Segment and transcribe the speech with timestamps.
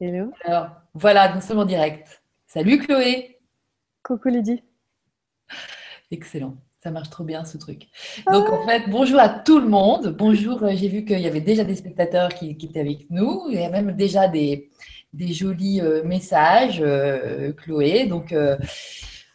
[0.00, 0.32] Hello.
[0.44, 2.20] Alors, voilà, nous sommes en direct.
[2.48, 3.38] Salut Chloé.
[4.02, 4.60] Coucou Lydie.
[6.10, 6.56] Excellent.
[6.78, 7.86] Ça marche trop bien ce truc.
[8.32, 10.08] Donc en fait, bonjour à tout le monde.
[10.18, 13.44] Bonjour, euh, j'ai vu qu'il y avait déjà des spectateurs qui, étaient avec nous.
[13.50, 14.68] Il y a même déjà des,
[15.12, 18.06] des jolis euh, messages, euh, Chloé.
[18.06, 18.34] Donc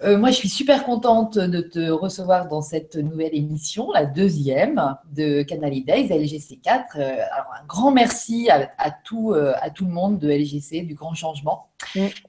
[0.02, 5.42] moi, je suis super contente de te recevoir dans cette nouvelle émission, la deuxième de
[5.42, 6.96] Canal Days LGC4.
[6.96, 11.70] alors un grand merci à, tout, à tout le monde de LGC, du grand changement.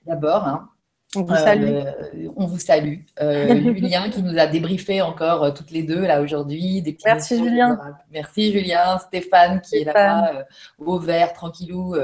[0.07, 0.69] D'abord, hein.
[1.17, 1.65] On vous salue.
[1.65, 3.01] Euh, on vous salue.
[3.21, 6.85] Euh, Julien qui nous a débriefé encore euh, toutes les deux là aujourd'hui.
[7.05, 7.81] Merci Julien.
[8.13, 8.99] Merci Julien.
[8.99, 10.47] Stéphane qui est là-bas
[10.79, 11.97] au vert, tranquillou.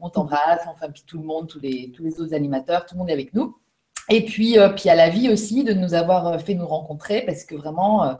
[0.00, 0.66] on t'embrasse.
[0.66, 3.14] Enfin, puis tout le monde, tous les, tous les autres animateurs, tout le monde est
[3.14, 3.56] avec nous.
[4.10, 8.18] Et puis, à la vie aussi de nous avoir fait nous rencontrer parce que vraiment.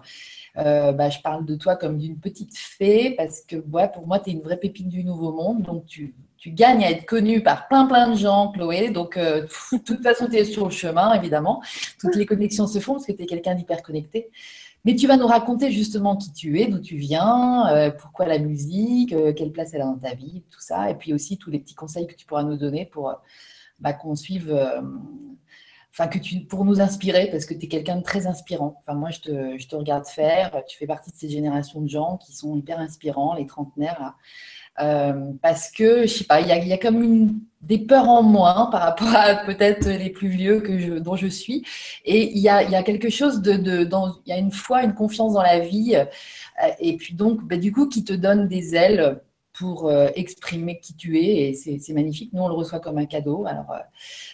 [0.54, 4.32] bah, je parle de toi comme d'une petite fée parce que pour moi, tu es
[4.32, 5.62] une vraie pépite du nouveau monde.
[5.62, 8.90] Donc, tu, tu gagnes à être connu par plein plein de gens, Chloé.
[8.90, 11.62] Donc, euh, de toute façon, tu es sur le chemin, évidemment.
[12.00, 14.28] Toutes les connexions se font parce que tu es quelqu'un d'hyper connecté.
[14.84, 18.40] Mais tu vas nous raconter justement qui tu es, d'où tu viens, euh, pourquoi la
[18.40, 20.90] musique, euh, quelle place elle a dans ta vie, tout ça.
[20.90, 23.14] Et puis aussi tous les petits conseils que tu pourras nous donner pour
[23.78, 24.52] bah, qu'on suive,
[25.92, 28.76] enfin, que tu, pour nous inspirer, parce que tu es quelqu'un de très inspirant.
[28.80, 30.62] Enfin, moi, je te, je te, regarde faire.
[30.66, 34.14] Tu fais partie de ces générations de gens qui sont hyper inspirants, les trentenaires.
[34.80, 38.66] Euh, parce que, je sais pas, il y a, comme une, des peurs en moins
[38.70, 41.64] par rapport à peut-être les plus vieux que je, dont je suis.
[42.06, 44.52] Et il y a, y a quelque chose de, de dans, il y a une
[44.52, 48.14] foi, une confiance dans la vie, euh, et puis donc, bah, du coup, qui te
[48.14, 49.20] donne des ailes
[49.52, 52.32] pour euh, exprimer qui tu es, et c'est magnifique.
[52.32, 53.44] Nous, on le reçoit comme un cadeau.
[53.46, 53.74] Alors,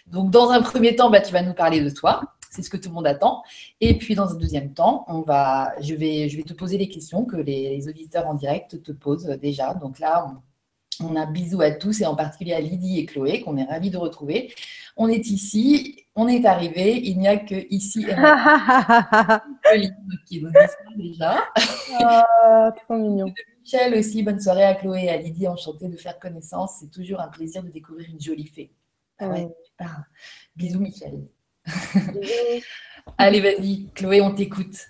[0.07, 2.21] donc, dans un premier temps, bah, tu vas nous parler de toi.
[2.49, 3.43] C'est ce que tout le monde attend.
[3.79, 6.89] Et puis, dans un deuxième temps, on va, je, vais, je vais te poser les
[6.89, 9.73] questions que les, auditeurs en direct te posent déjà.
[9.75, 10.31] Donc là,
[10.99, 13.91] on, a bisous à tous et en particulier à Lydie et Chloé, qu'on est ravis
[13.91, 14.53] de retrouver.
[14.97, 16.99] On est ici, on est arrivé.
[17.03, 19.39] Il n'y a que ici et maintenant
[20.25, 20.51] qui nous
[20.97, 21.37] déjà.
[21.99, 23.31] Ah, trop mignon.
[23.71, 26.77] Michel aussi, bonne soirée à Chloé et à Lydie, enchantée de faire connaissance.
[26.79, 28.71] C'est toujours un plaisir de découvrir une jolie fée.
[29.19, 29.47] Ah ouais,
[30.55, 31.27] Bisous Michel.
[33.19, 34.87] Allez, vas-y, Chloé, on t'écoute.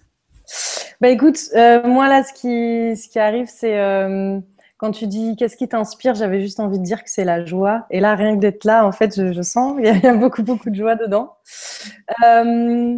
[1.02, 4.40] Bah écoute, euh, moi là, ce qui, ce qui arrive, c'est euh,
[4.78, 7.86] quand tu dis qu'est-ce qui t'inspire, j'avais juste envie de dire que c'est la joie.
[7.90, 10.70] Et là, rien que d'être là, en fait, je, sens, il y, a beaucoup, beaucoup
[10.70, 11.36] de joie dedans.
[12.26, 12.98] Euh,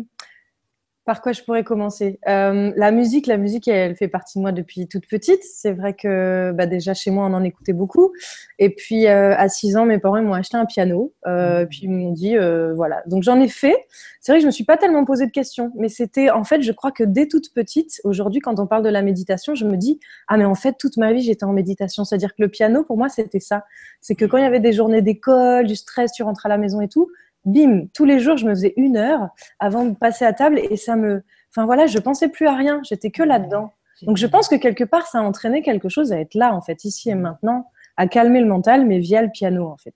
[1.05, 2.19] par quoi je pourrais commencer?
[2.27, 5.43] Euh, La musique, la musique, elle, fait partie de moi depuis toute petite.
[5.43, 8.11] C'est vrai que bah, déjà chez moi, on en écoutait beaucoup.
[8.59, 11.13] Et puis euh, à 6 ans, mes parents m'ont acheté un piano.
[11.25, 11.67] Euh, mmh.
[11.67, 12.35] Puis ils m'ont dit,
[12.75, 13.01] voilà.
[13.07, 13.87] Donc j'en ai fait.
[14.19, 16.61] C'est vrai que je me suis pas tellement posé de questions, mais c'était en fait,
[16.61, 19.77] je crois que dès toute petite, aujourd'hui, quand on parle de la méditation, je me
[19.77, 22.05] dis, ah mais en fait, toute ma vie, j'étais en méditation.
[22.05, 23.65] C'est-à-dire que le piano, pour moi, c'était ça.
[23.99, 26.59] C'est que quand il y avait des journées d'école, du stress, tu rentres à la
[26.59, 27.09] maison et tout,
[27.45, 29.29] bim, tous les jours, je me faisais une heure
[29.59, 31.23] avant de passer à table et ça me.
[31.49, 33.71] Enfin voilà, je pensais plus à rien, j'étais que là-dedans.
[34.03, 36.61] Donc je pense que quelque part, ça a entraîné quelque chose à être là, en
[36.61, 39.93] fait, ici et maintenant, à calmer le mental, mais via le piano, en fait.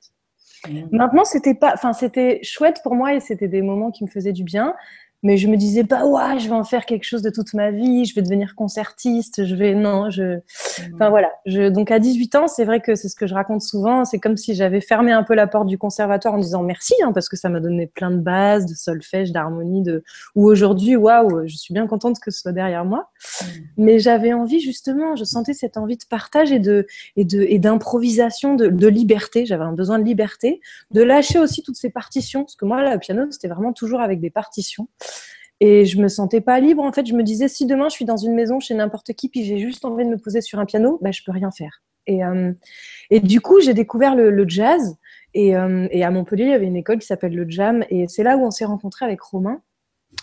[0.91, 4.33] Maintenant, c'était pas, enfin, c'était chouette pour moi et c'était des moments qui me faisaient
[4.33, 4.75] du bien
[5.25, 7.72] mais je me disais pas ouais je vais en faire quelque chose de toute ma
[7.72, 10.38] vie je vais devenir concertiste je vais non je
[10.94, 11.31] enfin voilà.
[11.47, 14.19] Je donc à 18 ans c'est vrai que c'est ce que je raconte souvent c'est
[14.19, 17.28] comme si j'avais fermé un peu la porte du conservatoire en disant merci hein, parce
[17.28, 20.03] que ça m'a donné plein de bases de solfège d'harmonie de
[20.36, 23.09] ou aujourd'hui waouh je suis bien contente que ce soit derrière moi.
[23.78, 27.57] Mais j'avais envie justement je sentais cette envie de partage et de et de et
[27.57, 29.47] d'improvisation de, de liberté.
[29.47, 30.62] J'avais un besoin de liberté
[30.92, 34.02] de lâcher aussi toutes ces partitions parce que moi là, le piano c'était vraiment toujours
[34.02, 34.88] avec des partitions
[35.59, 36.83] et je me sentais pas libre.
[36.83, 39.29] En fait, je me disais, si demain je suis dans une maison chez n'importe qui,
[39.29, 41.81] puis j'ai juste envie de me poser sur un piano, bah, je peux rien faire.
[42.07, 42.51] Et, euh,
[43.09, 44.95] et du coup, j'ai découvert le, jazz.
[45.33, 47.83] Et, euh, et, à Montpellier, il y avait une école qui s'appelle le Jam.
[47.89, 49.61] Et c'est là où on s'est rencontré avec Romain.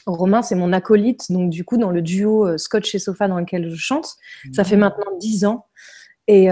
[0.06, 3.38] Romain, c'est mon acolyte, donc du coup, dans le duo euh, Scotch et Sofa dans
[3.38, 4.14] lequel je chante.
[4.52, 5.66] Ça fait maintenant dix ans.
[6.28, 6.48] Et,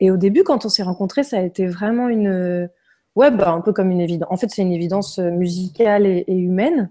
[0.00, 2.68] et, au début, quand on s'est rencontrés, ça a été vraiment une,
[3.16, 4.28] Ouais, bah, un peu comme une évidence.
[4.30, 6.90] En fait, c'est une évidence euh, musicale et, humaine.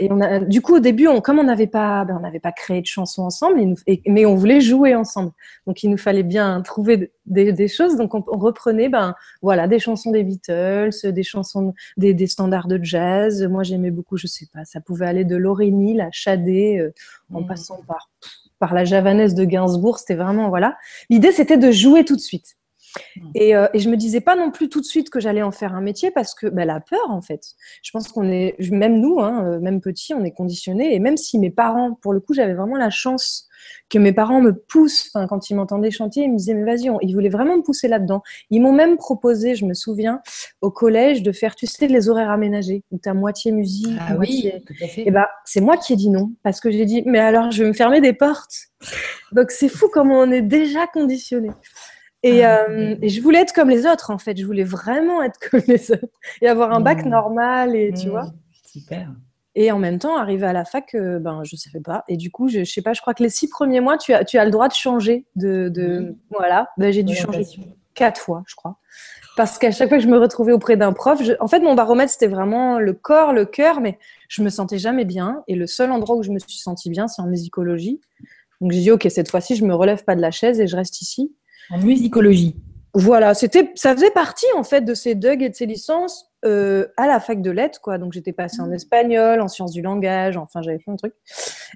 [0.00, 2.40] Et on a, du coup, au début, on, comme on n'avait pas, ben, on n'avait
[2.40, 3.74] pas créé de chansons ensemble,
[4.06, 5.30] mais on voulait jouer ensemble.
[5.66, 7.96] Donc, il nous fallait bien trouver des, choses.
[7.96, 13.46] Donc, on, reprenait, ben, voilà, des chansons des Beatles, des chansons, des, standards de jazz.
[13.46, 16.92] Moi, j'aimais beaucoup, je sais pas, ça pouvait aller de Lorraine, la Chadé, euh,
[17.32, 17.46] en mmh.
[17.46, 18.08] passant par
[18.58, 19.98] par la javanaise de Gainsbourg.
[19.98, 20.76] C'était vraiment, voilà.
[21.10, 22.57] L'idée, c'était de jouer tout de suite.
[23.16, 23.30] Mm.
[23.34, 25.50] Et, euh, et, je me disais pas non plus tout de suite que j'allais en
[25.50, 27.42] faire un métier parce que bah, la peur, en fait.
[27.82, 30.94] Je pense qu'on est, même nous, hein, euh, même petits, on est conditionnés.
[30.94, 33.48] Et même si mes parents, pour le coup, j'avais vraiment la chance
[33.88, 35.10] que mes parents me poussent.
[35.12, 37.88] Enfin, quand ils m'entendaient chanter, ils me disaient, mais vas-y, ils voulaient vraiment me pousser
[37.88, 38.22] là-dedans.
[38.50, 40.20] Ils m'ont même proposé, je me souviens,
[40.60, 44.14] au collège, de faire, tu sais, les horaires aménagés, où tu as moitié musique, ah,
[44.14, 44.54] moitié...
[44.54, 45.06] Oui, tout à fait.
[45.06, 47.62] Et ben, c'est moi qui ai dit non, parce que j'ai dit, mais alors, je
[47.62, 48.68] vais me fermer des portes.
[49.32, 51.50] Donc, c'est fou comment on est déjà conditionné.
[52.22, 54.36] Et, Ah, euh, et je voulais être comme les autres, en fait.
[54.36, 56.06] Je voulais vraiment être comme les autres
[56.42, 57.08] et avoir un bac Mmh.
[57.10, 58.26] normal, et tu Mmh, vois.
[58.64, 59.08] Super.
[59.54, 62.04] Et en même temps, arriver à la fac, euh, ben, je savais pas.
[62.08, 64.12] Et du coup, je, je sais pas, je crois que les six premiers mois, tu
[64.12, 65.26] as, tu as le droit de changer.
[65.36, 66.14] De.
[66.30, 67.44] Voilà, ben, j'ai dû changer
[67.94, 68.76] quatre fois, je crois.
[69.36, 71.74] Parce qu'à chaque fois que je me retrouvais auprès d'un prof, je- en fait, mon
[71.74, 73.98] baromètre, c'était vraiment le corps, le cœur, mais
[74.28, 75.42] je me sentais jamais bien.
[75.48, 78.00] Et le seul endroit où je me suis sentie bien, c'est en musicologie.
[78.60, 80.76] Donc j'ai dit, OK, cette fois-ci, je me relève pas de la chaise et je
[80.76, 81.32] reste ici.
[81.70, 82.56] En musicologie.
[82.94, 86.86] Voilà, c'était, ça faisait partie en fait de ces DUG et de ces licences euh,
[86.96, 87.98] à la fac de lettres, quoi.
[87.98, 91.14] Donc j'étais passée en espagnol, en sciences du langage, enfin j'avais plein de trucs.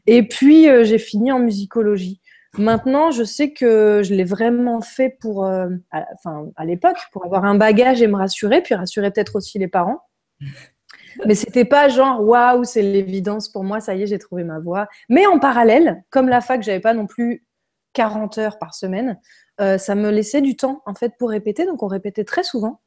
[0.06, 2.20] Et puis euh, j'ai fini en musicologie.
[2.58, 7.24] Maintenant, je sais que je l'ai vraiment fait pour, euh, à, enfin à l'époque, pour
[7.24, 10.00] avoir un bagage et me rassurer, puis rassurer peut-être aussi les parents.
[11.26, 14.58] Mais c'était pas genre waouh, c'est l'évidence pour moi, ça y est, j'ai trouvé ma
[14.58, 14.88] voie.
[15.08, 17.44] Mais en parallèle, comme la fac, j'avais pas non plus
[17.92, 19.18] 40 heures par semaine,
[19.60, 21.66] euh, ça me laissait du temps en fait pour répéter.
[21.66, 22.80] Donc on répétait très souvent.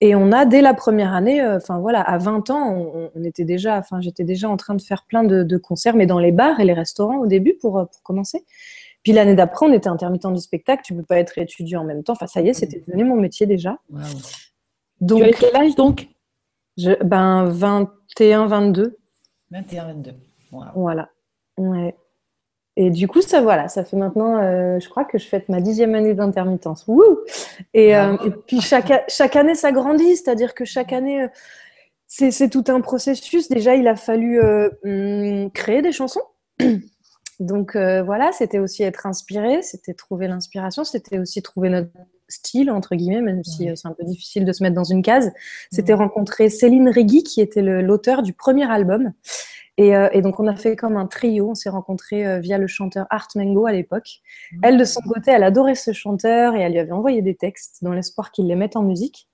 [0.00, 3.24] Et on a dès la première année, euh, enfin voilà, à 20 ans, on, on
[3.24, 6.20] était déjà, enfin j'étais déjà en train de faire plein de, de concerts, mais dans
[6.20, 8.44] les bars et les restaurants au début pour, euh, pour commencer.
[9.02, 10.82] Puis l'année d'après, on était intermittent du spectacle.
[10.84, 12.12] Tu peux pas être étudiant en même temps.
[12.12, 13.78] Enfin ça y est, c'était devenu mon métier déjà.
[13.90, 14.04] Waouh.
[15.00, 16.08] Donc Tu avais quel âge donc?
[16.76, 18.96] Je, ben 21, 22.
[19.50, 20.12] 21, 22.
[20.52, 20.68] Waouh.
[20.74, 21.10] Voilà.
[21.56, 21.96] Ouais.
[22.80, 25.60] Et du coup, ça, voilà, ça fait maintenant, euh, je crois que je fête ma
[25.60, 26.86] dixième année d'intermittence.
[27.74, 31.28] Et, euh, et puis chaque, a- chaque année, ça grandit, c'est-à-dire que chaque année, euh,
[32.06, 33.48] c'est c'est tout un processus.
[33.48, 36.22] Déjà, il a fallu euh, hum, créer des chansons.
[37.40, 41.90] Donc voilà, c'était aussi être inspiré, c'était trouver l'inspiration, c'était aussi trouver notre
[42.28, 45.32] style, entre guillemets, même si c'est un peu difficile de se mettre dans une case.
[45.72, 49.12] C'était rencontrer Céline Régui, qui était l'auteur du premier album.
[49.78, 51.50] Et, euh, et donc, on a fait comme un trio.
[51.50, 54.08] On s'est rencontrés euh, via le chanteur Art Mengo à l'époque.
[54.62, 57.78] Elle, de son côté, elle adorait ce chanteur et elle lui avait envoyé des textes
[57.82, 59.28] dans l'espoir qu'il les mette en musique.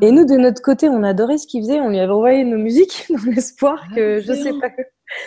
[0.00, 1.80] Et nous, de notre côté, on adorait ce qu'il faisait.
[1.80, 4.60] On lui avait envoyé nos musiques dans l'espoir Ah, que, je sais excellent.
[4.60, 4.70] pas.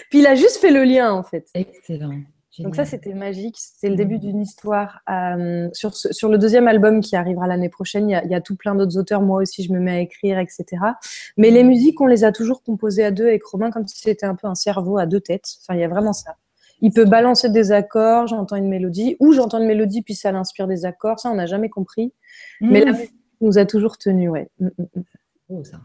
[0.10, 1.48] Puis il a juste fait le lien, en fait.
[1.54, 2.20] Excellent.
[2.64, 3.56] Donc ça, c'était magique.
[3.58, 3.98] C'était le Mhm.
[3.98, 5.00] début d'une histoire.
[5.10, 8.32] Euh, sur, ce- sur le deuxième album qui arrivera l'année prochaine, il y, a, il
[8.32, 9.22] y a tout plein d'autres auteurs.
[9.22, 10.66] Moi aussi, je me mets à écrire, etc.
[11.38, 14.26] Mais les musiques, on les a toujours composées à deux avec Romain, comme si c'était
[14.26, 15.58] un peu un cerveau à deux têtes.
[15.62, 16.36] Enfin, il y a vraiment ça.
[16.82, 20.68] Il peut balancer des accords, j'entends une mélodie, ou j'entends une mélodie, puis ça l'inspire
[20.68, 21.20] des accords.
[21.20, 22.14] Ça, on n'a jamais compris.
[22.62, 24.50] Mais la musique nous a toujours tenus, ouais.
[24.60, 25.04] Mm, mm, mm.
[25.50, 25.80] Oh, ça.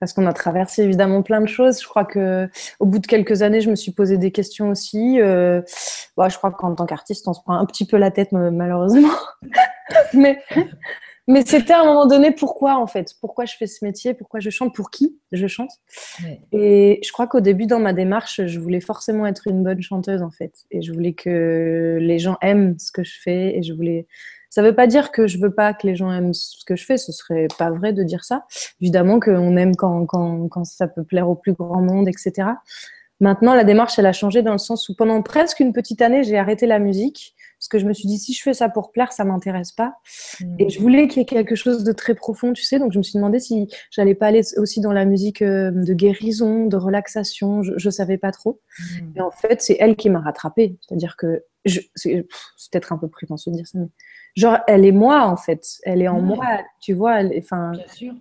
[0.00, 1.80] Parce qu'on a traversé évidemment plein de choses.
[1.82, 2.48] Je crois que
[2.78, 5.20] au bout de quelques années, je me suis posé des questions aussi.
[5.20, 5.60] Euh,
[6.16, 8.50] bon, je crois qu'en tant qu'artiste, on se prend un petit peu la tête ma-
[8.50, 9.10] malheureusement.
[10.14, 10.38] mais
[11.30, 13.14] mais c'était à un moment donné pourquoi en fait?
[13.20, 14.14] Pourquoi je fais ce métier?
[14.14, 14.74] Pourquoi je chante?
[14.74, 15.18] Pour qui?
[15.30, 15.70] Je chante.
[16.52, 20.22] Et je crois qu'au début dans ma démarche, je voulais forcément être une bonne chanteuse
[20.22, 20.52] en fait.
[20.70, 23.58] Et je voulais que les gens aiment ce que je fais.
[23.58, 24.06] Et je voulais.
[24.50, 26.84] Ça veut pas dire que je veux pas que les gens aiment ce que je
[26.84, 26.96] fais.
[26.96, 28.44] Ce serait pas vrai de dire ça
[28.80, 32.48] évidemment qu'on aime quand, quand, quand ça peut plaire au plus grand monde, etc.
[33.20, 36.22] Maintenant, la démarche, elle a changé dans le sens où pendant presque une petite année,
[36.22, 38.92] j'ai arrêté la musique parce que je me suis dit, si je fais ça pour
[38.92, 39.94] plaire, ça m'intéresse pas.
[40.60, 42.78] Et je voulais qu'il y ait quelque chose de très profond, tu sais.
[42.78, 45.92] Donc, je me suis demandé si j'allais pas aller aussi dans la musique euh, de
[45.92, 47.64] guérison, de relaxation.
[47.64, 48.60] Je, je savais pas trop.
[48.78, 49.16] Mmh.
[49.16, 50.78] Et en fait, c'est elle qui m'a rattrapée.
[50.82, 51.42] C'est-à-dire que
[51.96, 52.28] c'est
[52.70, 53.88] peut-être un peu prétentieux de dire ça, mais
[54.36, 55.78] genre, elle est moi, en fait.
[55.84, 56.22] Elle est en Ouais.
[56.36, 56.46] moi,
[56.80, 57.20] tu vois.
[57.20, 58.14] elle- Enfin, Bien sûr.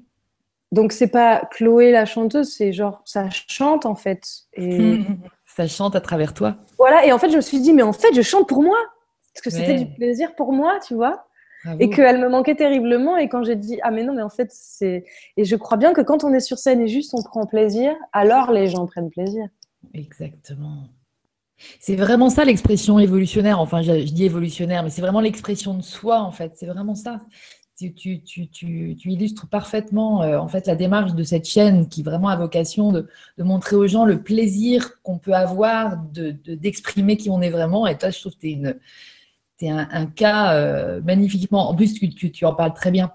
[0.71, 4.21] donc c'est pas Chloé la chanteuse, c'est genre ça chante en fait.
[4.53, 4.99] Et
[5.45, 6.57] Ça chante à travers toi.
[6.77, 8.77] voilà, et en fait je me suis dit mais en fait je chante pour moi
[9.33, 9.85] parce que c'était Ouais.
[9.85, 11.25] du plaisir pour moi, tu vois.
[11.63, 11.79] Bravo.
[11.79, 14.49] Et qu'elle me manquait terriblement et quand j'ai dit ah mais non mais en fait
[14.51, 15.05] c'est
[15.37, 17.95] et je crois bien que quand on est sur scène et juste on prend plaisir,
[18.13, 19.47] alors les gens prennent plaisir.
[19.95, 20.83] Exactement.
[21.79, 23.59] C'est vraiment ça l'expression évolutionnaire.
[23.59, 26.53] Enfin, je, je dis évolutionnaire, mais c'est vraiment l'expression de soi, en fait.
[26.55, 27.19] C'est vraiment ça.
[27.77, 31.87] Tu, tu, tu, tu, tu illustres parfaitement euh, en fait la démarche de cette chaîne
[31.89, 36.31] qui vraiment a vocation de, de montrer aux gens le plaisir qu'on peut avoir de,
[36.43, 37.85] de- d'exprimer qui on est vraiment.
[37.85, 38.47] Et toi, je trouve que tu
[39.61, 41.69] es, un, un cas euh, magnifiquement.
[41.69, 43.11] En plus, tu, en parles très bien.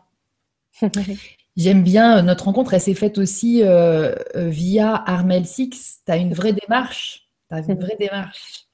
[1.56, 2.74] J'aime bien euh, notre rencontre.
[2.74, 6.00] Elle s'est faite aussi euh, via Armel Six.
[6.06, 7.21] Tu as une vraie démarche.
[7.52, 8.66] As une vraie démarche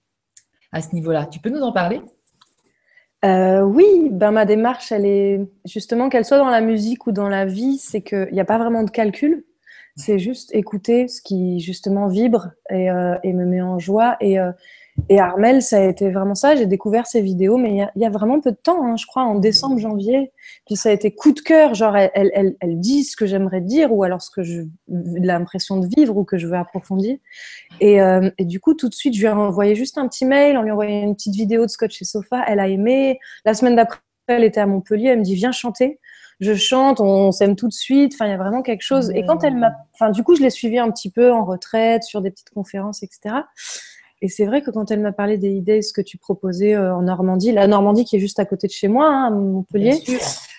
[0.70, 1.26] à ce niveau-là.
[1.26, 2.00] Tu peux nous en parler?
[3.24, 7.28] Euh, oui, ben ma démarche, elle est justement qu'elle soit dans la musique ou dans
[7.28, 9.44] la vie, c'est qu'il n'y a pas vraiment de calcul.
[9.96, 14.16] C'est juste écouter ce qui justement vibre et, euh, me met en joie.
[14.20, 14.52] Et, euh,
[15.08, 16.56] Et Armel, ça a été vraiment ça.
[16.56, 19.22] J'ai découvert ses vidéos, mais il y, a vraiment peu de temps, hein, je crois,
[19.22, 20.32] en décembre, janvier.
[20.66, 24.02] Puis ça a été coup de cœur, genre elle, dit ce que j'aimerais dire ou
[24.02, 27.16] alors ce que j'ai l'impression de vivre ou que je veux approfondir.
[27.80, 30.24] Et, euh, et, du coup, tout de suite, je lui ai envoyé juste un petit
[30.24, 32.44] mail, on lui a envoyé une petite vidéo de Scotch et Sofa.
[32.46, 33.18] Elle a aimé.
[33.44, 36.00] La semaine d'après, elle était à Montpellier, elle me dit viens chanter
[36.40, 38.14] je chante, on, s'aime tout de suite.
[38.14, 39.10] Enfin, il y a vraiment quelque chose.
[39.10, 42.04] Et quand elle m'a, enfin, du coup, je l'ai suivie un petit peu en retraite,
[42.04, 43.34] sur des petites conférences, etc.
[44.20, 46.94] Et c'est vrai que quand elle m'a parlé des idées, ce que tu proposais euh,
[46.94, 50.02] en Normandie, la Normandie qui est juste à côté de chez moi, hein, Montpellier.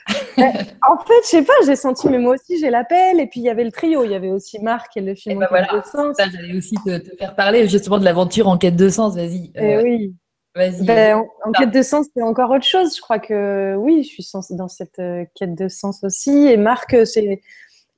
[0.38, 3.20] en fait, je sais pas, j'ai senti, mais moi aussi j'ai l'appel.
[3.20, 5.38] Et puis il y avait le trio, il y avait aussi Marc et le film
[5.38, 6.16] et ben voilà, de sens.
[6.18, 9.16] J'allais aussi te, faire parler justement de l'aventure en quête de sens.
[9.16, 9.52] Vas-y.
[9.56, 10.16] Eh euh, oui.
[10.56, 12.96] Ben, en, quête de sens, c'est encore autre chose.
[12.96, 16.48] Je crois que oui, je suis dans cette euh, quête de sens aussi.
[16.48, 17.42] Et Marc, euh, c'est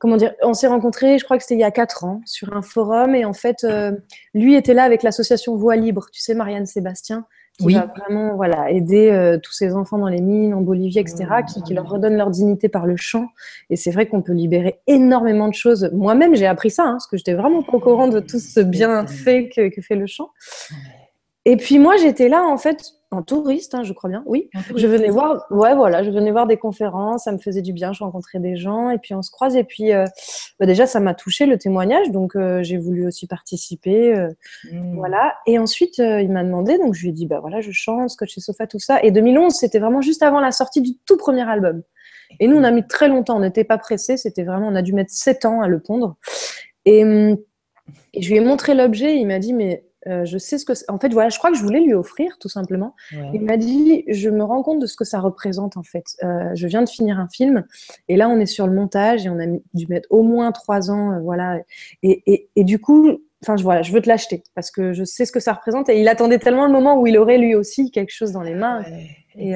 [0.02, 2.54] comment dire On s'est rencontrés, je crois que c'était il y a quatre ans, sur
[2.54, 3.16] un forum.
[3.16, 3.92] Et en fait, euh,
[4.34, 6.08] lui était là avec l'association Voix Libre.
[6.12, 7.26] Tu sais, Marianne Sébastien,
[7.60, 11.26] qui va vraiment voilà aider tous ces enfants dans les mines en Bolivie, etc.,
[11.66, 13.28] qui, leur redonne leur dignité par le chant.
[13.70, 15.92] Et c'est vrai qu'on peut libérer énormément de choses.
[15.94, 18.62] Moi-même, j'ai appris ça, hein, parce que j'étais vraiment pas au courant de tout ce
[18.62, 20.32] bienfait que, que fait le chant.
[21.46, 24.24] Et puis moi, j'étais là en fait en touriste, hein, je crois bien.
[24.26, 25.46] Oui, je venais voir.
[25.52, 27.92] Ouais, voilà, je venais voir des conférences, ça me faisait du bien.
[27.92, 29.58] Je rencontrais des gens et puis on se croise.
[29.58, 30.06] Et puis euh,
[30.60, 34.16] bah, déjà, ça m'a touché le témoignage, donc euh, j'ai voulu aussi participer.
[34.16, 34.30] Euh,
[34.72, 34.96] mmh.
[34.96, 35.36] Voilà.
[35.46, 38.38] Et ensuite, il m'a demandé, donc je lui ai dit, bah voilà, je chante, Scotch
[38.38, 39.04] et Sofa, tout ça.
[39.04, 41.84] Et 2011, c'était vraiment juste avant la sortie du tout premier album.
[42.40, 43.36] Et nous, on a mis très longtemps.
[43.36, 44.16] On n'était pas pressés.
[44.16, 46.16] C'était vraiment, on a dû mettre sept ans à le pondre.
[46.86, 47.38] Et, hum,
[48.14, 49.18] et je lui ai montré l'objet.
[49.18, 50.74] Il m'a dit, mais euh, je sais ce que.
[50.88, 52.96] En fait, voilà, je crois que je voulais lui offrir, tout simplement.
[53.34, 56.06] Il m'a dit Je me rends compte de ce que ça représente, en fait.
[56.24, 57.66] Euh, je viens de finir un film,
[58.08, 60.90] et là, on est sur le montage, et on a dû mettre au moins trois
[60.90, 61.60] ans, euh, voilà.
[62.02, 65.26] Et, et, et, du coup, enfin, voilà, je veux te l'acheter, parce que je sais
[65.26, 65.88] ce que ça représente.
[65.90, 68.56] Et il attendait tellement le moment où il aurait lui aussi quelque chose dans les
[68.56, 68.84] mains.
[69.38, 69.54] et,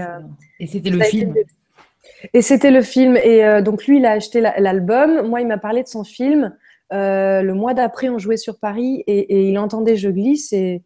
[0.60, 1.34] et c'était le film.
[2.34, 3.18] Et c'était le film.
[3.18, 5.28] Et donc, lui, il a acheté l'album.
[5.28, 6.54] Moi, il m'a parlé de son film.
[6.94, 10.84] Euh, le mois d'après, on jouait sur Paris et, il entendait Je glisse et,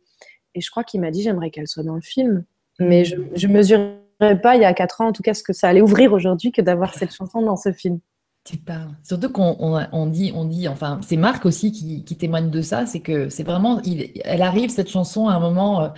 [0.55, 2.43] je crois qu'il m'a dit j'aimerais qu'elle soit dans le film.
[2.79, 3.99] Mais je ne mesurais
[4.41, 6.51] pas il y a quatre ans, en tout cas, ce que ça allait ouvrir aujourd'hui
[6.51, 7.99] que d'avoir cette chanson dans ce film.
[8.45, 8.95] Tu parles.
[9.03, 13.01] Surtout qu'on on, dit, on dit, enfin, c'est Marc aussi qui, témoigne de ça, c'est
[13.01, 13.81] que c'est vraiment,
[14.23, 15.83] elle arrive cette chanson à un moment.
[15.83, 15.89] Euh,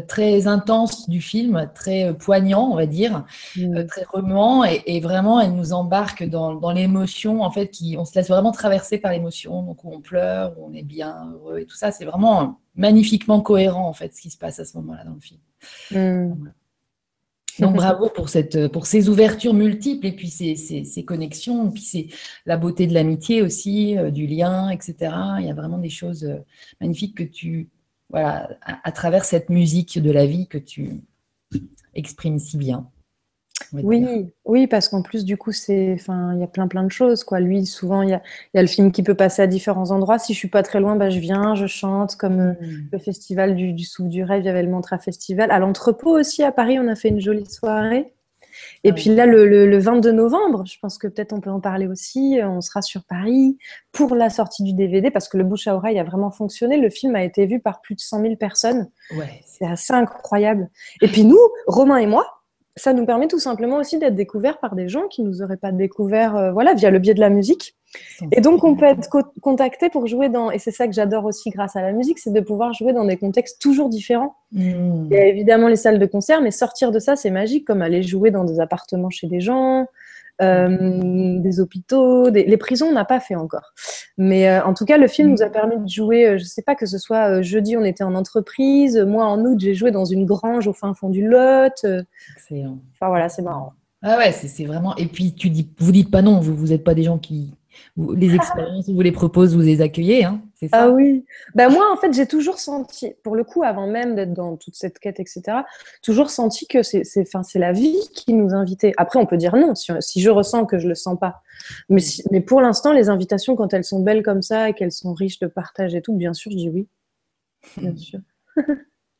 [0.00, 3.24] très intense du film, très euh, poignant, on va dire,
[3.56, 3.76] mm.
[3.76, 8.14] euh, très remuant, et, vraiment, elle nous embarque dans, l'émotion, en fait, qui, on se
[8.14, 11.66] laisse vraiment traverser par l'émotion, donc où on pleure, où on est bien heureux, et
[11.66, 15.04] tout ça, c'est vraiment magnifiquement cohérent, en fait, ce qui se passe à ce moment-là
[15.04, 15.40] dans le film.
[15.92, 16.50] Mm.
[17.58, 21.82] Donc bravo pour, cette, pour ces ouvertures multiples et puis ces, ces, connexions, et puis
[21.82, 22.08] c'est
[22.44, 24.96] la beauté de l'amitié aussi, du lien, etc.
[25.38, 26.30] Il y a vraiment des choses
[26.82, 27.70] magnifiques que tu,
[28.10, 31.02] voilà, à, travers cette musique de la vie que tu
[31.94, 32.88] exprimes si bien.
[33.72, 36.92] Oui, oui, parce qu'en plus, du coup, c'est, enfin, il y a plein, plein de
[36.92, 37.40] choses, quoi.
[37.40, 38.22] Lui, souvent, il y a,
[38.54, 40.18] le film qui peut passer à différents endroits.
[40.18, 42.88] Si je suis pas très loin, bah, je viens, je chante, comme euh, mm.
[42.92, 45.50] le festival du, du Souffle du Rêve, il y avait le Mantra Festival.
[45.50, 48.12] À l'entrepôt aussi, à Paris, on a fait une jolie soirée.
[48.84, 52.38] Et puis là, le, 22 novembre, je pense que peut-être on peut en parler aussi,
[52.42, 53.58] on sera sur Paris
[53.92, 56.76] pour la sortie du DVD parce que le bouche à oreille a vraiment fonctionné.
[56.76, 58.88] Le film a été vu par plus de 100 000 personnes.
[59.16, 59.42] Ouais.
[59.44, 60.68] C'est assez incroyable.
[61.02, 62.26] Et puis nous, Romain et moi,
[62.76, 65.72] ça nous permet tout simplement aussi d'être découverts par des gens qui nous auraient pas
[65.72, 67.74] découverts euh, voilà, via le biais de la musique.
[68.32, 69.08] Et donc, on peut être
[69.40, 72.32] contacté pour jouer dans, et c'est ça que j'adore aussi grâce à la musique, c'est
[72.32, 74.36] de pouvoir jouer dans des contextes toujours différents.
[74.52, 75.06] Mmh.
[75.10, 77.82] Il y a évidemment les salles de concert, mais sortir de ça, c'est magique, comme
[77.82, 79.86] aller jouer dans des appartements chez des gens,
[80.42, 83.72] euh, des hôpitaux, les prisons, on n'a pas fait encore.
[84.18, 86.48] Mais euh, en tout cas, le film nous a permis de jouer, euh, je ne
[86.48, 89.90] sais pas, que ce soit jeudi, on était en entreprise, moi en août, j'ai joué
[89.90, 91.86] dans une grange au fin fond du Lot.
[92.34, 92.78] Excellent.
[92.94, 93.72] Enfin voilà, c'est marrant.
[94.02, 94.94] Ah ouais, c'est vraiment.
[94.96, 97.54] Et puis, tu dis, vous dites pas non, vous n'êtes pas des gens qui,
[97.96, 100.68] les expériences, vous les propose, vous les accueillez, hein ça?
[100.72, 101.24] Ah oui.
[101.54, 104.74] Ben moi, en fait, j'ai toujours senti, pour le coup, avant même d'être dans toute
[104.74, 105.58] cette quête, etc.,
[106.02, 107.04] toujours senti que c'est,
[107.54, 108.92] la vie qui nous invitait.
[108.96, 111.42] Après, on peut dire non, si, je ressens que je le sens pas.
[111.88, 115.12] Mais, mais pour l'instant, les invitations, quand elles sont belles comme ça et qu'elles sont
[115.12, 116.88] riches de partage et tout, bien sûr, je dis oui.
[117.76, 118.20] Bien sûr.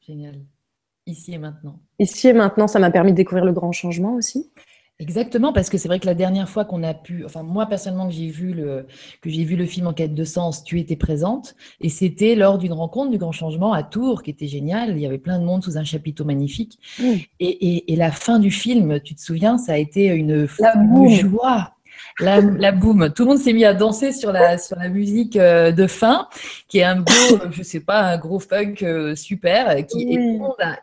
[0.00, 0.40] Génial.
[1.06, 1.78] Ici et maintenant.
[1.98, 4.50] Ici et maintenant, ça m'a permis de découvrir le grand changement aussi.
[4.98, 8.08] Exactement, parce que c'est vrai que la dernière fois qu'on a pu, enfin moi personnellement
[8.08, 8.86] que j'ai vu le
[9.20, 12.56] que j'ai vu le film En quête de sens, tu étais présente, et c'était lors
[12.56, 14.96] d'une rencontre du Grand Changement à Tours, qui était génial.
[14.96, 18.38] Il y avait plein de monde sous un chapiteau magnifique, et, et, et, la fin
[18.38, 21.75] du film, tu te souviens, ça a été une, la joie.
[22.20, 23.12] La, la boum.
[23.14, 26.28] Tout le monde s'est mis à danser sur la, sur la musique euh, de fin,
[26.68, 29.84] qui est un gros, je sais pas, un gros funk euh, super.
[29.86, 30.18] Qui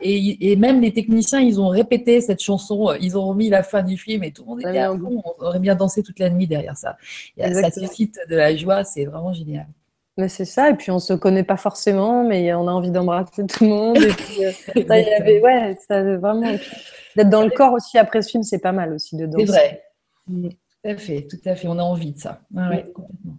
[0.00, 3.82] et, et, même les techniciens, ils ont répété cette chanson, ils ont remis la fin
[3.82, 5.22] du film et tout le monde était à fond.
[5.38, 6.96] On aurait bien dansé toute la nuit derrière ça.
[7.38, 9.66] Ça suscite de la joie, c'est vraiment génial.
[10.16, 13.44] Mais c'est ça, et puis on se connaît pas forcément, mais on a envie d'embrasser
[13.46, 13.96] tout le monde.
[13.96, 14.52] Et puis, euh,
[14.88, 16.52] ça, y avait, ouais, ça, vraiment.
[17.16, 19.46] D'être dans le corps aussi après ce film, c'est pas mal aussi de danser.
[19.46, 19.84] C'est vrai.
[20.84, 21.66] Tout à fait, tout à fait.
[21.66, 22.40] On a envie de ça.
[22.54, 23.38] Ouais, complètement.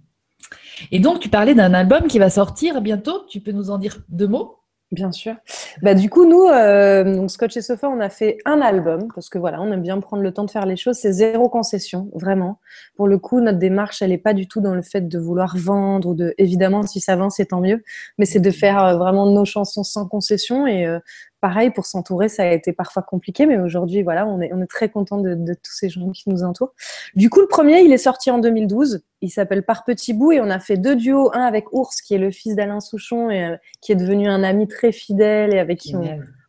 [0.92, 3.26] Et donc, tu parlais d'un album qui va sortir bientôt.
[3.30, 4.58] Tu peux nous en dire deux mots?
[4.92, 5.36] Bien sûr.
[5.82, 9.30] Bah, du coup, nous, euh, donc Scotch et Sofa, on a fait un album parce
[9.30, 10.98] que voilà, on aime bien prendre le temps de faire les choses.
[10.98, 12.60] C'est zéro concession, vraiment.
[12.96, 15.58] Pour le coup, notre démarche, elle n'est pas du tout dans le fait de vouloir
[15.58, 17.84] vendre ou de, évidemment, si ça vend, c'est tant mieux,
[18.18, 21.00] mais c'est de faire euh, vraiment nos chansons sans concession et euh,
[21.46, 24.68] pareil, pour s'entourer, ça a été parfois compliqué, mais aujourd'hui, voilà, on est, on est
[24.68, 26.74] très content de, tous ces gens qui nous entourent.
[27.14, 29.04] Du coup, le premier, il est sorti en 2012.
[29.22, 32.16] Il s'appelle Par Petit Bout et on a fait deux duos, un avec Ours, qui
[32.16, 35.60] est le fils d'Alain Souchon et euh, qui est devenu un ami très fidèle et
[35.60, 35.96] avec qui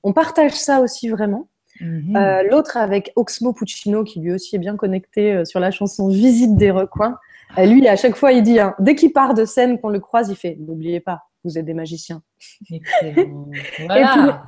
[0.02, 1.50] on, partage ça aussi vraiment.
[1.82, 2.16] Mhm.
[2.16, 6.08] Euh, l'autre avec Oxmo Puccino, qui lui aussi est bien connecté euh, sur la chanson
[6.08, 7.18] Visite des recoins.
[7.58, 10.30] lui, à chaque fois, il dit, hein, dès qu'il part de scène, qu'on le croise,
[10.30, 12.22] il fait, n'oubliez pas, vous êtes des magiciens.
[13.87, 14.45] Voilà.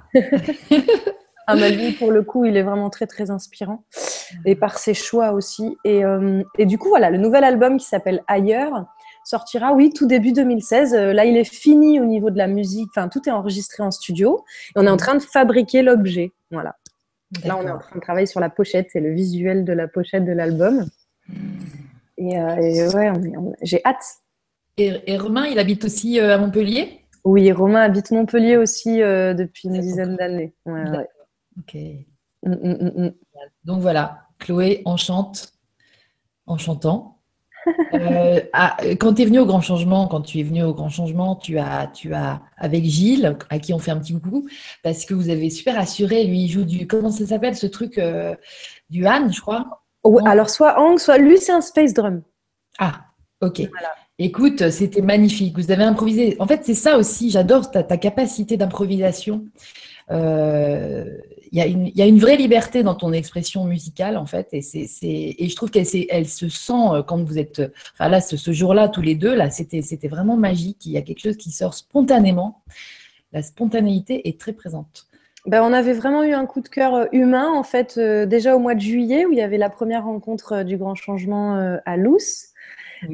[1.46, 3.84] ah, lui, pour le coup, il est vraiment très, très inspirant.
[4.44, 5.76] Et par ses choix aussi.
[5.84, 8.86] Et, euh, et du coup, voilà, le nouvel album qui s'appelle Ailleurs
[9.24, 10.94] sortira, oui, tout début 2016.
[10.94, 12.88] Euh, là, il est fini au niveau de la musique.
[12.90, 14.44] Enfin, tout est enregistré en studio.
[14.70, 16.32] Et on est en train de fabriquer l'objet.
[16.50, 16.76] Voilà.
[17.44, 18.88] Là, on est en train de travailler sur la pochette.
[18.92, 20.86] C'est le visuel de la pochette de l'album.
[21.28, 21.34] Hmm.
[22.16, 23.12] Et, euh, ouais,
[23.62, 24.04] j'ai hâte.
[24.78, 27.00] Et, Romain, il habite aussi à Montpellier?
[27.28, 30.54] Oui, Romain habite Montpellier aussi euh, depuis une dizaine d'années.
[30.64, 31.74] Ok.
[32.42, 33.12] Mm, mm, mm,
[33.64, 35.52] Donc voilà, Chloé enchante
[36.46, 37.14] en chantant.
[37.92, 40.88] Euh, ah, quand tu es venu au Grand Changement, quand tu es venu au Grand
[40.88, 44.48] Changement, tu as, tu as avec Gilles, à qui on fait un petit coucou,
[44.82, 46.24] parce que vous avez super assuré.
[46.24, 48.00] Lui, il joue du comment ça s'appelle ce truc
[48.88, 49.84] du Han, je crois?
[50.24, 52.22] alors soit Hang, soit lui, c'est un space drum.
[52.78, 53.04] Ah,
[53.42, 53.68] ok.
[53.70, 53.90] Voilà.
[54.20, 55.56] Écoute, c'était magnifique.
[55.56, 56.34] Vous avez improvisé.
[56.40, 57.30] En fait, c'est ça aussi.
[57.30, 59.44] J'adore ta, capacité d'improvisation.
[60.10, 61.04] Euh,
[61.52, 64.48] il y, a une vraie liberté dans ton expression musicale, en fait.
[64.52, 67.62] Et, je trouve qu'elle elle se sent euh, quand vous êtes.
[67.94, 70.84] Enfin, là, ce, jour-là, tous les deux, là, c'était vraiment magique.
[70.84, 72.64] Il y a quelque chose qui sort spontanément.
[73.32, 75.06] La spontanéité est très présente.
[75.46, 78.58] Ben, on avait vraiment eu un coup de cœur euh, humain, en fait, déjà au
[78.58, 81.96] mois de juillet, où il y avait la première rencontre du grand changement à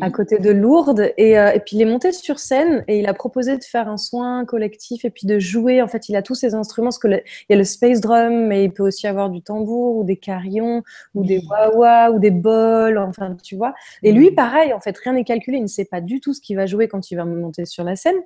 [0.00, 1.12] À côté de Lourdes.
[1.16, 3.88] Et, euh, et, puis il est monté sur scène et il a proposé de faire
[3.88, 5.82] un soin collectif et puis de jouer.
[5.82, 6.88] En fait, il a tous ses instruments.
[6.88, 9.96] Parce que il y a le space drum, mais il peut aussi avoir du tambour
[9.96, 10.82] ou des carillons
[11.14, 11.42] ou des
[11.74, 12.98] wah ou des bols.
[12.98, 13.74] Enfin, tu vois.
[14.02, 15.58] Et lui, pareil, en fait, rien n'est calculé.
[15.58, 17.84] Il ne sait pas du tout ce qu'il va jouer quand il va monter sur
[17.84, 18.16] la scène.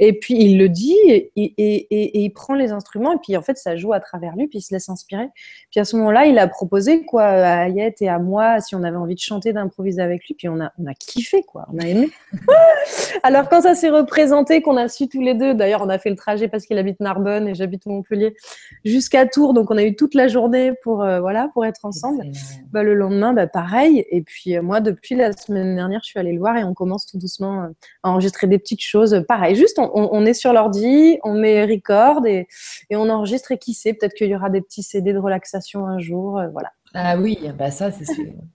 [0.00, 3.42] Et puis il le dit et, et, et, il prend les instruments et puis en
[3.42, 4.48] fait, ça joue à travers lui.
[4.48, 5.28] Puis il se laisse inspirer.
[5.70, 8.82] Puis à ce moment-là, il a proposé quoi à Ayette et à moi si on
[8.82, 10.34] avait envie de chanter, d'improviser avec lui.
[10.34, 11.66] Puis on a, on a kiffé, quoi.
[11.72, 12.10] On a aimé.
[13.22, 16.10] Alors, quand ça s'est représenté, qu'on a su tous les deux, d'ailleurs, on a fait
[16.10, 18.36] le trajet parce qu'il habite Narbonne et j'habite Montpellier,
[18.84, 19.54] jusqu'à Tours.
[19.54, 22.24] Donc, on a eu toute la journée pour, euh, voilà, pour être ensemble.
[22.70, 24.04] Bah, le lendemain, bah, pareil.
[24.10, 26.74] Et puis, euh, moi, depuis la semaine dernière, je suis allée le voir et on
[26.74, 27.68] commence tout doucement euh,
[28.02, 29.24] à enregistrer des petites choses.
[29.28, 32.48] Pareil, juste, on, est sur l'ordi, on met record et,
[32.90, 33.52] et on enregistre.
[33.52, 36.40] Et qui sait, peut-être qu'il y aura des petits CD de relaxation un jour.
[36.52, 36.72] voilà.
[36.94, 38.04] Ah oui, bah ça, c'est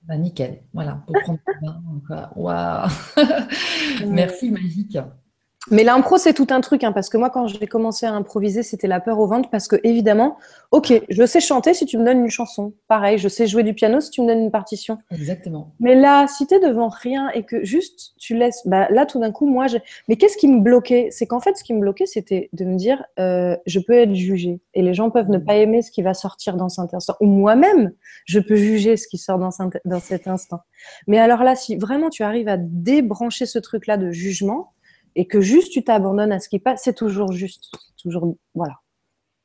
[0.03, 0.63] bah, nickel.
[0.73, 1.39] Voilà, pour prendre
[2.35, 2.89] Waouh
[4.07, 4.97] Merci, magique.
[5.69, 8.63] Mais l'impro, c'est tout un truc, hein, parce que moi, quand j'ai commencé à improviser,
[8.63, 10.37] c'était la peur au ventre, parce que évidemment,
[10.71, 12.73] ok, je sais chanter si tu me donnes une chanson.
[12.87, 14.97] Pareil, je sais jouer du piano si tu me donnes une partition.
[15.11, 15.71] Exactement.
[15.79, 19.19] Mais là, si tu es devant rien et que juste tu laisses, bah, là, tout
[19.19, 19.67] d'un coup, moi,
[20.07, 21.09] mais qu'est-ce qui me bloquait?
[21.11, 24.15] C'est qu'en fait, ce qui me bloquait, c'était de me dire, euh, je peux être
[24.15, 27.15] jugée et les gens peuvent ne pas aimer ce qui va sortir dans cet instant,
[27.19, 27.91] ou moi-même,
[28.25, 29.51] je peux juger ce qui sort dans,
[29.85, 30.61] dans cet instant.
[31.05, 34.69] Mais alors là, si vraiment tu arrives à débrancher ce truc-là de jugement,
[35.15, 37.71] et que juste tu t'abandonnes à ce qui passe, c'est toujours juste.
[38.01, 38.75] Toujours, voilà.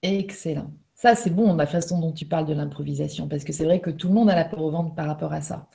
[0.03, 0.71] Excellent.
[0.95, 3.91] Ça, c'est bon, la façon dont tu parles de l'improvisation, parce que c'est vrai que
[3.91, 5.69] tout le monde a la peur au ventre par rapport à ça.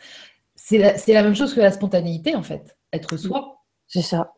[0.56, 2.78] C'est la, même chose que la spontanéité, en fait.
[2.92, 3.64] Être soi.
[3.88, 4.34] C'est ça.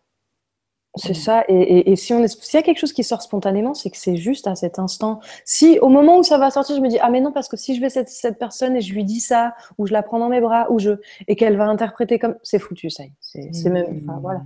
[0.95, 1.15] C'est mm.
[1.15, 1.43] ça.
[1.47, 4.45] Et, si on s'il y a quelque chose qui sort spontanément, c'est que c'est juste
[4.45, 5.19] à cet instant.
[5.45, 7.57] Si au moment où ça va sortir, je me dis ah mais non parce que
[7.57, 10.19] si je vais cette, cette personne et je lui dis ça ou je la prends
[10.19, 10.91] dans mes bras ou je
[11.27, 13.03] et qu'elle va interpréter comme c'est foutu ça.
[13.19, 14.01] C'est même.
[14.03, 14.41] Enfin, voilà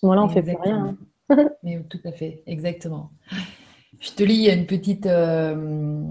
[0.00, 0.96] ce moment-là, on ne fait plus rien.
[1.28, 1.48] Hein.
[1.62, 3.10] Mais, tout à fait, exactement.
[3.98, 6.02] Je te lis une petite, euh,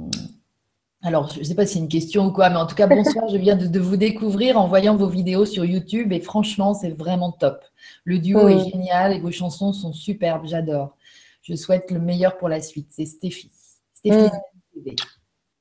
[1.02, 2.88] Alors, je ne sais pas si c'est une question ou quoi, mais en tout cas,
[2.96, 3.28] bonsoir.
[3.30, 7.32] je viens de, vous découvrir en voyant vos vidéos sur YouTube et franchement, c'est vraiment
[7.32, 7.64] top.
[8.04, 10.46] Le duo est génial et vos chansons sont superbes.
[10.46, 10.96] J'adore.
[11.42, 12.90] Je souhaite le meilleur pour la suite.
[12.92, 13.52] C'est Stéphie.
[13.96, 14.30] Stéphie.
[14.76, 14.92] Mm.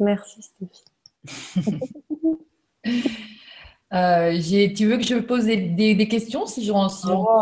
[0.00, 0.84] Merci, Stéphie.
[3.94, 4.38] Euh,
[4.76, 7.40] tu veux que je pose des, questions si j'en si oh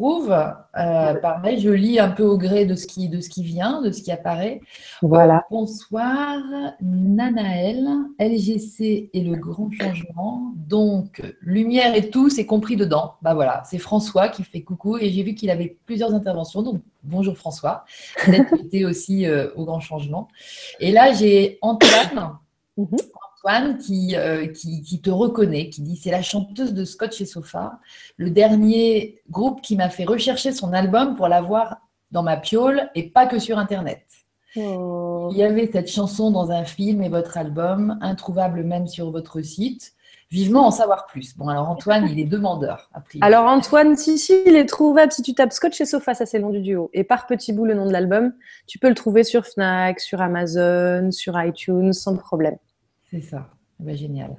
[0.00, 3.82] Euh, pareil, je lis un peu au gré de ce qui, de ce qui vient,
[3.82, 4.60] de ce qui apparaît.
[5.02, 5.38] Voilà.
[5.38, 6.38] Euh, bonsoir,
[6.80, 7.86] Nanaël,
[8.18, 10.52] LGC et le grand changement.
[10.56, 13.14] Donc, lumière et tout, c'est compris dedans.
[13.22, 16.62] Bah voilà, c'est François qui fait coucou et j'ai vu qu'il avait plusieurs interventions.
[16.62, 17.84] Donc, bonjour François.
[18.26, 20.28] Été aussi euh, au grand changement.
[20.78, 22.38] Et là, j'ai Antoine.
[23.42, 23.78] Antoine
[24.14, 27.80] euh, qui, qui, te reconnaît, qui dit c'est la chanteuse de Scotch et Sofa,
[28.18, 31.78] le dernier groupe qui m'a fait rechercher son album pour l'avoir
[32.10, 34.04] dans ma piole et pas que sur Internet.
[34.56, 35.28] Oh.
[35.32, 39.40] Il y avait cette chanson dans un film et votre album, introuvable même sur votre
[39.40, 39.94] site.
[40.30, 41.36] Vivement en savoir plus.
[41.36, 42.88] Bon, alors Antoine, il est demandeur.
[43.20, 45.10] Alors Antoine, si, si, il est trouvable.
[45.10, 46.88] Si tu tapes Scotch et Sofa, ça c'est le nom du duo.
[46.92, 48.32] Et par petit bout, le nom de l'album,
[48.68, 52.56] tu peux le trouver sur Fnac, sur Amazon, sur iTunes, sans problème.
[53.10, 53.48] C'est ça.
[53.80, 54.36] Eh ben, génial.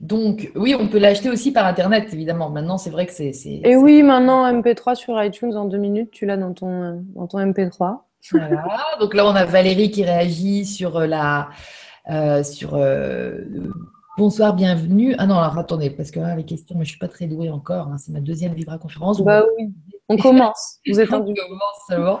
[0.00, 2.50] Donc, oui, on peut l'acheter aussi par Internet, évidemment.
[2.50, 3.32] Maintenant, c'est vrai que c'est.
[3.44, 7.38] Et oui, maintenant, MP3 sur iTunes en deux minutes, tu l'as dans ton, dans ton
[7.38, 8.00] MP3.
[8.32, 8.64] Voilà.
[9.00, 11.48] Donc là, on a Valérie qui réagit sur euh, la.
[12.10, 13.44] Euh, sur euh,
[14.16, 15.14] Bonsoir, bienvenue.
[15.18, 17.26] Ah non, alors attendez, parce que là, les questions, mais je ne suis pas très
[17.26, 17.88] douée encore.
[17.88, 19.20] Hein, c'est ma deuxième Vibra conférence.
[19.20, 19.72] Bah oui.
[20.08, 20.78] On commence.
[20.86, 22.20] Vous êtes On commence seulement.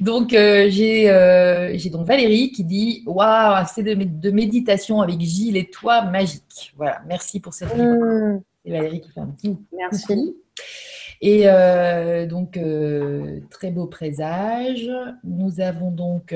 [0.00, 5.70] Donc, euh, euh, j'ai donc Valérie qui dit Waouh, c'est de, méditation avec Gilles et
[5.70, 6.72] toi, magique.
[6.76, 7.94] Voilà, merci pour cette vidéo.
[7.94, 8.40] Hmm.
[8.64, 10.36] C'est Valérie qui fait un petit Merci.
[11.20, 12.58] Et euh, donc,
[13.50, 14.90] très beau présage.
[15.24, 16.34] Nous avons donc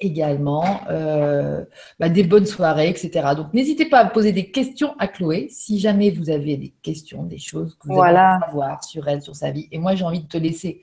[0.00, 1.64] également euh,
[1.98, 3.28] bah, des bonnes soirées, etc.
[3.36, 7.24] Donc n'hésitez pas à poser des questions à Chloé si jamais vous avez des questions,
[7.24, 8.38] des choses que vous voilà.
[8.46, 9.68] savoir sur elle, sur sa vie.
[9.72, 10.80] Et moi, j'ai envie de te laisser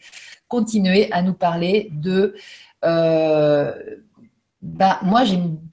[0.48, 2.36] continuer à nous parler de...
[2.84, 3.74] Euh,
[4.62, 5.24] bah, moi,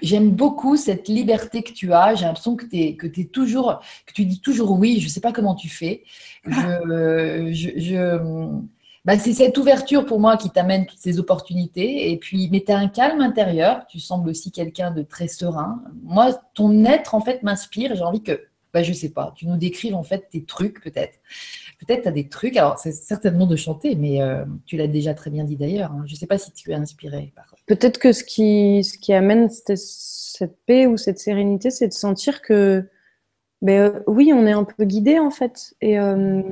[0.03, 2.15] j'aime beaucoup cette liberté que tu as.
[2.15, 5.01] J'ai l'impression que, es, que, es toujours, que tu dis toujours oui.
[5.01, 6.05] Je ne sais pas comment tu fais.
[6.45, 8.61] je, je
[9.05, 12.13] bah, c'est cette ouverture pour moi qui t'amène toutes ces opportunités.
[12.13, 13.85] Et puis, mais tu as un calme intérieur.
[13.89, 15.83] Tu sembles aussi quelqu'un de très serein.
[16.05, 17.97] Moi, ton être, en fait, m'inspire.
[17.97, 18.41] J'ai envie que,
[18.73, 21.19] bah, je sais pas, tu nous décrives en fait tes trucs, peut-être.
[21.81, 22.57] Peut-être tu as des trucs.
[22.57, 25.91] Alors, c'est certainement de chanter, mais euh, tu l'as déjà très bien dit d'ailleurs.
[25.91, 26.05] Hein.
[26.07, 27.33] Je ne sais pas si tu es inspiré.
[27.67, 31.93] Peut-être que ce qui, ce qui amène cette, cette paix ou cette sérénité, c'est de
[31.93, 32.89] sentir que
[33.63, 35.75] ben, euh, oui, on est un peu guidé en fait.
[35.81, 36.43] Et euh,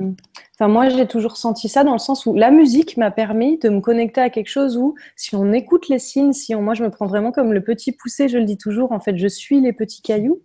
[0.55, 3.67] enfin, moi, j'ai toujours senti ça dans le sens où la musique m'a permis de
[3.67, 6.83] me connecter à quelque chose où, si on écoute les signes, si on, moi, je
[6.85, 9.59] me prends vraiment comme le petit poussé, je le dis toujours, en fait, je suis
[9.59, 10.41] les petits cailloux.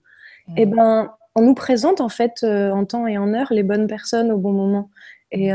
[0.56, 3.64] Et eh ben, on nous présente en fait euh, en temps et en heure les
[3.64, 4.90] bonnes personnes au bon moment.
[5.32, 5.50] Et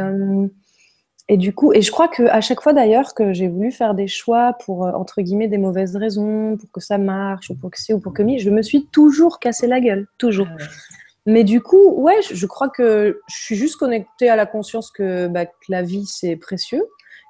[1.30, 3.93] et du coup, et je crois que à chaque fois d'ailleurs que j'ai voulu faire
[3.93, 7.80] des choix pour entre guillemets des mauvaises raisons, pour que ça marche ou pour que
[7.80, 10.47] c'est ou pour que mi, je me suis toujours cassé la gueule, toujours.
[11.25, 15.27] Mais du coup, ouais, je crois que je suis juste connectée à la conscience que,
[15.27, 16.84] bah, que la vie, c'est précieux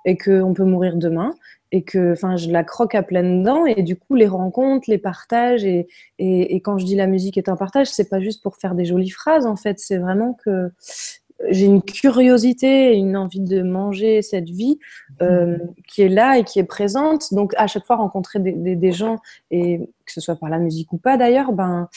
[0.05, 1.33] et qu'on peut mourir demain
[1.71, 4.97] et que enfin je la croque à pleines dents et du coup les rencontres les
[4.97, 5.87] partages et,
[6.19, 8.85] et, quand je dis la musique est un partage c'est pas juste pour faire des
[8.85, 9.79] jolies phrases en fait.
[9.79, 10.71] C'est vraiment que
[11.49, 14.77] j'ai une curiosité et une envie de manger cette vie
[15.21, 17.33] euh, qui est là et qui est présente.
[17.33, 19.17] Donc à chaque fois rencontrer des, des, des gens
[19.49, 21.89] et que ce soit par la musique ou pas d'ailleurs ben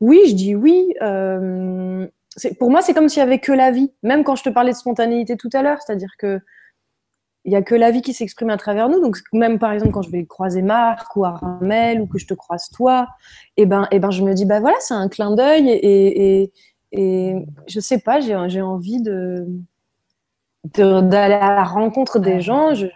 [0.00, 0.94] oui, je dis oui.
[1.02, 2.06] Euh,
[2.58, 3.92] pour moi, c'est comme s'il n'y avait que la vie.
[4.02, 6.40] Même quand je te parlais de spontanéité tout à l'heure, c'est-à-dire que
[7.44, 9.00] il n'y a que la vie qui s'exprime à travers nous.
[9.00, 12.34] Donc, même par exemple, quand je vais croiser Marc ou Armel ou que je te
[12.34, 13.06] croise toi,
[13.56, 16.42] et eh ben, eh ben, je me dis, bah voilà, c'est un clin d'œil et,
[16.42, 16.52] et,
[16.92, 19.46] et, je sais pas, j'ai envie de
[20.74, 22.74] d'aller à la rencontre des gens.
[22.74, 22.86] Je,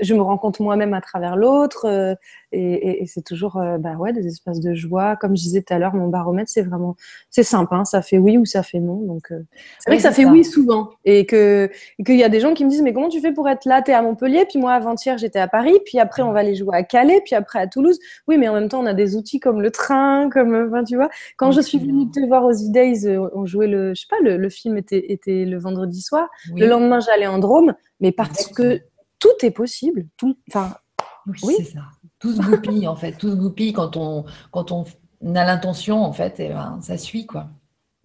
[0.00, 1.86] je me rencontre moi-même à travers l'autre.
[1.86, 2.14] Euh,
[2.52, 5.16] et, c'est toujours euh, bah ouais, des espaces de joie.
[5.16, 6.96] Comme je disais tout à l'heure, mon baromètre, c'est vraiment,
[7.30, 8.96] c'est simple, hein, ça fait oui ou ça fait non.
[9.00, 9.42] Donc, euh,
[9.80, 10.90] c'est vrai que ça fait oui souvent.
[11.04, 13.64] Et qu'il y a des gens qui me disent, mais comment tu fais pour être
[13.64, 13.82] là?
[13.82, 16.54] Tu es à Montpellier, puis moi, avant-hier, j'étais à Paris, puis après, on va aller
[16.54, 17.98] jouer à Calais, puis après à Toulouse.
[18.28, 20.96] Oui, mais en même temps, on a des outils comme le train, comme, enfin, tu
[20.96, 21.08] vois.
[21.36, 24.48] Quand je suis venue te voir aux E-Days, on jouait le, je sais pas, le,
[24.48, 26.28] film était, était le vendredi soir.
[26.54, 28.80] Le lendemain, j'allais en Drôme, mais parce que
[29.24, 30.04] tout est possible.
[30.18, 30.74] Tout, enfin,
[31.42, 31.80] oui, c'est ça.
[32.18, 33.12] Tout se goupille en fait.
[33.12, 34.84] Tout se goupille quand on, quand on
[35.34, 37.46] a l'intention en fait, et ben, ça suit quoi.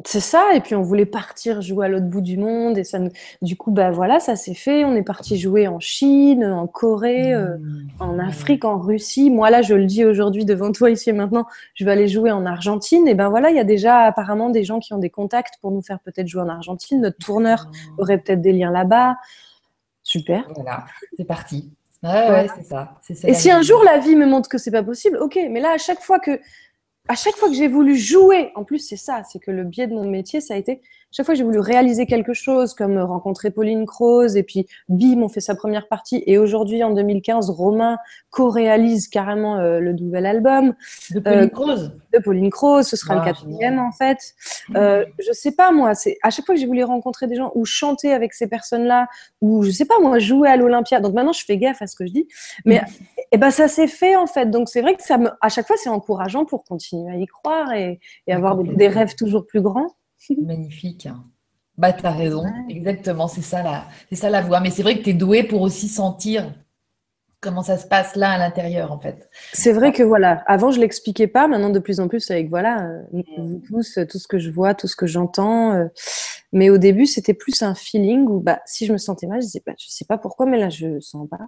[0.06, 3.00] c'est ça, et puis on voulait partir jouer à l'autre bout du monde, et ça,
[3.42, 4.86] du coup, bah voilà, ça s'est fait.
[4.86, 7.88] On est parti jouer en Chine, en Corée, euh, mmh.
[8.00, 9.30] en Afrique, en Russie.
[9.30, 12.32] Moi là, je le dis aujourd'hui devant toi ici et maintenant, je vais aller jouer
[12.32, 13.06] en Argentine.
[13.10, 15.72] Et ben voilà, il y a déjà apparemment des gens qui ont des contacts pour
[15.72, 17.02] nous faire peut-être jouer en Argentine.
[17.02, 18.00] Notre tourneur mmh.
[18.02, 19.18] aurait peut-être des liens là-bas.
[20.10, 20.48] Super.
[20.56, 21.72] Voilà, c'est parti.
[22.04, 23.28] ouais, c'est ça, ça.
[23.28, 25.38] Et si un jour la vie me montre que c'est pas possible, ok.
[25.52, 26.40] Mais là, à chaque fois que
[27.08, 29.86] à chaque fois que j'ai voulu jouer, en plus c'est ça, c'est que le biais
[29.86, 32.98] de mon métier, ça a été chaque fois que j'ai voulu réaliser quelque chose, comme
[33.00, 37.50] rencontrer Pauline Croze, et puis bim, on fait sa première partie, et aujourd'hui, en 2015,
[37.50, 37.98] Romain
[38.30, 40.76] co-réalise carrément euh, le nouvel album.
[41.12, 41.92] De Pauline euh, Croze?
[42.14, 44.36] De Pauline Croze, ce sera le ah, quatrième en fait.
[44.76, 47.52] Euh, je sais pas moi, c'est à chaque fois que j'ai voulu rencontrer des gens
[47.56, 49.08] ou chanter avec ces personnes-là,
[49.42, 51.00] ou je sais pas moi, jouer à l'Olympia.
[51.00, 52.28] Donc maintenant, je fais gaffe à ce que je dis,
[52.66, 52.82] mais
[53.32, 54.48] et ben ça s'est fait en fait.
[54.48, 57.26] Donc c'est vrai que ça me, à chaque fois, c'est encourageant pour continuer à y
[57.26, 59.96] croire et, et avoir des rêves toujours plus grands.
[60.42, 61.08] Magnifique.
[61.78, 64.60] Bah, tu as raison, exactement, c'est ça, la, c'est ça la voix.
[64.60, 66.54] Mais c'est vrai que tu es doué pour aussi sentir
[67.42, 69.30] comment ça se passe là à l'intérieur, en fait.
[69.54, 72.84] C'est vrai que voilà, avant je l'expliquais pas, maintenant de plus en plus avec voilà,
[72.84, 73.62] euh, mm.
[73.62, 75.74] tous, tout ce que je vois, tout ce que j'entends.
[75.74, 75.86] Euh,
[76.52, 79.46] mais au début, c'était plus un feeling où bah, si je me sentais mal, je
[79.46, 81.48] disais bah, je sais pas pourquoi, mais là je sens pas.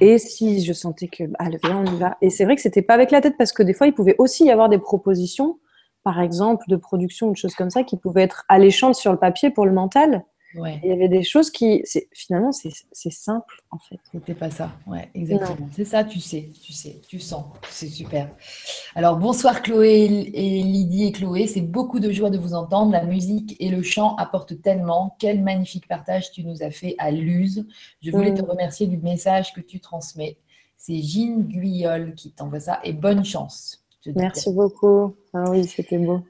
[0.00, 2.18] Et si je sentais que bah, allez, on y va.
[2.20, 4.16] Et c'est vrai que c'était pas avec la tête parce que des fois, il pouvait
[4.18, 5.58] aussi y avoir des propositions
[6.04, 9.18] par exemple, de production ou de choses comme ça qui pouvaient être alléchantes sur le
[9.18, 10.24] papier pour le mental.
[10.56, 13.98] Il y avait des choses qui, finalement, c'est simple en fait.
[14.12, 15.68] C'était pas ça, ouais, exactement.
[15.74, 18.30] C'est ça, tu sais, tu sais, tu sens, c'est super.
[18.94, 22.92] Alors bonsoir Chloé et Lydie et Chloé, c'est beaucoup de joie de vous entendre.
[22.92, 25.16] La musique et le chant apportent tellement.
[25.18, 27.66] Quel magnifique partage tu nous as fait à Luz.
[28.00, 28.50] Je voulais te mm.
[28.50, 30.38] remercier du message que tu transmets.
[30.76, 33.83] C'est Jean Guyol qui t'envoie ça et bonne chance.
[34.14, 35.14] Merci beaucoup.
[35.32, 36.20] Ah oui, c'était beau.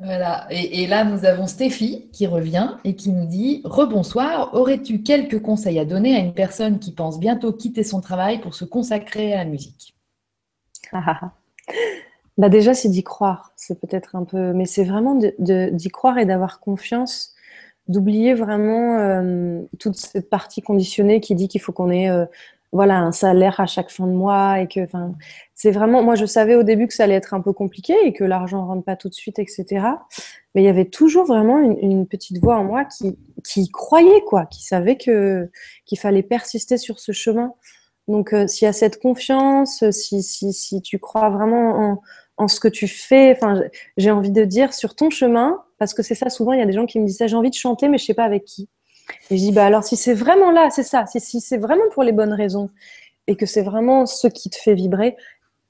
[0.00, 0.46] Voilà.
[0.50, 5.78] Et, là, nous avons Stéphie qui revient et qui nous dit Rebonsoir, aurais-tu quelques conseils
[5.78, 9.38] à donner à une personne qui pense bientôt quitter son travail pour se consacrer à
[9.38, 9.94] la musique?
[10.92, 11.32] Ah, ah,
[12.36, 13.52] bah Déjà, c'est d'y croire.
[13.56, 14.52] C'est peut-être un peu.
[14.52, 17.32] Mais c'est vraiment d'y de, croire et d'avoir confiance,
[17.86, 22.26] d'oublier vraiment euh, toute cette partie conditionnée qui dit qu'il faut qu'on ait euh,
[22.74, 25.14] voilà, un salaire à chaque fin de mois et que, enfin,
[25.54, 28.12] c'est vraiment, moi, je savais au début que ça allait être un peu compliqué et
[28.12, 29.86] que l'argent rentre pas tout de suite, etc.
[30.54, 34.46] Mais il y avait toujours vraiment une, petite voix en moi qui, qui croyait, quoi,
[34.46, 35.48] qui savait que,
[35.86, 37.54] qu'il fallait persister sur ce chemin.
[38.08, 42.02] Donc, euh, s'il y a cette confiance, si, si, si tu crois vraiment en,
[42.38, 43.62] en ce que tu fais, enfin,
[43.96, 46.66] j'ai envie de dire sur ton chemin, parce que c'est ça, souvent, il y a
[46.66, 48.44] des gens qui me disent ça, j'ai envie de chanter, mais je sais pas avec
[48.44, 48.68] qui.
[49.30, 51.88] Et je dis, bah alors si c'est vraiment là, c'est ça, si, si c'est vraiment
[51.92, 52.70] pour les bonnes raisons
[53.26, 55.16] et que c'est vraiment ce qui te fait vibrer,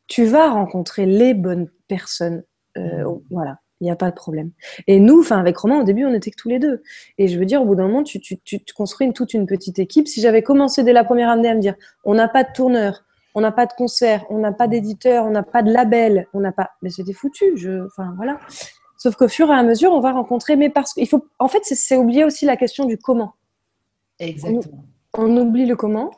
[0.06, 2.44] tu vas rencontrer les bonnes personnes.
[2.76, 3.20] Euh, mmh.
[3.30, 4.50] voilà, il n'y a pas de problème.
[4.86, 6.82] Et nous, enfin avec Romain, au début, on était que tous les deux.
[7.18, 9.46] Et je veux dire, au bout d'un moment, tu, tu, tu, construis une, toute une
[9.46, 10.08] petite équipe.
[10.08, 13.04] Si j'avais commencé dès la première année à me dire, on n'a pas de tourneur,
[13.34, 16.40] on n'a pas de concert, on n'a pas d'éditeur, on n'a pas de label, on
[16.40, 17.56] n'a pas, mais c'était foutu.
[17.56, 18.38] Je, enfin voilà.
[19.04, 21.60] Sauf qu'au fur et à mesure, on va rencontrer, mais parce qu'il faut, en fait,
[21.62, 23.34] c'est oublier aussi la question du comment.
[24.18, 24.82] Exactement.
[25.12, 26.10] On, oublie le comment.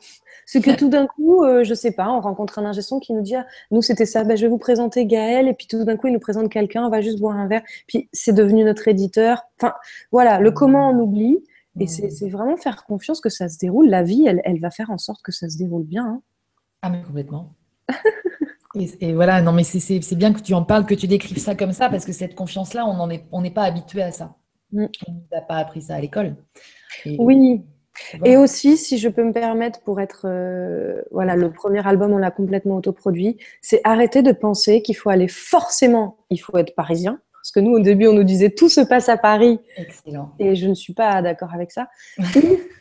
[0.45, 3.11] C'est que tout d'un coup, je euh, je sais pas, on rencontre un ingé qui
[3.11, 5.49] nous dit ah, Nous, c'était ça, ben, je vais vous présenter Gaël.
[5.49, 7.63] Et puis tout d'un coup, il nous présente quelqu'un, on va juste boire un verre.
[7.87, 9.43] Puis c'est devenu notre éditeur.
[9.59, 9.73] Enfin,
[10.13, 11.43] voilà, le comment, on oublie.
[11.81, 12.09] Et mmh.
[12.09, 13.89] c'est vraiment faire confiance que ça se déroule.
[13.89, 16.05] La vie, elle, elle va faire en sorte que ça se déroule bien.
[16.05, 16.21] Hein.
[16.83, 17.53] Ah, mais complètement.
[18.99, 21.71] Et, voilà, non, mais c'est bien que tu en parles, que tu décrives ça comme
[21.71, 24.35] ça, parce que cette confiance-là, on n'est pas habitué à ça.
[24.71, 24.85] Mm.
[25.07, 26.35] On ne nous a pas appris ça à l'école.
[27.17, 27.63] Oui.
[28.23, 32.17] Et aussi, si je peux me permettre, pour être, euh, voilà, le premier album, on
[32.17, 37.19] l'a complètement autoproduit, c'est arrêter de penser qu'il faut aller forcément, il faut être parisien,
[37.47, 39.59] parce que nous, au début, on nous disait tout se passe à Paris.
[39.77, 40.33] Excellent.
[40.37, 41.87] Et je ne suis pas d'accord avec ça.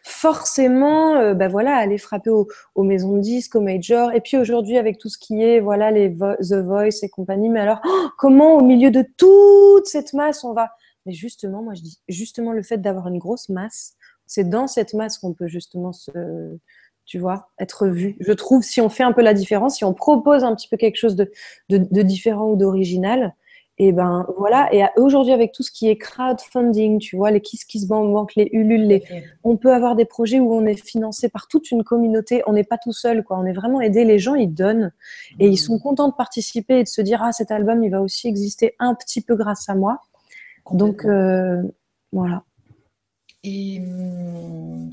[0.02, 4.12] forcément, euh, bah voilà, aller frapper aux, maisons de disques, aux majors.
[4.12, 7.48] Et puis aujourd'hui, avec tout ce qui est, voilà, les The Voice et compagnie.
[7.48, 10.70] Mais alors, oh, comment au milieu de toute cette masse, on va?
[11.04, 13.94] Mais justement, moi, je dis, justement, le fait d'avoir une grosse masse,
[14.26, 16.10] c'est dans cette masse qu'on peut justement se
[17.04, 18.16] tu vois, être vu.
[18.18, 20.76] Je trouve, si on fait un peu la différence, si on propose un petit peu
[20.76, 21.30] quelque chose de,
[21.68, 23.32] de différent ou d'original,
[23.78, 27.64] et ben voilà, et aujourd'hui avec tout ce qui est crowdfunding, tu vois, les Kiss
[27.64, 29.02] Kiss Bank, les Ulule, les...
[29.44, 32.64] on peut avoir des projets où on est financé par toute une communauté, on n'est
[32.64, 33.38] pas tout seul, quoi.
[33.38, 34.92] On est vraiment aidé, les gens ils donnent
[35.38, 35.56] et ils mmh.
[35.56, 38.74] sont contents de participer et de se dire ah cet album il va aussi exister
[38.78, 40.00] un petit peu grâce à moi.
[40.72, 41.62] Donc euh,
[42.12, 42.44] voilà.
[43.44, 44.90] Et hum,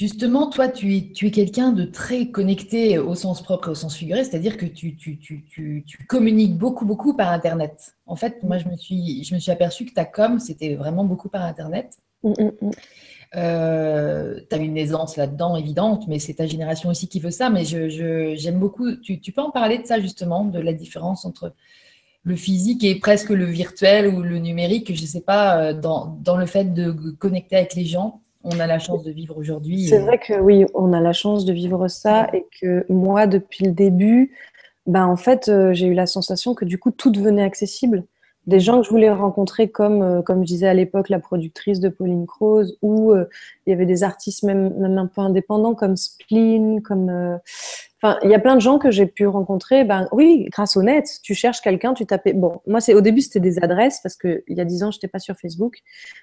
[0.00, 3.74] Justement, toi, tu es, tu es quelqu'un de très connecté au sens propre et au
[3.74, 7.96] sens figuré, c'est-à-dire que tu, tu, tu, tu, communiques beaucoup, beaucoup par Internet.
[8.06, 11.04] En fait, moi, je me suis, je me suis aperçue que ta com, c'était vraiment
[11.04, 11.98] beaucoup par Internet.
[12.22, 12.70] Mm, mm, mm.
[13.36, 17.50] Euh, tu as une aisance là-dedans évidente, mais c'est ta génération aussi qui veut ça.
[17.50, 18.96] Mais j'aime je, beaucoup.
[19.02, 21.52] Tu, tu, peux en parler de ça justement, de la différence entre
[22.22, 26.18] le physique et presque le virtuel ou le numérique, je ne sais pas, euh, dans,
[26.22, 29.86] dans, le fait de connecter avec les gens on a la chance de vivre aujourd'hui.
[29.86, 33.64] C'est vrai que oui, on a la chance de vivre ça et que moi, depuis
[33.64, 34.32] le début,
[34.86, 38.04] ben, en fait, euh, j'ai eu la sensation que du coup, tout devenait accessible.
[38.46, 41.80] Des gens que je voulais rencontrer, comme, euh, comme je disais à l'époque, la productrice
[41.80, 43.26] de Pauline Croze, ou euh,
[43.66, 47.38] il y avait des artistes même, même un peu indépendants comme Spleen, comme
[48.02, 49.84] Enfin, il y a plein de gens que j'ai pu rencontrer.
[49.84, 52.32] Ben oui, grâce au net, tu cherches quelqu'un, tu tapais.
[52.32, 54.90] Bon, moi c'est au début c'était des adresses parce que il y a dix ans
[54.90, 55.78] j'étais pas sur Facebook,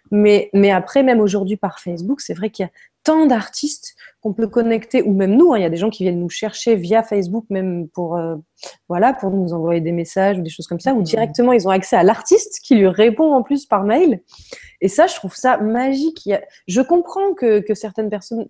[0.09, 2.71] mais mais après même aujourd'hui par Facebook, c'est vrai qu'il y a
[3.03, 5.53] tant d'artistes qu'on peut connecter ou même nous.
[5.53, 8.35] Hein, il y a des gens qui viennent nous chercher via Facebook même pour euh,
[8.89, 11.03] voilà pour nous envoyer des messages ou des choses comme ça, ou mmh.
[11.03, 14.21] directement ils ont accès à l'artiste qui lui répond en plus par mail.
[14.79, 16.29] Et ça, je trouve ça magique.
[16.67, 18.47] Je comprends que, certaines personnes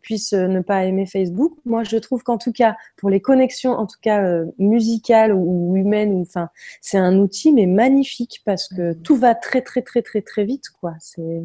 [0.00, 1.52] puissent euh, ne pas aimer Facebook.
[1.64, 5.76] Moi, je trouve qu'en tout cas, pour les connexions, en tout cas euh, musicales ou,
[5.76, 6.48] humaines, enfin,
[6.80, 9.02] c'est un outil mais magnifique parce que mmh.
[9.02, 10.94] tout va très très très très très vite, quoi.
[11.00, 11.42] C'est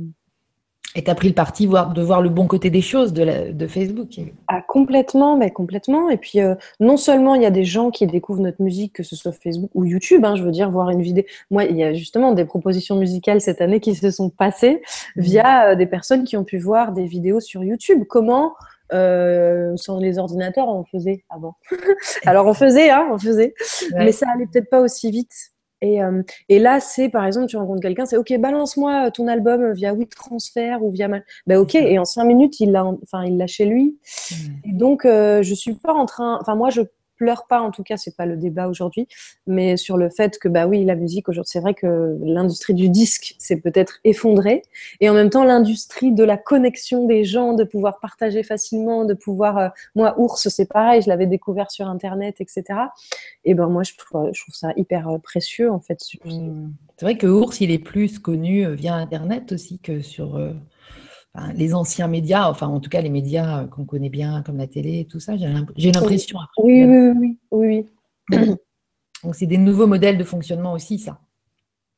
[0.95, 4.19] et tu as pris le parti de voir le bon côté des choses de, Facebook.
[4.47, 6.09] Ah, complètement, mais complètement.
[6.09, 9.03] Et puis, euh, non seulement il y a des gens qui découvrent notre musique, que
[9.03, 11.23] ce soit Facebook ou YouTube, hein, je veux dire, voir une vidéo.
[11.49, 14.81] Moi, il y a justement des propositions musicales cette année qui se sont passées
[15.15, 15.21] mmh.
[15.21, 18.03] via euh, des personnes qui ont pu voir des vidéos sur YouTube.
[18.09, 18.53] Comment
[18.93, 21.55] euh, sans les ordinateurs, on faisait avant?
[22.25, 23.53] Alors on faisait, hein, on faisait,
[23.95, 25.50] mais ça allait peut-être pas aussi vite.
[25.81, 29.73] Et, euh, et, là, c'est par exemple, tu rencontres quelqu'un, c'est OK, balance-moi ton album
[29.73, 31.09] via WeTransfer ou via.
[31.47, 33.97] Ben OK, et en cinq minutes, il l'a, enfin, il l'a chez lui.
[34.63, 36.37] Et donc, euh, je suis pas en train.
[36.39, 36.81] Enfin, moi, je
[37.21, 39.07] pleure pas, en tout cas, c'est pas le débat aujourd'hui,
[39.45, 42.89] mais sur le fait que, bah oui, la musique aujourd'hui, c'est vrai que l'industrie du
[42.89, 44.63] disque s'est peut-être effondrée,
[45.01, 49.13] et en même temps, l'industrie de la connexion des gens, de pouvoir partager facilement, de
[49.13, 52.63] pouvoir, euh, moi, Ours, c'est pareil, je l'avais découvert sur Internet, etc.
[53.45, 55.99] Et ben moi, je trouve, je trouve ça hyper euh, précieux, en fait.
[56.25, 56.71] Mmh.
[56.97, 60.39] C'est vrai que Ours, il est plus connu euh, via Internet aussi que sur
[61.55, 64.99] les anciens médias, enfin en tout cas les médias qu'on connaît bien comme la télé
[64.99, 66.39] et tout ça, j'ai l'impression.
[66.57, 67.85] Oui, oui, oui,
[68.31, 68.37] oui,
[69.23, 71.19] Donc c'est des nouveaux modèles de fonctionnement aussi, ça.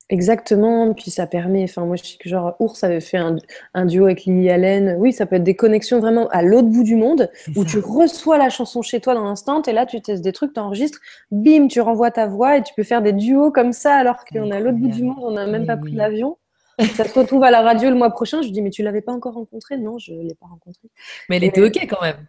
[0.10, 4.06] Exactement, puis ça permet, enfin moi je sais que genre Ours avait fait un, duo
[4.06, 7.32] avec Lily Allen, oui ça peut être des connexions vraiment à l'autre bout du monde,
[7.56, 10.54] où tu reçois la chanson chez toi dans l'instant, et là tu testes des trucs,
[10.54, 11.00] tu enregistres,
[11.32, 14.52] bim, tu renvoies ta voix et tu peux faire des duos comme ça alors qu'on
[14.52, 16.38] est à l'autre bout du monde, on n'a même pas pris l'avion.
[16.80, 18.42] Ça se retrouve à la radio le mois prochain.
[18.42, 19.78] Je lui dis, mais tu l'avais pas encore rencontré?
[19.78, 20.90] Non, je ne l'ai pas rencontré.
[21.30, 22.28] Mais elle était OK quand même.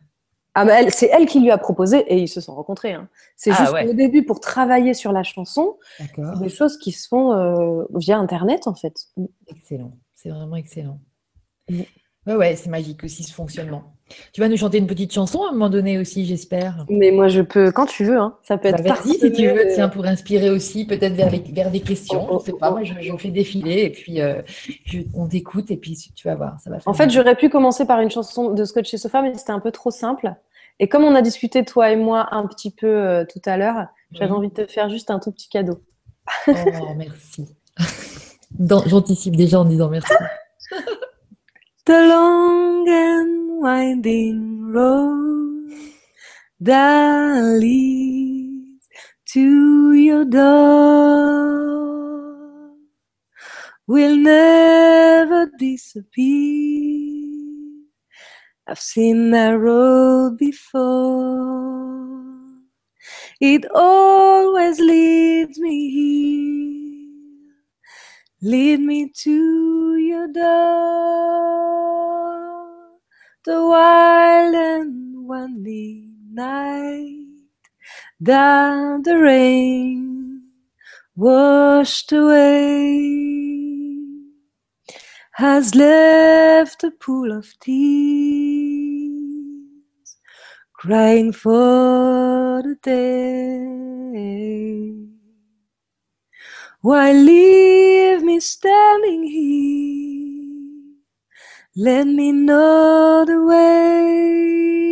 [0.55, 2.93] Ah, mais c'est elle qui lui a proposé et ils se sont rencontrés.
[2.93, 3.09] Hein.
[3.37, 7.09] C'est ah, juste au début, pour travailler sur la chanson, c'est des choses qui se
[7.09, 8.95] font euh, via Internet en fait.
[9.49, 11.01] Excellent, c'est vraiment excellent.
[11.69, 11.83] Mm.
[12.27, 13.95] Ouais, ouais, c'est magique aussi ce fonctionnement.
[14.33, 16.85] Tu vas nous chanter une petite chanson à un moment donné aussi, j'espère.
[16.91, 18.37] Mais moi, je peux, quand tu veux, hein.
[18.43, 21.81] ça peut être bah, si tu veux, tiens, pour inspirer aussi, peut-être vers, vers des
[21.81, 22.27] questions.
[22.31, 22.79] Oh, je sais oh, pas, oh.
[22.79, 24.43] moi, j'en fais défiler et puis euh,
[25.15, 28.01] on t'écoute et puis tu vas voir, ça va En fait, j'aurais pu commencer par
[28.01, 30.35] une chanson de Scotch et Sofa, mais c'était un peu trop simple.
[30.81, 33.87] Et comme on a discuté, toi et moi, un petit peu euh, tout à l'heure,
[34.13, 35.81] j'avais envie de te faire juste un tout petit cadeau.
[36.49, 36.53] Oh,
[36.97, 37.47] merci.
[38.87, 40.13] J'anticipe déjà en disant merci.
[41.85, 45.73] The long and winding road
[46.61, 48.89] that leads
[49.35, 51.51] to your door
[53.87, 56.23] will never disappear.
[58.69, 61.43] I've seen that road before.
[63.41, 66.84] It always leads me here.
[68.45, 70.45] Lead me to your door
[73.47, 77.25] the wild and windy night
[78.21, 80.43] that the rain
[81.17, 83.41] washed away
[85.33, 87.79] has left a pool of tears
[90.75, 93.95] crying for the day
[96.85, 100.95] why leave me standing here?
[101.77, 104.85] Let me know the way.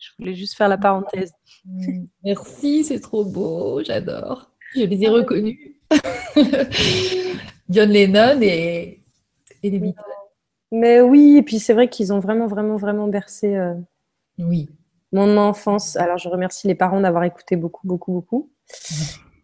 [0.00, 1.32] Je voulais juste faire la parenthèse.
[1.64, 2.06] Mm.
[2.24, 4.50] Merci, c'est trop beau, j'adore.
[4.74, 5.58] Je les ai reconnus.
[7.68, 9.00] John Lennon et,
[9.62, 10.00] et les Beatles.
[10.72, 13.74] Mais oui, et puis c'est vrai qu'ils ont vraiment, vraiment, vraiment bercé euh,
[14.38, 14.68] Oui.
[15.12, 15.94] mon enfance.
[15.96, 18.50] Alors je remercie les parents d'avoir écouté beaucoup, beaucoup, beaucoup.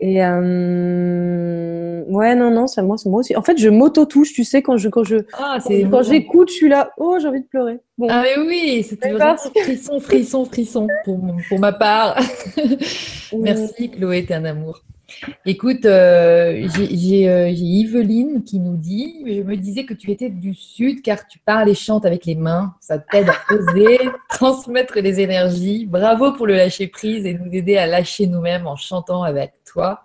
[0.02, 3.36] Et euh, ouais, non, non, c'est moi, c'est moi aussi.
[3.36, 5.58] En fait, je m'auto-touche, tu sais, quand je, quand je, Ah,
[5.90, 7.80] quand j'écoute, je suis là, oh, j'ai envie de pleurer.
[7.98, 12.18] Bon, Ah mais oui, c'était vraiment frisson, frisson, frisson pour, pour ma part.
[13.38, 14.82] Merci Chloé, t'es un amour.
[15.46, 20.54] Écoute, euh, euh, j'ai Yveline qui nous dit, je me disais que tu étais du
[20.54, 22.74] Sud car tu parles et chantes avec les mains.
[22.80, 23.98] Ça t'aide à poser,
[24.28, 25.86] transmettre les énergies.
[25.86, 30.02] Bravo pour le lâcher prise et nous aider à lâcher nous-mêmes en chantant avec toi,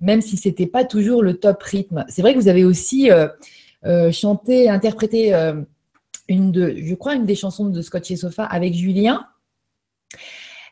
[0.00, 2.04] même si c'était pas toujours le top rythme.
[2.08, 5.34] C'est vrai que vous avez aussi euh, chanté, interprété
[6.28, 9.26] une de, je crois, une des chansons de Scotch et Sofa avec Julien.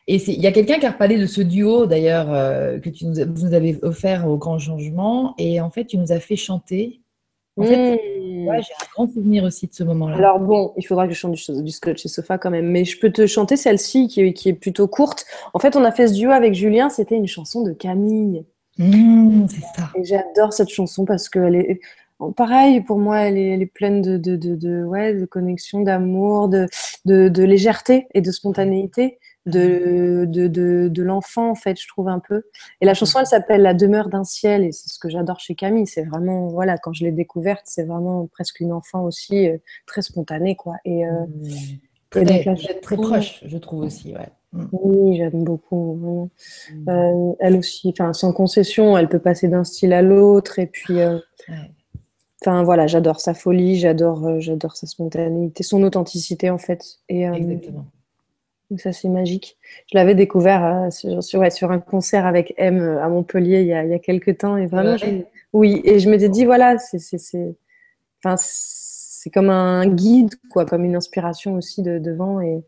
[0.09, 3.05] Et il y a quelqu'un qui a reparlé de ce duo d'ailleurs euh, que tu
[3.05, 6.35] nous, vous nous avez offert au Grand Changement et en fait tu nous as fait
[6.37, 7.01] chanter.
[7.59, 8.47] En fait, Mmh.
[8.47, 10.15] ouais, j'ai un grand souvenir aussi de ce moment-là.
[10.15, 12.85] Alors bon, il faudra que je chante du, du Scotch et Sofa quand même, mais
[12.85, 15.25] je peux te chanter celle-ci qui, est- qui est plutôt courte.
[15.55, 18.45] En fait, on a fait ce duo avec Julien, c'était une chanson de Camille.
[18.77, 19.89] Mmh, c'est ça.
[19.95, 21.79] Et j'adore cette chanson parce qu'elle est,
[22.35, 25.81] pareil, pour moi, elle est, elle est pleine de, de, de, de- ouais, de connexion,
[25.81, 26.67] d'amour, de,
[27.05, 29.17] de légèreté et de spontanéité
[29.47, 32.43] de, de, de, de l'enfant, en fait, je trouve un peu.
[32.81, 35.55] Et la chanson, elle s'appelle La demeure d'un ciel et c'est ce que j'adore chez
[35.55, 35.87] Camille.
[35.87, 40.01] C'est vraiment, voilà, quand je l'ai découverte, c'est vraiment presque une enfant aussi, euh, très
[40.01, 40.75] spontanée, quoi.
[40.85, 41.09] Et euh,
[42.15, 42.19] Mmh.
[42.19, 44.13] et Très, donc là, proche, je trouve aussi.
[44.13, 44.29] Ouais.
[44.53, 44.65] Mmh.
[44.71, 46.29] oui, j'aime beaucoup.
[46.87, 50.57] Euh, elle aussi, enfin, sans concession, elle peut passer d'un style à l'autre.
[50.59, 51.19] Et puis, euh,
[51.49, 51.55] Ouais.
[52.41, 56.81] enfin, voilà, j'adore sa folie, j'adore, j'adore sa spontanéité, son authenticité, en fait.
[57.09, 57.85] Et Exactement.
[58.69, 59.57] Donc ça, c'est magique.
[59.91, 63.61] Je l'avais découvert euh, sur, sur, ouais, sur un concert avec M euh, à Montpellier
[63.61, 64.57] il y a, il y a quelques temps.
[64.57, 67.07] Et vraiment, vrai je- oui, et je m'étais dit, voilà, c'est,
[68.23, 68.35] enfin,
[69.33, 72.41] comme un guide, quoi, comme une inspiration aussi de, devant.
[72.41, 72.63] Et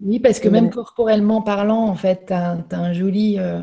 [0.00, 3.60] Oui, parce que même corporellement parlant, en fait, tu as, un joli, euh,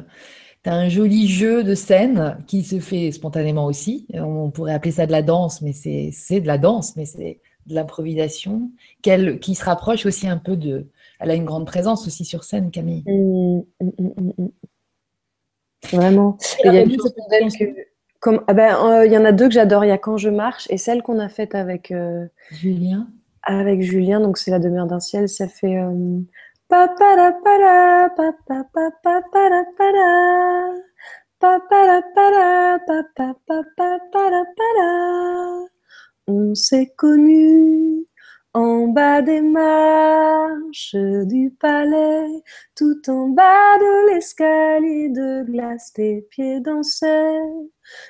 [0.65, 4.07] un joli jeu de scène qui se fait spontanément aussi.
[4.13, 7.75] On pourrait appeler ça de la danse, mais c'est de la danse, mais c'est de
[7.75, 10.87] l'improvisation, qui se rapproche aussi un peu de...
[11.19, 13.03] Elle a une grande présence aussi sur scène, Camille.
[13.07, 14.49] Mm, mm, mm.
[15.91, 16.37] Vraiment.
[16.63, 17.85] Il y a une que.
[18.19, 19.85] Comme, ah ben, euh, il y en a deux que j'adore.
[19.85, 23.07] Il y a Quand je marche et celle qu'on a faite avec, euh, Julien.
[23.43, 24.19] avec Julien.
[24.19, 25.29] Donc, c'est La demeure d'un ciel.
[25.29, 25.77] Ça fait.
[25.77, 26.19] Euh.
[36.27, 38.05] On s'est connus
[38.55, 40.95] en bas des marches
[41.25, 42.41] du palais,
[42.73, 47.41] tout en bas de l'escalier de glace, tes pieds dansaient,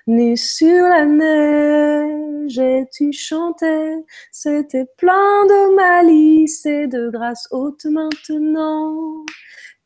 [0.06, 3.96] nus sur la neige, et tu chantais,
[4.32, 7.48] c'était plein de malice et de grâce.
[7.50, 9.26] Haute maintenant.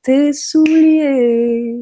[0.03, 1.81] Tes souliers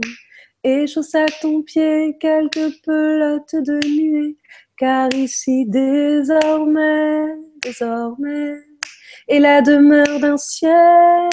[0.64, 4.38] et chaussent à ton pied quelques pelotes de nuée,
[4.78, 7.26] car ici désormais,
[7.64, 8.66] désormais,
[9.28, 11.30] est la demeure d'un ciel,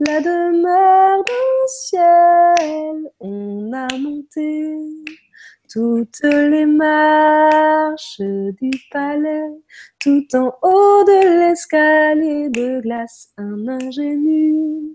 [0.00, 3.10] la demeure d'un ciel.
[3.20, 4.76] On a monté
[5.72, 9.50] toutes les marches du palais,
[9.98, 14.92] tout en haut de l'escalier de glace, un ingénu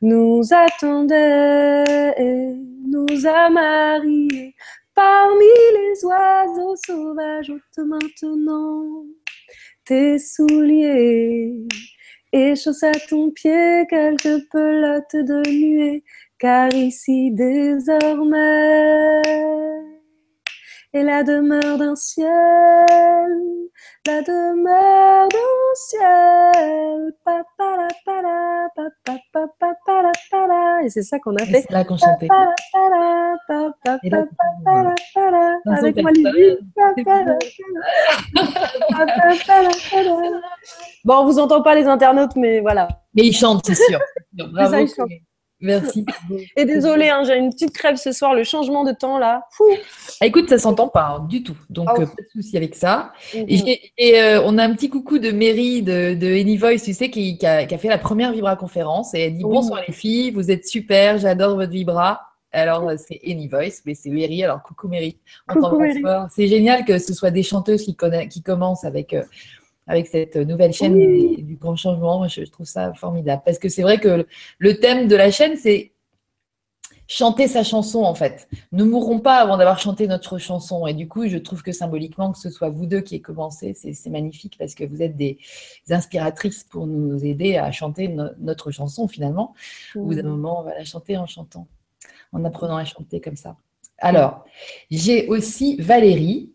[0.00, 2.56] nous attendait et
[2.86, 4.54] nous a mariés
[4.94, 7.52] parmi les oiseaux sauvages.
[7.78, 9.04] Maintenant
[9.84, 11.54] tes souliers.
[12.32, 16.02] Et chausse à ton pied quelques pelotes de nuée,
[16.38, 19.20] car ici désormais
[20.94, 22.28] est la demeure d'un ciel,
[24.06, 27.14] la demeure d'un ciel.
[30.84, 31.60] Et c'est ça qu'on a Et fait.
[31.62, 32.28] c'est là qu'on chantait.
[34.02, 34.10] Et
[35.66, 36.10] Avec moi.
[41.04, 42.86] Bon, on vous entend pas les internautes, mais voilà.
[43.14, 43.98] Mais il chante, c'est sûr.
[44.32, 44.70] Bravo.
[44.70, 45.10] ça, il chante.
[45.62, 46.04] Merci.
[46.56, 49.44] Et désolé, hein, j'ai une petite crève ce soir, le changement de temps là.
[50.20, 51.56] Ah, écoute, ça s'entend pas hein, du tout.
[51.70, 53.12] Donc, Ah, euh, pas de souci avec ça.
[53.32, 53.80] Et,
[54.20, 57.46] euh, on a un petit coucou de Mary de, de Anyvoice, tu sais, qui, qui
[57.46, 59.14] a, qui a fait la première Vibra conférence.
[59.14, 59.42] Et elle dit.
[59.44, 62.20] Bonsoir les filles, vous êtes super, j'adore votre Vibra.
[62.54, 64.44] Alors, euh, c'est Anyvoice, mais c'est Mary.
[64.44, 65.16] Alors, coucou Mary.
[65.56, 66.26] On.
[66.34, 69.22] C'est génial que ce soit des chanteuses qui, conna- qui commencent avec, euh,
[69.86, 71.42] avec cette nouvelle chaîne Oui.
[71.42, 72.18] du grand changement.
[72.18, 73.42] Moi, je, je trouve ça formidable.
[73.44, 74.26] Parce que c'est vrai que le,
[74.58, 75.92] le thème de la chaîne, c'est
[77.08, 78.48] chanter sa chanson en fait.
[78.70, 80.86] Ne mourrons pas avant d'avoir chanté notre chanson.
[80.86, 83.74] Et du coup, je trouve que symboliquement, que ce soit vous deux qui ayez commencé,
[83.74, 85.38] c'est magnifique parce que vous êtes des
[85.90, 88.08] inspiratrices pour nous aider à chanter
[88.38, 89.52] notre chanson finalement.
[89.94, 91.66] Vous, à un moment, on va la chanter en chantant,
[92.32, 93.56] en apprenant à chanter comme ça.
[93.98, 94.44] Alors,
[94.90, 96.50] j'ai aussi Valérie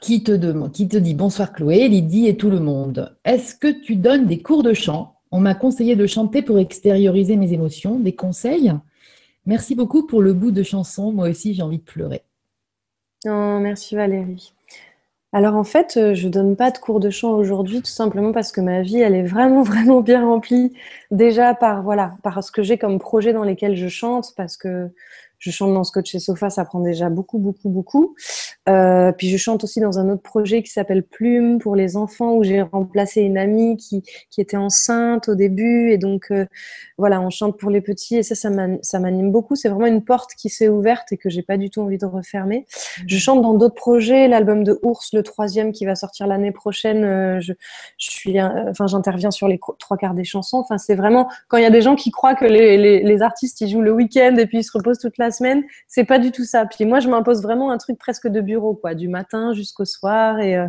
[0.00, 3.16] qui te, demande, qui te dit bonsoir Chloé, Lydie et tout le monde.
[3.24, 5.16] Est-ce que tu donnes des cours de chant?
[5.30, 7.98] On m'a conseillé de chanter pour extérioriser mes émotions.
[7.98, 8.72] Des conseils
[9.46, 11.12] Merci beaucoup pour le bout de chanson.
[11.12, 12.22] Moi aussi, j'ai envie de pleurer.
[13.26, 14.52] Oh, merci Valérie.
[15.32, 18.50] Alors en fait, euh, je donne pas de cours de chant aujourd'hui, tout simplement parce
[18.50, 20.72] que ma vie, elle est vraiment, vraiment bien remplie.
[21.10, 24.90] Déjà par voilà, par ce que j'ai comme projet dans lesquels je chante, parce que
[25.40, 28.14] je chante dans Scotch et Sofa, ça prend déjà beaucoup, beaucoup, beaucoup.
[28.68, 32.34] Euh, puis je chante aussi dans un autre projet qui s'appelle Plume pour les enfants,
[32.34, 34.02] où j'ai remplacé une amie qui,
[34.36, 35.90] était enceinte au début.
[35.90, 36.46] Et donc, euh,
[37.00, 38.16] voilà, on chante pour les petits.
[38.16, 39.56] Et ça, ça m'anime beaucoup.
[39.56, 42.06] C'est vraiment une porte qui s'est ouverte et que j'ai pas du tout envie de
[42.06, 42.66] refermer.
[43.06, 44.28] Je chante dans d'autres projets.
[44.28, 47.54] L'album de Ours, le troisième qui va sortir l'année prochaine, euh, je,
[47.98, 50.58] je, suis, enfin, j'interviens sur les trois quarts des chansons.
[50.58, 53.22] Enfin, c'est vraiment quand il y a des gens qui croient que les, les, les
[53.22, 55.64] artistes, ils jouent le week-end et puis ils se reposent toute la semaine.
[55.88, 56.66] C'est pas du tout ça.
[56.66, 60.38] Puis moi, je m'impose vraiment un truc presque de bureau, quoi, du matin jusqu'au soir.
[60.40, 60.68] Et euh,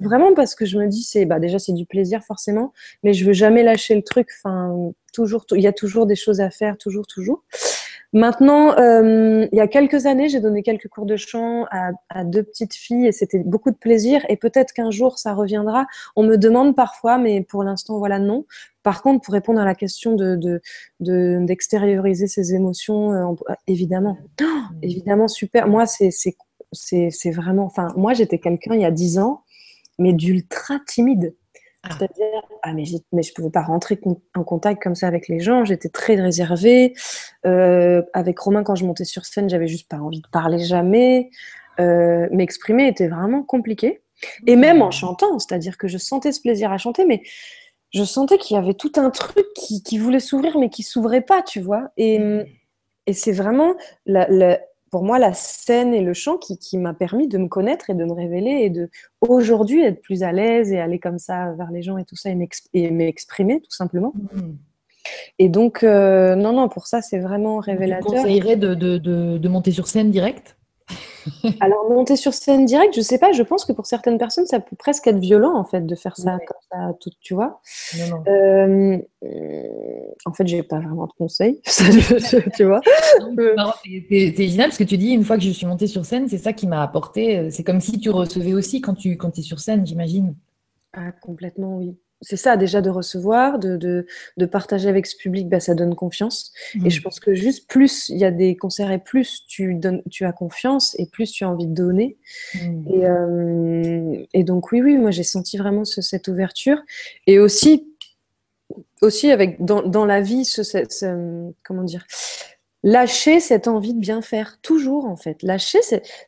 [0.00, 2.72] vraiment parce que je me dis, c'est bah, déjà, c'est du plaisir forcément,
[3.02, 4.28] mais je veux jamais lâcher le truc.
[4.38, 7.44] Enfin, toujours, il y a toujours des choses à faire, toujours, toujours.
[8.14, 12.42] Maintenant, euh, il y a quelques années, j'ai donné quelques cours de chant à, deux
[12.42, 14.22] petites filles et c'était beaucoup de plaisir.
[14.28, 15.86] Et peut-être qu'un jour, ça reviendra.
[16.14, 18.44] On me demande parfois, mais pour l'instant, voilà, non.
[18.82, 20.60] Par contre, pour répondre à la question de,
[21.00, 23.34] d'extérioriser ses émotions, euh,
[23.66, 24.44] évidemment, oh,
[24.82, 25.66] évidemment, super.
[25.66, 29.42] Moi, c'est, c'est, vraiment, enfin, moi, j'étais quelqu'un il y a dix ans,
[29.98, 31.34] mais d'ultra timide.
[31.82, 31.88] Ah.
[31.98, 33.98] C'est-à-dire, ah, mais, mais je ne pouvais pas rentrer
[34.34, 36.94] en contact comme ça avec les gens, j'étais très réservée.
[37.44, 41.30] Euh, avec Romain, quand je montais sur scène, j'avais juste pas envie de parler jamais.
[41.80, 44.02] Euh, m'exprimer était vraiment compliqué.
[44.46, 47.22] Et même en chantant, c'est-à-dire que je sentais ce plaisir à chanter, mais
[47.92, 51.42] je sentais qu'il y avait tout un truc qui, voulait s'ouvrir, mais qui s'ouvrait pas,
[51.42, 51.90] tu vois.
[51.96, 52.44] Et, mm.
[53.08, 53.74] et c'est vraiment
[54.06, 54.26] la,
[54.92, 57.94] pour moi la scène et le chant qui, qui m'a permis de me connaître et
[57.94, 58.90] de me révéler et de
[59.22, 62.28] aujourd'hui être plus à l'aise et aller comme ça vers les gens et tout ça
[62.30, 64.12] et m'exprimer tout simplement.
[64.14, 64.52] Mm.
[65.38, 68.12] Et donc, euh, non, non, pour ça, c'est vraiment révélateur.
[68.12, 70.56] Tu conseillerais de, de, de, de monter sur scène direct?
[71.60, 74.60] Alors, monter sur scène direct, je sais pas, je pense que pour certaines personnes, ça
[74.60, 77.60] peut presque être violent, en fait, de faire ça comme ça, tout, tu vois.
[78.28, 78.98] Euh,
[80.24, 81.60] en fait, j'ai pas vraiment de conseils,
[82.56, 82.80] tu vois.
[84.08, 86.38] C'est génial parce que tu dis, une fois que je suis montée sur scène, c'est
[86.38, 87.38] ça qui m'a apporté.
[87.38, 90.34] Euh, c'est comme si tu recevais aussi quand tu quand es sur scène, j'imagine.
[90.92, 95.60] Ah, complètement, oui c'est ça déjà de recevoir, de, de, partager avec ce public, bah,
[95.60, 96.52] ça donne confiance.
[96.84, 97.02] Et je mmh.
[97.02, 100.32] pense que juste plus il y a des concerts et plus tu, donnes, tu as
[100.32, 102.16] confiance et plus tu as envie de donner.
[102.54, 102.88] Mmh.
[102.92, 106.80] Et, euh, et, donc oui, oui, moi j'ai senti vraiment cette ouverture.
[107.26, 107.88] Et aussi,
[109.00, 112.06] aussi avec dans, dans la vie, ce, ce, comment dire,
[112.82, 115.42] lâcher cette envie de bien faire, toujours en fait.
[115.42, 115.78] Lâcher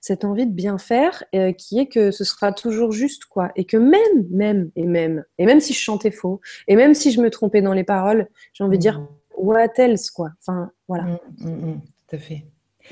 [0.00, 3.50] cette envie de bien faire euh, qui est que ce sera toujours juste, quoi.
[3.56, 7.10] Et que même, même, et même, et même si je chantais faux, et même si
[7.10, 9.08] je me trompais dans les paroles, j'ai envie de dire, mmh.
[9.36, 10.30] what else, quoi.
[10.40, 11.04] Enfin, voilà.
[11.38, 12.44] Mmh, mmh, tout à fait.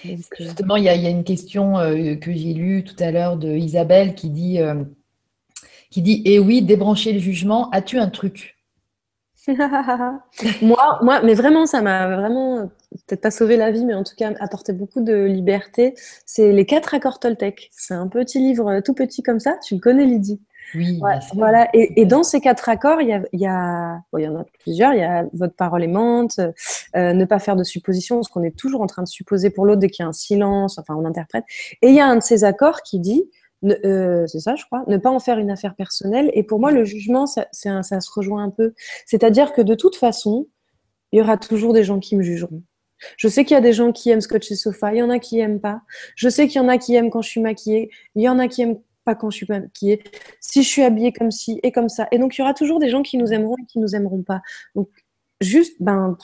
[0.07, 3.49] Euh, Justement, il y, a une question euh, que j'ai lue tout à l'heure de
[3.55, 4.59] Isabelle qui dit,
[5.91, 8.57] qui dit, eh oui, débrancher le jugement, as-tu un truc?
[10.62, 12.70] moi, moi, mais vraiment, ça m'a vraiment
[13.09, 15.95] peut-être pas sauvé la vie, mais en tout cas apporté beaucoup de liberté.
[16.26, 17.68] C'est les quatre accords Toltec.
[17.72, 19.57] C'est un petit livre euh, tout petit comme ça.
[19.66, 20.40] Tu le connais, Lydie?
[20.74, 21.01] Oui.
[21.34, 21.68] voilà.
[21.74, 24.45] Et, dans ces quatre accords, il y, a, il y, a, il y en a
[24.61, 24.95] plusieurs.
[24.95, 26.38] Il y a votre parole aimante,
[26.97, 29.66] euh, ne pas faire de suppositions, parce qu'on est toujours en train de supposer pour
[29.66, 30.78] l'autre dès qu'il y a un silence.
[30.78, 31.45] Enfin, on interprète.
[31.82, 33.24] Et il y a un de ces accords qui dit
[33.65, 36.31] euh, c'est ça, je crois, ne pas en faire une affaire personnelle.
[36.35, 38.75] Et pour moi, le jugement, ça, ça se rejoint un peu.
[39.07, 40.49] C'est-à-dire que de toute façon,
[41.13, 42.63] il y aura toujours des gens qui me jugeront.
[43.17, 45.19] Je sais qu'il y a des gens qui aiment scotcher sofa, il y en a
[45.19, 45.83] qui aiment pas.
[46.17, 48.39] Je sais qu'il y en a qui aiment quand je suis maquillée, il y en
[48.39, 50.03] a qui aiment pas quand je suis maquillée.
[50.41, 52.07] Si je suis habillée comme ci et comme ça.
[52.13, 54.23] Et donc, il y aura toujours des gens qui nous aimeront et qui nous aimeront
[54.23, 54.41] pas.
[54.75, 54.89] Donc,
[55.41, 56.17] juste, ben,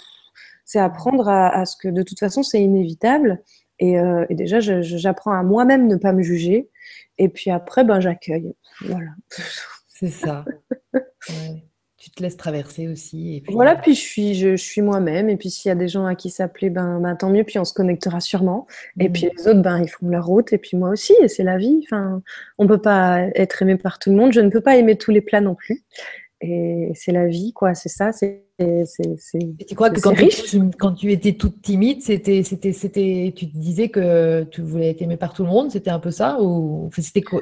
[0.64, 3.43] c'est apprendre à, ce que de toute façon, c'est inévitable.
[3.80, 6.68] Et, euh, déjà, j'apprends à moi-même ne pas me juger.
[7.18, 8.54] Et puis après, ben, j'accueille.
[8.80, 9.10] Voilà.
[9.88, 10.44] C'est ça.
[11.96, 13.36] Tu te laisses traverser aussi.
[13.36, 13.52] Et puis...
[13.52, 15.28] Voilà, puis je suis, je, suis moi-même.
[15.28, 17.42] Et puis s'il y a des gens à qui s'appeler, ben, ben, tant mieux.
[17.42, 18.68] Puis on se connectera sûrement.
[19.00, 19.12] Et mmh.
[19.12, 20.52] puis les autres, ben, ils font leur route.
[20.52, 21.14] Et puis moi aussi.
[21.20, 21.80] Et c'est la vie.
[21.84, 22.22] Enfin,
[22.58, 24.32] on ne peut pas être aimé par tout le monde.
[24.32, 25.82] Je ne peux pas aimer tous les plats non plus.
[26.41, 27.74] Et c'est la vie, quoi.
[27.74, 28.12] C'est ça.
[28.12, 28.45] C'est.
[28.59, 33.57] Tu crois que quand tu, quand tu, étais toute timide, c'était, c'était, c'était, tu te
[33.57, 36.91] disais que tu voulais être aimée par tout le monde, c'était un peu ça ou
[36.97, 37.41] c'était quoi?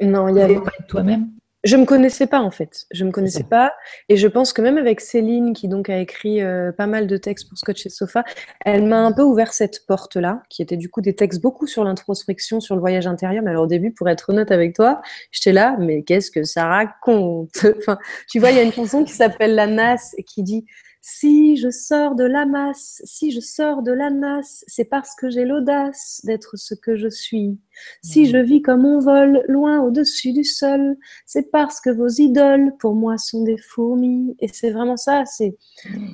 [0.00, 1.30] Non, il y avait toi-même?
[1.62, 2.86] Je me connaissais pas en fait.
[2.90, 3.74] Je me connaissais pas,
[4.08, 7.16] et je pense que même avec Céline, qui donc a écrit euh, pas mal de
[7.18, 8.24] textes pour Scotch et Sofa,
[8.64, 11.84] elle m'a un peu ouvert cette porte-là, qui était du coup des textes beaucoup sur
[11.84, 13.42] l'introspection, sur le voyage intérieur.
[13.42, 15.02] Mais alors au début, pour être honnête avec toi,
[15.32, 17.66] j'étais là, mais qu'est-ce que ça raconte?
[17.80, 17.98] Enfin,
[18.28, 20.66] tu vois, il y a une chanson qui s'appelle La Nas et qui dit
[21.02, 25.30] si je sors de la masse, si je sors de la masse, c'est parce que
[25.30, 27.58] j'ai l'audace d'être ce que je suis.
[28.02, 32.74] Si je vis comme on vole, loin au-dessus du sol, c'est parce que vos idoles,
[32.78, 34.36] pour moi, sont des fourmis.
[34.40, 35.56] Et c'est vraiment ça, c'est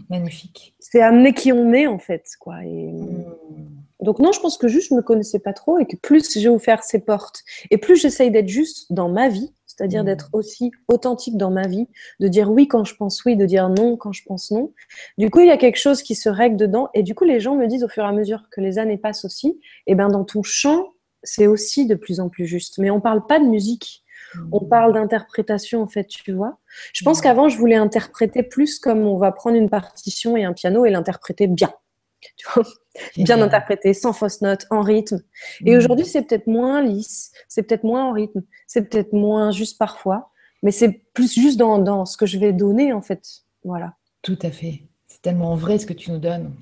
[0.08, 0.74] magnifique.
[0.78, 2.24] C'est amener qui on est, en fait.
[2.38, 2.64] quoi.
[2.64, 2.92] Et...
[2.92, 3.24] Hmm.
[4.00, 6.48] Donc non, je pense que juste je me connaissais pas trop et que plus j'ai
[6.48, 10.06] ouvert ces portes et plus j'essaye d'être juste dans ma vie, c'est-à-dire mmh.
[10.06, 11.88] d'être aussi authentique dans ma vie,
[12.20, 14.72] de dire oui quand je pense oui, de dire non quand je pense non.
[15.18, 17.40] Du coup, il y a quelque chose qui se règle dedans, et du coup, les
[17.40, 19.48] gens me disent au fur et à mesure que les années passent aussi,
[19.86, 22.78] et eh ben dans ton chant, c'est aussi de plus en plus juste.
[22.78, 24.02] Mais on parle pas de musique.
[24.52, 24.68] On mmh.
[24.68, 26.58] parle d'interprétation, en fait, tu vois.
[26.92, 27.22] Je pense mmh.
[27.22, 30.90] qu'avant, je voulais interpréter plus comme on va prendre une partition et un piano et
[30.90, 31.72] l'interpréter bien.
[32.36, 32.64] Tu vois
[33.16, 35.20] bien interprété, sans fausse note, en rythme.
[35.64, 35.78] Et mm.
[35.78, 40.30] aujourd'hui, c'est peut-être moins lisse, c'est peut-être moins en rythme, c'est peut-être moins juste parfois,
[40.62, 43.22] mais c'est plus juste dans, dans, ce que je vais donner, en fait.
[43.64, 43.94] Voilà.
[44.22, 44.82] Tout à fait.
[45.06, 46.54] C'est tellement vrai ce que tu nous donnes.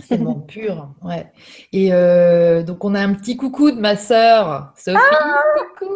[0.00, 1.32] C'est tellement pur, ouais.
[1.72, 5.42] Et euh, donc on a un petit coucou de ma sœur Sophie, ah
[5.78, 5.94] coucou,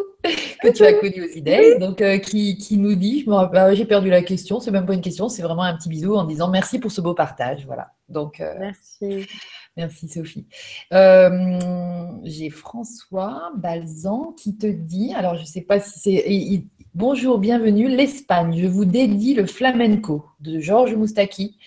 [0.63, 4.11] que tu as connue aux idées, donc euh, qui, qui, nous dit, ah, j'ai perdu
[4.11, 6.79] la question, c'est même pas une question, c'est vraiment un petit bisou en disant merci
[6.79, 7.93] pour ce beau partage, voilà.
[8.09, 9.27] Donc euh, merci.
[9.77, 10.47] Merci Sophie.
[10.93, 16.65] Euh, j'ai François Balzan qui te dit, alors je ne sais pas si c'est...
[16.95, 18.57] Bonjour, bienvenue, l'Espagne.
[18.57, 21.59] Je vous dédie le flamenco de Georges Moustaki.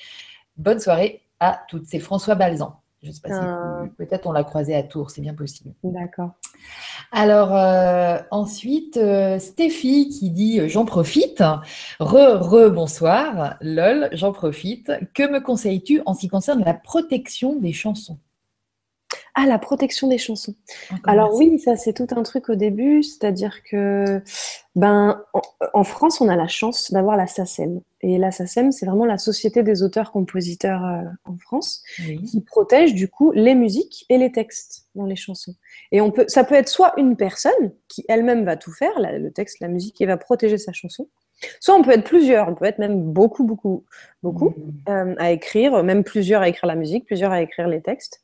[0.55, 1.85] Bonne soirée à toutes.
[1.85, 2.79] C'est François Balzan.
[3.03, 3.83] Je ne sais pas si ah.
[3.97, 5.73] peut-être on l'a croisé à Tours, c'est bien possible.
[5.83, 6.31] D'accord.
[7.11, 11.43] Alors euh, ensuite, euh, Stéphie qui dit euh, j'en profite.
[11.99, 13.57] Re, re, bonsoir.
[13.61, 14.91] Lol, j'en profite.
[15.13, 18.17] Que me conseilles-tu en ce qui concerne la protection des chansons?
[19.39, 20.55] Ah, la protection des chansons.
[21.03, 24.19] Alors oui, ça c'est tout un truc au début, c'est-à-dire que
[24.75, 25.23] ben,
[25.75, 27.81] en, France, on a la chance d'avoir la SACEM.
[28.01, 33.09] Et la SACEM, c'est vraiment la Société des auteurs-compositeurs euh, en France, qui protège du
[33.09, 35.53] coup les musiques et les textes dans les chansons.
[35.91, 39.29] Et on peut, ça peut être soit une personne qui elle-même va tout faire, le
[39.29, 41.09] texte, la musique, et va protéger sa chanson,
[41.59, 43.85] Soit on peut être plusieurs, on peut être même beaucoup, beaucoup,
[44.23, 44.89] beaucoup mmh.
[44.89, 48.21] euh, à écrire, même plusieurs à écrire la musique, plusieurs à écrire les textes.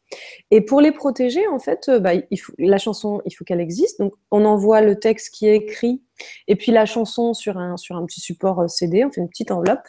[0.49, 3.61] Et pour les protéger, en fait, euh, bah, il faut, la chanson, il faut qu'elle
[3.61, 3.99] existe.
[3.99, 6.01] Donc, on envoie le texte qui est écrit
[6.47, 9.29] et puis la chanson sur un, sur un petit support euh, CD, on fait une
[9.29, 9.87] petite enveloppe.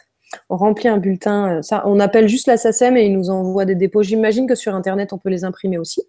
[0.49, 3.75] On remplit un bulletin, ça, on appelle juste la SACEM et ils nous envoient des
[3.75, 4.03] dépôts.
[4.03, 6.01] J'imagine que sur Internet, on peut les imprimer aussi.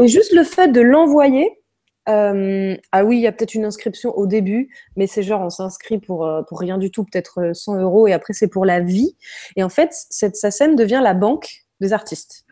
[0.00, 1.61] Et juste le fait de l'envoyer,
[2.08, 5.50] euh, ah oui, il y a peut-être une inscription au début, mais c'est genre on
[5.50, 8.64] s'inscrit pour, euh, pour rien du tout, peut-être 100 euh, euros, et après c'est pour
[8.64, 9.16] la vie.
[9.56, 12.44] Et en fait, cette scène devient la banque des artistes.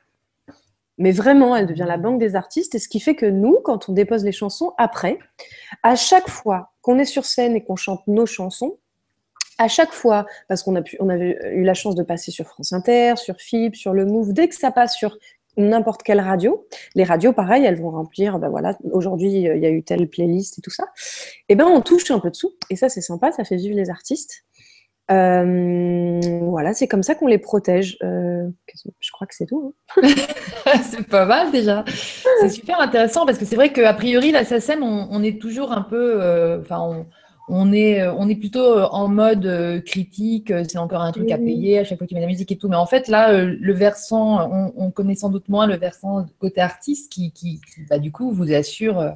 [0.99, 3.89] Mais vraiment, elle devient la banque des artistes, et ce qui fait que nous, quand
[3.89, 5.19] on dépose les chansons, après,
[5.83, 8.79] à chaque fois qu'on est sur scène et qu'on chante nos chansons,
[9.59, 12.47] à chaque fois, parce qu'on a pu, on avait eu la chance de passer sur
[12.47, 15.19] France Inter, sur FIP, sur le Move, dès que ça passe sur
[15.61, 16.67] n'importe quelle radio.
[16.95, 20.09] Les radios, pareil, elles vont remplir, ben voilà, aujourd'hui, euh, il y a eu telle
[20.09, 20.85] playlist et tout ça.
[21.49, 22.53] Et eh ben, on touche un peu de sous.
[22.71, 24.45] Et ça, c'est sympa, ça fait vivre les artistes.
[25.11, 27.99] Euh, voilà, c'est comme ça qu'on les protège.
[28.03, 28.49] Euh,
[29.01, 29.75] je crois que c'est tout.
[29.97, 30.03] Hein.
[30.91, 31.85] c'est pas mal déjà.
[32.41, 35.83] C'est super intéressant parce que c'est vrai qu'a priori, la SACEM, on, est toujours un
[35.83, 36.61] peu.
[36.61, 37.07] Enfin,
[37.51, 41.31] on est, euh, on est plutôt euh, en mode euh, critique, c'est encore un truc
[41.31, 42.69] à payer à chaque fois qu'il met la musique et tout.
[42.69, 47.11] Mais en fait, là, le versant, on, connaît sans doute moins le versant côté artiste
[47.11, 49.15] qui, qui, bah, du coup, vous assure.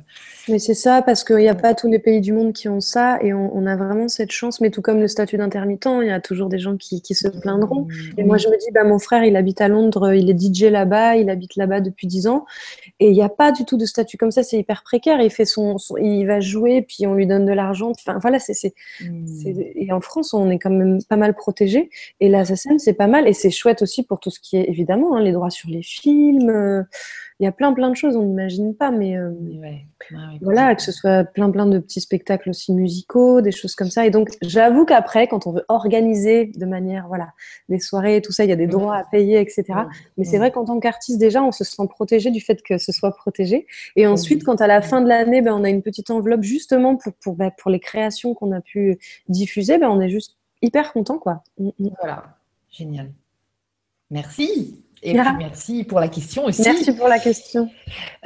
[0.49, 2.81] Mais c'est ça, parce qu'il n'y a pas tous les pays du monde qui ont
[2.81, 4.61] ça et on, a vraiment cette chance.
[4.61, 7.87] Mais tout comme le statut d'intermittent, il y a toujours des gens qui, se plaindront.
[8.19, 10.65] Et moi, je me dis, bah, mon frère, il habite à Londres, il est DJ
[10.65, 12.45] là-bas, il habite là-bas depuis 10 ans.
[12.99, 15.21] Et il n'y a pas du tout de statut comme ça, c'est hyper précaire.
[15.21, 17.93] Il, fait son, il va jouer, puis on lui donne de l'argent.
[18.07, 18.73] Enfin, voilà, c'est,
[19.03, 19.61] mmh.
[19.77, 21.91] et en France, on est quand même pas mal protégé.
[22.21, 23.29] Et la SACEM, c'est pas mal.
[23.29, 25.83] Et c'est chouette aussi pour tout ce qui est évidemment hein, les droits sur les
[25.83, 26.87] films.
[27.41, 29.33] Il y a plein plein de choses, on n'imagine pas, mais euh,
[30.41, 34.07] voilà, que ce soit plein plein de petits spectacles aussi musicaux, des choses comme ça.
[34.07, 37.33] Et donc, j'avoue qu'après, quand on veut organiser de manière, voilà,
[37.69, 39.65] des soirées, tout ça, il y a des droits à payer, etc.
[40.17, 42.93] Mais c'est vrai qu'en tant qu'artiste, déjà, on se sent protégé du fait que ce
[42.93, 43.67] soit protégé.
[43.97, 46.95] Et ensuite, quand à la fin de l'année, ben, on a une petite enveloppe justement
[46.97, 50.93] pour, pour, ben, pour les créations qu'on a pu diffuser, ben, on est juste hyper
[50.93, 51.43] content, quoi.
[51.59, 51.91] Mm, mm.
[51.99, 52.37] Voilà,
[52.71, 53.11] génial.
[54.11, 54.84] Merci.
[55.05, 56.63] Et merci pour la question aussi.
[56.63, 57.69] Merci pour la question.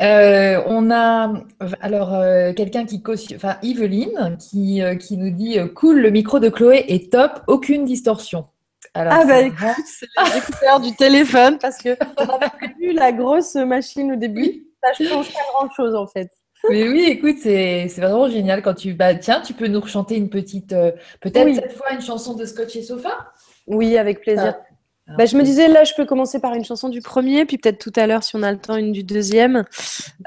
[0.01, 1.33] Euh, on a
[1.81, 6.39] alors euh, quelqu'un qui cautionne, enfin Yveline, qui, euh, qui nous dit cool, le micro
[6.39, 8.47] de Chloé est top, aucune distorsion.
[8.95, 14.13] ah bah écoute, c'est l'écouteur du téléphone parce que on avait prévu la grosse machine
[14.13, 14.65] au début.
[14.81, 16.31] Ça change pas grand chose en fait.
[16.71, 18.95] Mais oui, écoute, c'est vraiment génial quand tu.
[18.95, 20.75] Bah, tiens, tu peux nous chanter une petite.
[21.21, 23.33] Peut-être cette fois une chanson de Scotch et Sofa?
[23.67, 24.55] Oui, avec plaisir.
[24.57, 24.68] Ah.
[25.17, 27.79] Bah, je me disais, là, je peux commencer par une chanson du premier, puis peut-être
[27.79, 29.65] tout à l'heure, si on a le temps, une du deuxième.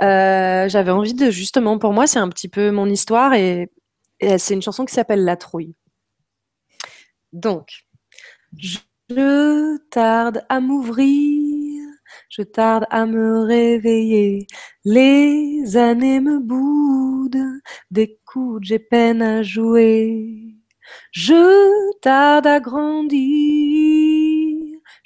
[0.01, 3.69] Euh, j'avais envie de, justement, pour moi, c'est un petit peu mon histoire, et,
[4.37, 5.75] c'est une chanson qui s'appelle La Trouille.
[7.33, 7.85] Donc,
[8.57, 11.83] je tarde à m'ouvrir,
[12.29, 14.47] je tarde à me réveiller,
[14.85, 20.55] les années me boudent, des coups j'ai peine à jouer.
[21.11, 23.60] Je tarde à grandir,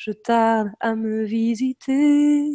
[0.06, 2.48] je tarde à me visiter,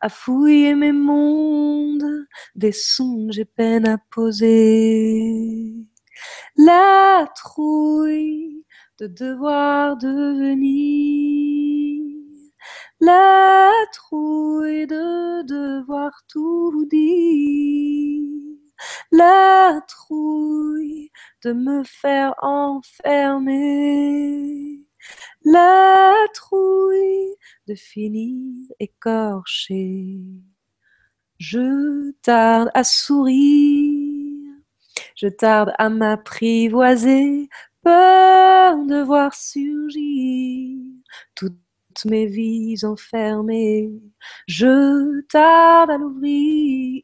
[0.00, 5.74] à fouiller mes mondes, des sons j'ai peine à poser.
[6.56, 8.64] La trouille
[9.00, 10.62] de devoir devenir,
[13.00, 18.30] la trouille de devoir tout dire,
[19.10, 21.10] la trouille
[21.42, 23.66] de me faire enfermer.
[25.48, 27.36] La trouille
[27.68, 30.18] de finir écorché.
[31.38, 34.42] Je tarde à sourire,
[35.14, 37.48] je tarde à m'apprivoiser,
[37.84, 40.80] peur de voir surgir
[41.36, 41.54] toutes
[42.06, 43.92] mes vies enfermées.
[44.48, 47.02] Je tarde à l'ouvrir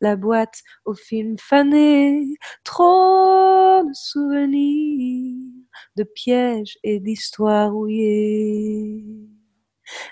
[0.00, 5.52] la boîte au film fané, trop de souvenirs,
[5.96, 9.04] de pièges et d'histoires rouillées.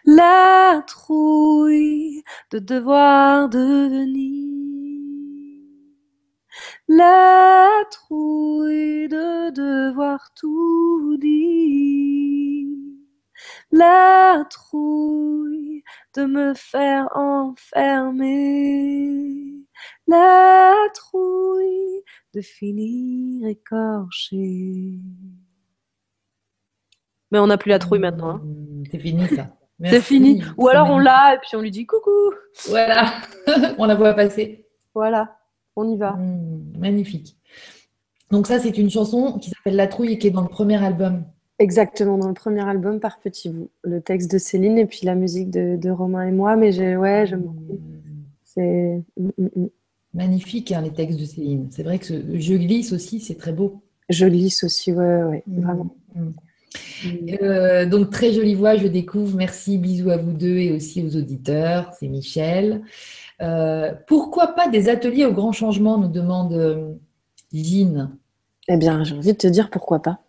[0.04, 4.42] La trouille de devoir devenir,
[6.88, 12.68] la trouille de devoir tout dire,
[13.70, 15.82] la trouille
[16.14, 18.42] de me faire enfermer
[20.06, 22.02] la trouille
[22.34, 24.98] de finir écorché.
[27.30, 28.30] Mais on n'a plus la trouille maintenant.
[28.30, 28.42] Hein.
[28.44, 29.48] Mmh, c'est fini ça.
[29.84, 30.44] C'est fini.
[30.58, 32.10] Ou alors on l'a et puis on lui dit coucou.
[32.68, 33.14] Voilà,
[33.78, 34.68] on la voit passer.
[34.94, 35.36] Voilà,
[35.74, 36.12] on y va.
[36.12, 37.36] Mmh, magnifique.
[38.30, 40.82] Donc ça, c'est une chanson qui s'appelle La Trouille et qui est dans le premier
[40.82, 41.24] album.
[41.58, 43.70] Exactement, dans le premier album par Petit Bout.
[43.82, 46.56] Le texte de Céline et puis la musique de, Romain et moi.
[46.56, 47.78] Mais ouais, j'aime beaucoup.
[48.54, 49.02] C'est
[50.14, 51.68] magnifique, hein, les textes de Céline.
[51.70, 53.82] C'est vrai que Je glisse aussi, c'est très beau.
[54.08, 55.96] Je glisse aussi, ouais, ouais, mm, vraiment.
[56.14, 56.30] Mm.
[57.42, 59.36] Euh, donc, très jolie voix, je découvre.
[59.36, 61.92] Merci, bisous à vous deux et aussi aux auditeurs.
[61.98, 62.82] C'est Michel.
[63.40, 66.92] Euh, pourquoi pas des ateliers au grand changement nous demande euh,
[67.52, 68.10] Jean.
[68.68, 70.20] Eh bien, j'ai envie de te dire pourquoi pas.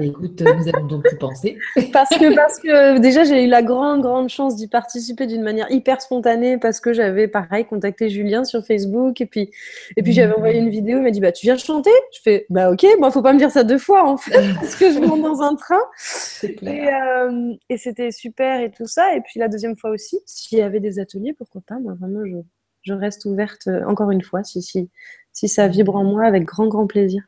[0.00, 1.58] Écoute, nous avons donc pu penser.
[1.92, 5.70] parce que, parce que déjà, j'ai eu la grande, grande chance d'y participer d'une manière
[5.70, 9.50] hyper spontanée parce que j'avais, pareil, contacté Julien sur Facebook et puis,
[9.96, 10.98] et puis j'avais envoyé une vidéo.
[10.98, 11.90] Il m'a dit bah, Tu viens chanter?
[12.12, 14.74] Je fais Bah, ok, moi, faut pas me dire ça deux fois en fait, parce
[14.74, 15.76] que je monte dans un train.
[16.44, 19.14] Euh, et, c'était super et tout ça.
[19.16, 21.78] Et puis la deuxième fois aussi, s'il y avait des ateliers, pourquoi pas?
[21.78, 22.36] Moi, vraiment, je,
[22.82, 24.90] je reste ouverte euh, encore une fois si, si,
[25.32, 27.22] si ça vibre en moi avec grand, grand plaisir.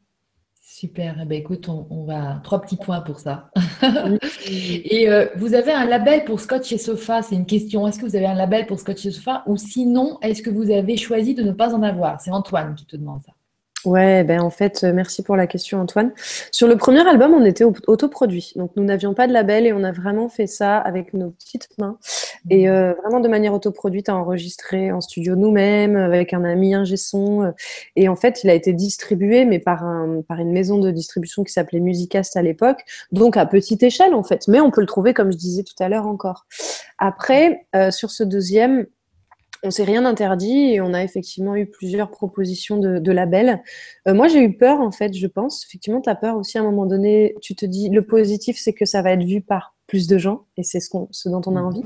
[0.81, 1.15] Super.
[1.21, 3.51] Eh ben, écoute, on, va trois petits points pour ça.
[4.49, 7.21] et euh, vous avez un label pour Scotch et Sofa?
[7.21, 7.87] C'est une question.
[7.87, 9.43] Est-ce que vous avez un label pour Scotch et Sofa?
[9.47, 12.19] Ou sinon, est-ce que vous avez choisi de ne pas en avoir?
[12.23, 13.33] C'est Antoine qui te demande ça.
[13.87, 16.13] Ouais, ben en fait, euh, merci pour la question Antoine.
[16.53, 19.83] Sur le premier album, on était autoproduit, donc nous n'avions pas de label et on
[19.85, 21.97] a vraiment fait ça avec nos petites mains
[22.51, 22.71] et mmh.
[22.71, 27.43] euh, vraiment de manière autoproduite à enregistrer en studio nous-mêmes avec un ami un son.
[27.43, 27.51] Euh,
[27.97, 31.43] et en fait, il a été distribué, mais par un par une maison de distribution
[31.43, 32.81] qui s'appelait Musicast à l'époque,
[33.13, 34.47] donc à petite échelle en fait.
[34.47, 36.47] Mais on peut le trouver, comme je disais tout à l'heure encore.
[36.99, 38.87] Après, sur ce deuxième,
[39.63, 43.63] on s'est rien interdit et on a effectivement eu plusieurs propositions de, labels.
[44.09, 45.65] Euh, moi, j'ai eu peur, en fait, je pense.
[45.67, 47.35] Effectivement, tu as peur aussi à un moment donné.
[47.43, 50.47] Tu te dis, le positif, c'est que ça va être vu par plus de gens
[50.57, 51.83] et c'est ce, ce dont on a envie.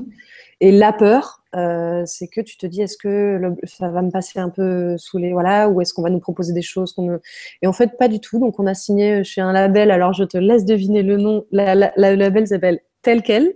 [0.61, 4.39] Et la peur, euh, c'est que tu te dis est-ce que ça va me passer
[4.39, 7.19] un peu sous les voilà ou est-ce qu'on va nous proposer des choses qu'on
[7.61, 8.39] et en fait pas du tout.
[8.39, 9.89] Donc on a signé chez un label.
[9.89, 11.45] Alors je te laisse deviner le nom.
[11.51, 13.53] le label s'appelle Tel quel.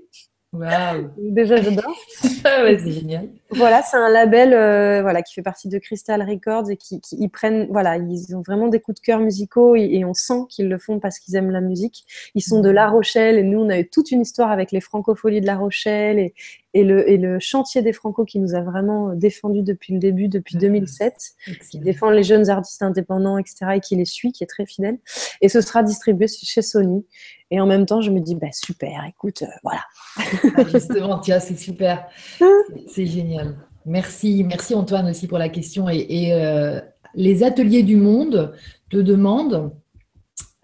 [0.52, 1.12] Wow.
[1.18, 1.96] Déjà, j'adore.
[2.44, 3.30] Ah c'est génial.
[3.52, 7.16] Voilà, c'est un label euh, voilà, qui fait partie de Crystal Records et qui, qui
[7.20, 10.70] ils prennent, voilà, ils ont vraiment des coups de cœur musicaux et, on sent qu'ils
[10.70, 12.06] le font parce qu'ils aiment la musique.
[12.36, 14.82] Ils sont de La Rochelle et nous, on a eu toute une histoire avec les
[14.82, 16.34] francopholies de La Rochelle et,
[16.74, 20.28] et, le, et le chantier des Franco qui nous a vraiment défendu depuis le début,
[20.28, 21.14] depuis 2007,
[21.48, 24.66] ah, qui défend les jeunes artistes indépendants, etc., et qui les suit, qui est très
[24.66, 25.00] fidèle.
[25.42, 27.06] Et ce sera distribué chez Sony.
[27.52, 29.82] Et en même temps, je me dis, bah, super, écoute, euh, voilà.
[30.18, 32.08] Ah, justement, tiens, c'est super.
[32.88, 33.39] C'est génial.
[33.86, 34.44] Merci.
[34.44, 35.90] Merci Antoine aussi pour la question.
[35.90, 36.80] Et, euh,
[37.16, 38.54] les ateliers du monde
[38.90, 39.72] te demandent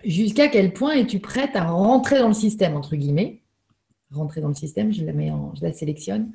[0.04, 3.42] jusqu'à quel point es-tu prête à rentrer dans le système, entre guillemets.
[4.12, 6.32] Rentrer dans le système, je la, sélectionne.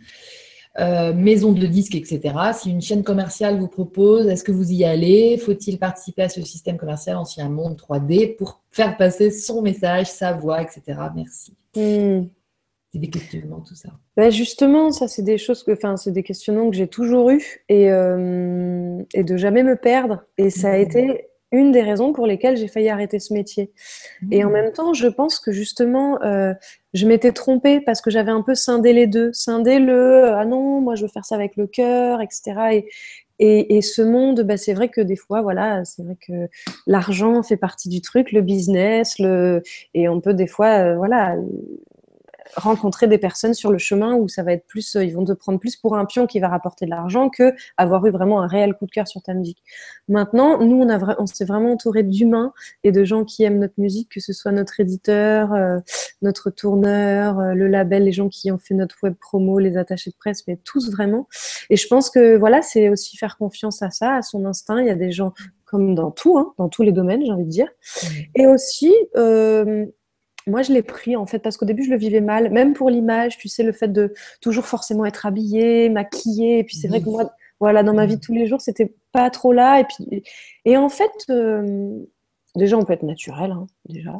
[0.78, 2.34] Euh, maison de disques, etc.
[2.54, 5.38] Si une chaîne commerciale vous propose, est-ce que vous y allez?
[5.38, 10.32] Faut-il participer à ce système commercial ancien monde 3D pour faire passer son message, sa
[10.32, 10.98] voix, etc.
[11.14, 11.54] Merci.
[11.76, 12.26] Hmm.
[12.92, 13.90] C'est des questionnements, tout ça.
[14.16, 17.62] Bah, justement, ça, c'est des choses que, enfin, c'est des questionnements que j'ai toujours eu
[17.68, 20.24] et, euh, et de jamais me perdre.
[20.38, 20.82] Et ça a mmh.
[20.82, 23.72] été une des raisons pour lesquelles j'ai failli arrêter ce métier.
[24.32, 24.52] Et en mmh.
[24.52, 26.52] même temps, je pense que justement, euh,
[26.92, 29.32] je m'étais trompée parce que j'avais un peu scindé les deux.
[29.32, 32.52] Scindé le ah non, moi je veux faire ça avec le cœur, etc.
[32.72, 32.88] Et,
[33.40, 36.48] et, et ce monde, bah, c'est vrai que des fois, voilà, c'est vrai que
[36.86, 39.62] l'argent fait partie du truc, le business, le
[39.94, 41.36] et on peut des fois, euh, voilà,
[42.56, 45.32] rencontrer des personnes sur le chemin où ça va être plus, euh, ils vont te
[45.32, 48.46] prendre plus pour un pion qui va rapporter de l'argent que avoir eu vraiment un
[48.46, 49.62] réel coup de cœur sur ta musique.
[50.08, 52.52] Maintenant, nous, on, a on s'est vraiment entouré d'humains
[52.84, 55.78] et de gens qui aiment notre musique, que ce soit notre éditeur, euh,
[56.22, 60.10] notre tourneur, euh, le label, les gens qui ont fait notre web promo, les attachés
[60.10, 61.28] de presse, mais tous vraiment.
[61.70, 64.80] Et je pense que voilà, c'est aussi faire confiance à ça, à son instinct.
[64.80, 65.32] Il y a des gens
[65.70, 67.68] comme dans tout, hein, dans tous les domaines, j'ai envie de dire.
[68.34, 69.86] Et aussi, euh,
[70.46, 72.90] moi, je l'ai pris en fait parce qu'au début, je le vivais mal, même pour
[72.90, 76.58] l'image, tu sais, le fait de toujours forcément être habillé, maquillé.
[76.58, 77.30] Et puis, c'est vrai que moi,
[77.60, 79.80] voilà, dans ma vie de tous les jours, c'était pas trop là.
[79.80, 80.22] Et puis,
[80.64, 81.98] et en fait, euh,
[82.56, 84.18] Déjà, on peut être naturel, hein, déjà.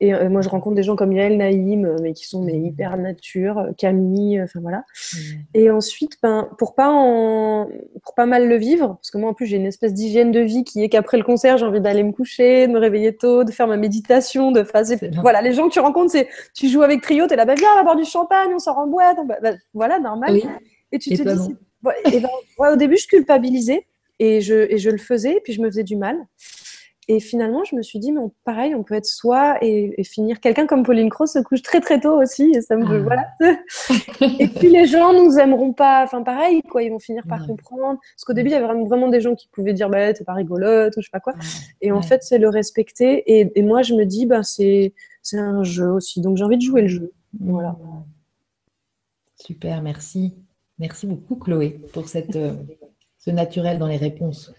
[0.00, 2.52] Et euh, moi, je rencontre des gens comme Yael Naïm, euh, mais qui sont mais,
[2.52, 2.66] mmh.
[2.66, 4.84] hyper nature, euh, Camille, enfin voilà.
[5.14, 5.18] Mmh.
[5.54, 7.68] Et ensuite, ben, pour pas en...
[8.02, 10.40] pour pas mal le vivre, parce que moi, en plus, j'ai une espèce d'hygiène de
[10.40, 13.44] vie qui est qu'après le concert, j'ai envie d'aller me coucher, de me réveiller tôt,
[13.44, 14.82] de faire ma méditation, de faire...
[15.22, 17.68] Voilà, les gens que tu rencontres, c'est tu joues avec Trio, t'es là, bah viens,
[17.72, 20.36] on va boire du champagne, on sort en boîte, bah, voilà, normal.
[20.90, 21.56] Et tu te dis,
[22.12, 23.86] et ben, au début, je culpabilisais
[24.18, 26.16] et je, et je le faisais, et puis je me faisais du mal.
[27.08, 30.38] Et finalement, je me suis dit, mais pareil, on peut être soi et, finir.
[30.38, 33.24] Quelqu'un comme Pauline Cross se couche très très tôt aussi, et ça me veut, ah.
[33.40, 34.38] voilà.
[34.38, 37.98] et puis les gens nous aimeront pas, enfin pareil, quoi, ils vont finir par comprendre.
[38.14, 40.22] Parce qu'au début, il y avait vraiment, vraiment, des gens qui pouvaient dire, bah, t'es
[40.22, 41.34] pas rigolote, ou je sais pas quoi.
[41.80, 43.24] Et en fait, c'est le respecter.
[43.26, 44.92] Et, moi, je me dis, bah, c'est
[45.32, 47.12] un jeu aussi, donc j'ai envie de jouer le jeu.
[47.40, 47.76] Voilà.
[49.44, 50.34] Super, merci.
[50.78, 52.54] Merci beaucoup, Chloé, pour cette, euh,
[53.18, 54.52] ce naturel dans les réponses.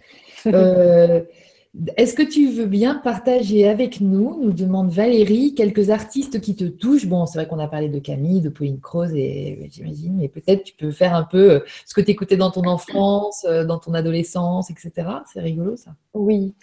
[0.48, 1.22] Euh,
[1.98, 6.66] est-ce que tu veux bien partager avec nous, nous demande Valérie, quelques artistes qui te
[6.66, 7.08] touchent?
[7.08, 10.64] Bon, c'est vrai qu'on a parlé de Camille, de Pauline Croze, et j'imagine, mais peut-être
[10.64, 13.80] tu peux faire un peu euh, ce que tu écoutais dans ton enfance, euh, dans
[13.80, 15.08] ton adolescence, etc.
[15.34, 15.96] C'est rigolo ça.
[16.14, 16.54] Oui.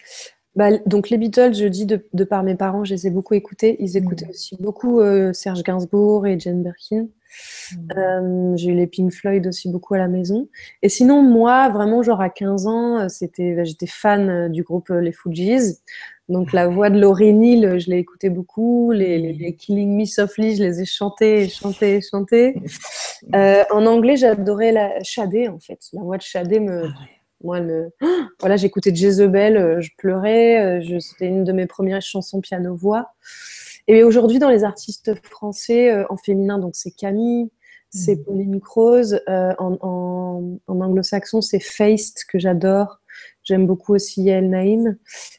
[0.55, 3.75] Bah, donc les Beatles, je dis de, par mes parents, je les ai beaucoup écoutés.
[3.79, 4.31] Ils écoutaient mmh.
[4.31, 7.07] aussi beaucoup euh, Serge Gainsbourg et Jane Birkin.
[7.71, 7.87] Mmh.
[7.97, 10.49] Euh, j'ai eu les Pink Floyd aussi beaucoup à la maison.
[10.81, 14.63] Et sinon, moi, vraiment, genre à 15 ans, euh, c'était, bah, j'étais fan euh, du
[14.63, 15.81] groupe Les Fugees.
[16.29, 18.91] Donc la voix de Laurie Neal, je l'ai écouté beaucoup.
[18.91, 19.55] Les, mmh.
[19.57, 22.55] Killing Me Softly, je les ai chantés, chantés, chantés.
[23.35, 25.77] Euh, en anglais, j'adorais la Shadé, en fait.
[25.93, 26.85] La voix de Shadé me...
[26.85, 26.93] Ah
[27.43, 27.91] moi, me...
[28.39, 30.81] voilà, j'écoutais Jezebel, je pleurais.
[30.99, 33.13] C'était une de mes premières chansons piano-voix.
[33.87, 37.49] Et aujourd'hui, dans les artistes français euh, en féminin, donc c'est Camille,
[37.89, 38.23] c'est mhm.
[38.23, 39.21] Pauline Croze.
[39.29, 42.99] Euh, en, anglo-saxon, c'est Feist, que j'adore.
[43.43, 44.97] J'aime beaucoup aussi Yael Naïm.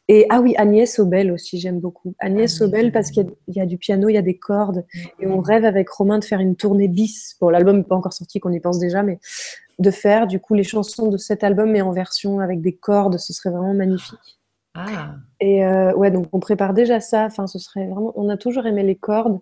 [0.09, 2.15] Et ah oui, Agnès Obel aussi, j'aime beaucoup.
[2.19, 4.85] Agnès Obel, parce qu'il y, a du piano, il y a des cordes.
[5.21, 7.37] Et on rêve avec Romain de faire une tournée bis.
[7.41, 9.19] Bon, l'album n'est pas encore sorti, qu'on y pense déjà, mais
[9.79, 13.19] de faire du coup les chansons de cet album, mais en version avec des cordes,
[13.19, 14.42] ce serait vraiment magnifique.
[14.75, 15.17] Ah.
[15.41, 17.25] Et euh, ouais, donc on prépare déjà ça.
[17.27, 18.13] Enfin, ce serait vraiment.
[18.17, 19.41] On a toujours aimé les cordes.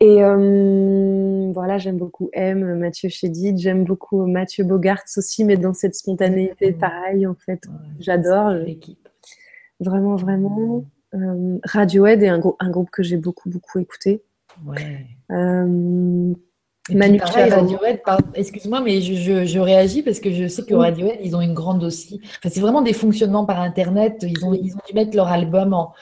[0.00, 5.74] Et euh, voilà, j'aime beaucoup M, Mathieu Chédid, j'aime beaucoup Mathieu Bogarts aussi, mais dans
[5.74, 7.64] cette spontanéité, pareil, en fait.
[7.98, 8.50] J'adore.
[8.50, 9.08] L'équipe.
[9.80, 10.84] Vraiment, vraiment.
[11.14, 14.22] Euh, Radiohead est un, un groupe que j'ai beaucoup, beaucoup écouté.
[14.64, 15.06] Ouais.
[16.90, 18.00] Manu Radiohead,
[18.34, 22.20] excuse-moi, mais je, réagis parce que je sais que Radiohead, ils ont une grande aussi.
[22.38, 24.22] Enfin, c'est vraiment des fonctionnements par Internet.
[24.22, 25.92] Ils ont, ils ont dû mettre leur album en,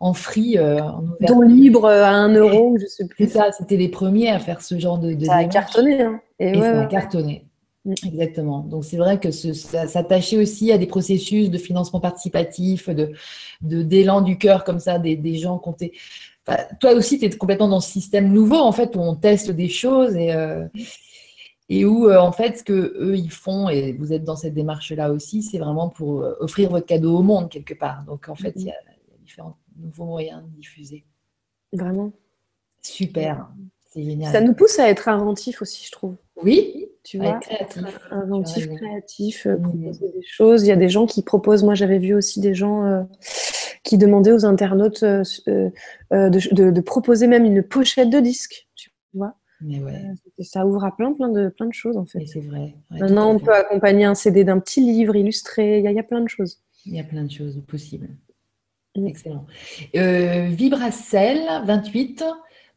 [0.00, 0.58] en free.
[0.58, 0.80] Euh,
[1.20, 3.30] Don libre à un euro, je sais plus.
[3.30, 5.14] ça, c'était les premiers à faire ce genre de.
[5.14, 6.02] de ça a cartonné.
[6.02, 6.20] Hein.
[6.38, 7.46] Et, ça a cartonné.
[8.04, 8.60] Exactement.
[8.60, 13.12] Donc c'est vrai que ça s'attachait aussi à des processus de financement participatif, de
[13.60, 15.92] d'élan du cœur comme ça, des, des gens comptés.
[16.46, 19.50] Enfin, toi aussi, tu es complètement dans ce système nouveau en fait où on teste
[19.50, 20.66] des choses et euh,
[21.68, 24.54] et où euh, en fait ce que eux ils font et vous êtes dans cette
[24.54, 28.04] démarche là aussi, c'est vraiment pour offrir votre cadeau au monde quelque part.
[28.04, 28.74] Donc en fait, il y, a
[29.24, 31.04] différents nouveaux moyens de diffuser.
[31.72, 32.12] Vraiment.
[32.80, 33.48] Super,
[33.90, 34.32] c'est génial.
[34.32, 36.16] Ça nous pousse à être inventif aussi, je trouve.
[36.42, 37.84] Oui, tu vois, créatif.
[38.10, 40.64] inventif, créatif, euh, proposer des choses.
[40.64, 41.62] Il y a des gens qui proposent.
[41.62, 43.02] Moi, j'avais vu aussi des gens euh,
[43.84, 45.22] qui demandaient aux internautes euh,
[46.10, 48.66] de, proposer même une pochette de disque.
[48.74, 49.36] Tu vois?
[49.60, 50.02] Mais ouais.
[50.40, 52.26] ça ouvre à plein, plein de, plein de choses en fait.
[52.26, 52.74] C'est vrai.
[52.90, 55.78] Maintenant, on peut accompagner un CD d'un petit livre illustré.
[55.78, 56.60] Il y, a, il y, a plein de choses.
[56.86, 58.08] Il y a plein de choses possibles.
[59.04, 59.46] Excellent.
[59.94, 62.24] Euh, Vibracel, 28.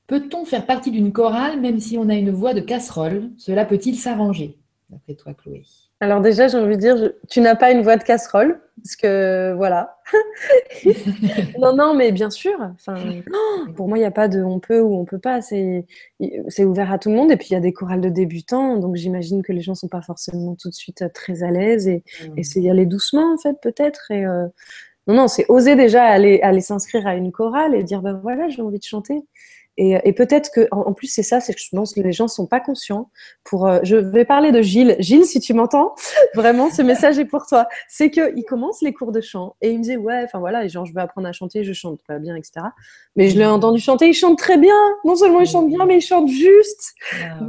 [0.09, 3.29] Peut-on faire partie d'une chorale même si on a une voix de casserole?
[3.37, 4.57] Cela peut-il s'arranger?
[4.89, 5.61] D'après toi, Chloé.
[6.01, 9.53] Alors déjà, j'ai envie de dire, tu n'as pas une voix de casserole, parce que
[9.55, 9.97] voilà.
[11.59, 12.57] non, non, mais bien sûr.
[12.73, 12.95] Enfin,
[13.75, 15.41] pour moi, il n'y a pas de on peut ou on peut pas.
[15.41, 15.85] C'est
[16.63, 17.31] ouvert à tout le monde.
[17.31, 19.77] Et puis, il y a des chorales de débutants, donc j'imagine que les gens ne
[19.77, 21.87] sont pas forcément tout de suite très à l'aise.
[21.87, 22.43] Et, mmh.
[22.43, 24.09] c'est y aller doucement, en fait, peut-être.
[24.09, 24.47] Et, euh,
[25.05, 28.47] non, non, c'est oser déjà aller, aller s'inscrire à une chorale et dire, ben voilà,
[28.47, 29.21] j'ai envie de chanter.
[29.81, 32.29] Et, peut-être que, en, plus, c'est ça, c'est que je pense que les gens ne
[32.29, 33.09] sont pas conscients.
[33.45, 34.97] Pour, euh, je vais parler de Gilles.
[34.99, 35.95] Gilles, si tu m'entends,
[36.35, 37.65] vraiment, ce message est pour toi.
[37.87, 40.85] C'est qu'il commence les cours de chant et il me disait, ouais, enfin voilà, genre,
[40.85, 42.65] je veux apprendre à chanter, je chante pas bien, etc.
[43.15, 44.75] Mais je l'ai entendu chanter, il chante très bien.
[45.05, 46.93] Non seulement il chante bien, mais il chante juste.
[47.13, 47.39] Ah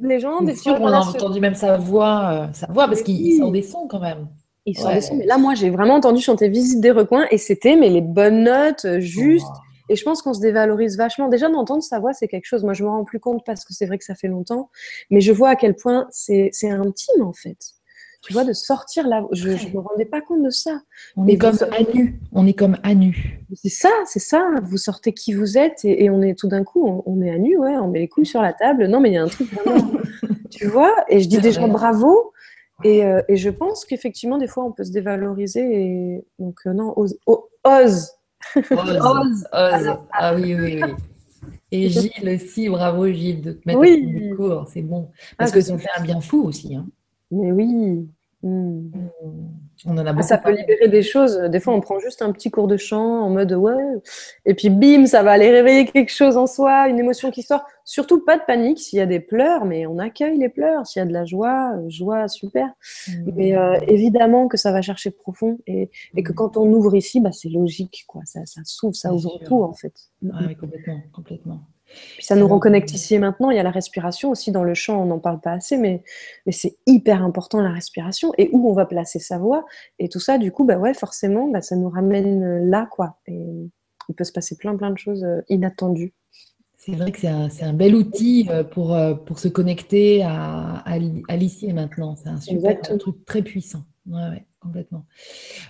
[0.00, 3.36] les gens, des sûr, on a entendu même sa voix, euh, sa voix parce qu'il
[3.36, 4.28] sort des sons quand même.
[4.64, 5.16] Il sort des sons.
[5.16, 8.44] Mais là, moi, j'ai vraiment entendu chanter Visite des recoins et c'était mais les bonnes
[8.44, 9.46] notes, euh, juste.
[9.50, 9.63] Oh.
[9.88, 11.28] Et je pense qu'on se dévalorise vachement.
[11.28, 12.64] Déjà, d'entendre sa voix, c'est quelque chose.
[12.64, 14.70] Moi, je me rends plus compte parce que c'est vrai que ça fait longtemps.
[15.10, 17.58] Mais je vois à quel point c'est intime, en fait.
[18.22, 19.26] Tu vois, de sortir là.
[19.32, 20.80] Je ne me rendais pas compte de ça.
[21.16, 22.18] On est comme à nu.
[22.32, 23.42] On est comme à nu.
[23.54, 24.48] C'est ça, c'est ça.
[24.62, 27.58] Vous sortez qui vous êtes et, on est tout d'un coup, on, est à nu,
[27.58, 27.76] ouais.
[27.76, 28.86] On met les couilles sur la table.
[28.86, 29.92] Non, mais il y a un truc vraiment.
[30.50, 32.32] tu vois Et je dis déjà bravo.
[32.82, 35.60] Et, euh, et, je pense qu'effectivement, des fois, on peut se dévaloriser.
[35.60, 36.24] Et...
[36.38, 37.18] Donc, euh, non, ose.
[37.26, 38.10] ose.
[38.70, 39.46] Ose.
[39.52, 40.92] Ah oui, oui, oui.
[41.70, 44.30] Et Gilles aussi, bravo Gilles, de te mettre oui.
[44.36, 45.10] cours, c'est bon.
[45.36, 46.74] Parce ah, que ça fait un bien fou aussi.
[46.76, 46.86] Hein.
[47.30, 48.08] Mais oui.
[48.42, 48.90] Hmm.
[49.86, 51.36] On en a ah, ça peut libérer des choses.
[51.36, 53.74] Des fois, on prend juste un petit cours de chant en mode ouais,
[54.44, 57.64] et puis bim, ça va aller réveiller quelque chose en soi, une émotion qui sort.
[57.84, 60.86] Surtout pas de panique s'il y a des pleurs, mais on accueille les pleurs.
[60.86, 62.68] S'il y a de la joie, joie, super.
[63.08, 63.30] Hmm.
[63.36, 66.34] Mais euh, évidemment que ça va chercher profond et, que hmm.
[66.34, 68.22] quand on ouvre ici, bah, c'est logique, quoi.
[68.24, 69.94] Ça, ça s'ouvre, ça ouvre tout en fait.
[70.22, 71.60] oui, complètement, complètement.
[72.14, 73.50] Puis ça nous reconnecte ici et maintenant.
[73.50, 76.02] Il y a la respiration aussi dans le chant, on n'en parle pas assez, mais,
[76.46, 79.64] mais c'est hyper important la respiration et où on va placer sa voix.
[79.98, 83.18] Et tout ça, du coup, bah ouais, forcément, bah, ça nous ramène là, quoi.
[83.26, 83.70] Et
[84.08, 86.14] il peut se passer plein, plein de choses euh, inattendues.
[86.76, 90.82] C'est vrai que c'est un, un, bel outil euh, pour, euh, pour se connecter à,
[90.84, 90.98] à,
[91.36, 92.14] l'ici et maintenant.
[92.16, 93.84] C'est un super truc très puissant.
[94.06, 95.04] Ouais, ouais complètement.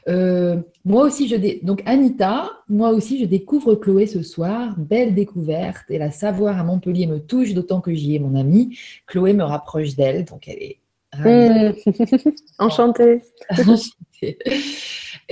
[0.08, 4.74] Euh, moi aussi, je donc Anita, moi aussi, je découvre Chloé ce soir.
[4.78, 5.84] Belle découverte.
[5.90, 8.78] Et la savoir à Montpellier me touche, d'autant que j'y ai mon amie.
[9.06, 10.78] Chloé me rapproche d'elle, donc elle est
[11.12, 11.74] ravie.
[11.84, 12.30] Mmh.
[12.58, 13.22] Enchantée.
[13.50, 14.38] Enchantée.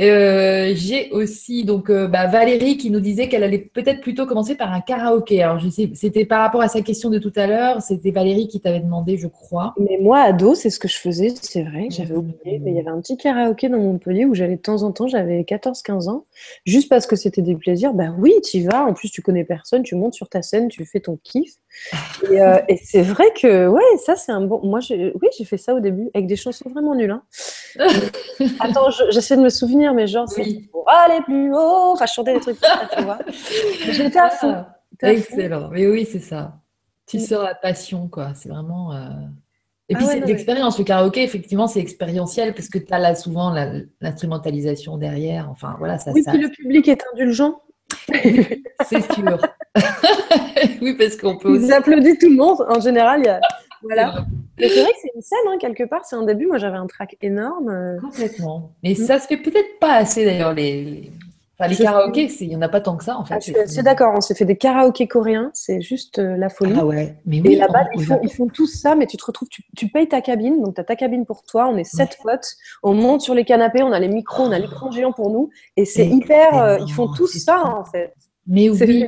[0.00, 4.54] Euh, j'ai aussi donc euh, bah, Valérie qui nous disait qu'elle allait peut-être plutôt commencer
[4.54, 5.42] par un karaoké.
[5.42, 7.82] Alors je sais, c'était par rapport à sa question de tout à l'heure.
[7.82, 9.74] C'était Valérie qui t'avait demandé, je crois.
[9.78, 11.34] Mais moi, ado, c'est ce que je faisais.
[11.40, 12.58] C'est vrai, j'avais oublié.
[12.60, 15.08] Mais il y avait un petit karaoké dans Montpellier où j'allais de temps en temps.
[15.08, 16.24] J'avais 14-15 ans,
[16.64, 17.92] juste parce que c'était des plaisirs.
[17.92, 18.84] Bah oui, tu y vas.
[18.84, 19.82] En plus, tu connais personne.
[19.82, 21.52] Tu montes sur ta scène, tu fais ton kiff.
[22.30, 24.60] Euh, et, c'est vrai que ouais, ça c'est un bon.
[24.62, 27.10] Moi, oui, j'ai fait ça au début avec des chansons vraiment nulles.
[27.10, 27.22] Hein.
[28.60, 31.92] Attends, j'essaie de me souvenir mais genre, c'est pour aller plus haut.
[31.92, 32.58] Enfin, je chantais des trucs
[32.96, 33.18] tu vois.
[33.90, 34.64] J'étais à fond.
[35.02, 35.68] Excellent.
[35.70, 36.58] Mais oui, c'est ça.
[37.06, 38.32] Tu sors la passion, quoi.
[38.34, 38.92] C'est vraiment.
[38.92, 39.08] Euh,
[39.88, 40.78] et ah puis, c'est l'expérience.
[40.78, 43.54] Le karaoké, effectivement, c'est expérientiel parce que tu as là souvent
[44.00, 45.50] l'instrumentalisation derrière.
[45.50, 45.98] Enfin, voilà.
[45.98, 47.60] Ça, oui, puis le public est indulgent.
[48.12, 49.38] c'est sûr.
[50.82, 51.56] oui, parce qu'on peut.
[51.56, 52.64] Ils applaudissent tout le monde.
[52.68, 53.40] En général, il y a.
[53.82, 54.24] Voilà.
[54.58, 56.04] Mais c'est vrai que c'est une scène, hein, quelque part.
[56.04, 56.46] C'est un début.
[56.46, 57.68] Moi, j'avais un track énorme.
[57.68, 58.00] Euh.
[58.00, 58.72] Complètement.
[58.82, 58.96] Mais mm.
[58.96, 60.54] ça se fait peut-être pas assez, d'ailleurs.
[60.54, 61.10] Les,
[61.68, 63.40] les karaokés, il n'y en a pas tant que ça, en fait.
[63.66, 66.74] C'est d'accord, on s'est fait des karaokés coréens, c'est juste euh, la folie.
[66.76, 67.54] Ah ouais, mais oui.
[67.54, 70.20] Et là-bas, ils font, ils font tous ça, mais tu te retrouves, tu, payes ta
[70.20, 73.34] cabine, donc tu as ta cabine pour toi, on est sept potes, on monte sur
[73.34, 76.56] les canapés, on a les micros, on a l'écran géant pour nous, et c'est hyper.
[76.56, 78.14] Euh, ils font tous ça, en fait.
[78.46, 79.06] Mais oui,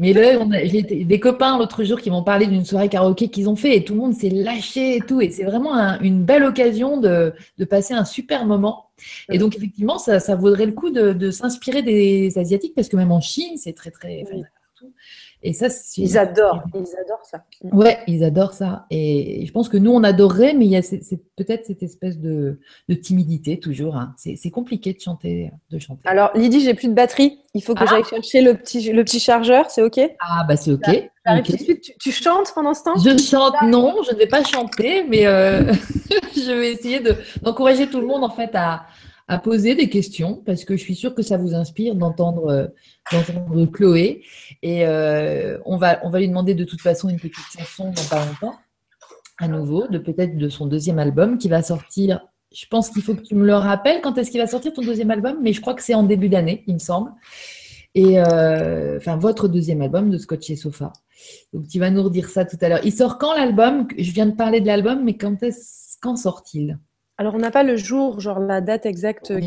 [0.00, 3.56] mais là, j'ai des copains l'autre jour qui m'ont parlé d'une soirée karaoké qu'ils ont
[3.56, 5.20] fait et tout le monde s'est lâché et tout.
[5.20, 7.32] Et c'est vraiment une belle occasion de,
[7.68, 8.86] passer un super moment.
[9.30, 13.20] Et donc, effectivement, ça, vaudrait le coup de, s'inspirer des Asiatiques parce que même en
[13.20, 14.24] Chine, c'est très, très.
[15.46, 15.66] Et ça,
[15.98, 17.44] ils adorent, ils adorent ça.
[17.64, 18.86] Ouais, ils adorent ça.
[18.90, 20.80] Et je pense que nous, on adorerait, mais il y a
[21.36, 22.58] peut-être cette espèce de,
[23.02, 23.96] timidité toujours.
[23.96, 24.14] Hein.
[24.16, 26.00] C'est compliqué de chanter, de chanter.
[26.08, 27.40] Alors, Lydie, j'ai plus de batterie.
[27.52, 27.86] Il faut que ah.
[27.90, 29.70] j'aille chercher le petit, le petit chargeur.
[29.70, 30.00] C'est OK?
[30.18, 30.88] Ah, bah c'est OK.
[31.58, 31.92] Suite.
[32.00, 32.96] Tu, chantes pendant ce temps?
[32.96, 35.74] Je chante, non, je ne vais pas chanter, mais euh,
[36.36, 37.00] je vais essayer
[37.42, 38.86] d'encourager tout le monde en fait à,
[39.26, 42.70] à poser des questions parce que je suis sûre que ça vous inspire d'entendre
[43.12, 44.22] euh, Chloé.
[44.62, 48.08] Et euh, on, va, on va lui demander de toute façon une petite chanson dans
[48.10, 48.56] pas longtemps,
[49.38, 52.20] à nouveau, de peut-être de son deuxième album qui va sortir.
[52.54, 54.82] Je pense qu'il faut que tu me le rappelles quand est-ce qu'il va sortir ton
[54.82, 57.10] deuxième album, mais je crois que c'est en début d'année, il me semble.
[57.94, 60.92] Et euh, enfin, votre deuxième album de Scotch et Sofa.
[61.52, 62.80] Donc, tu vas nous redire ça tout à l'heure.
[62.84, 63.86] Il sort quand l'album?
[63.96, 65.56] Je viens de parler de l'album, mais quand, est
[66.00, 66.78] quand sort-il?
[67.16, 69.38] Alors, on n'a pas le jour, genre la date exacte euh,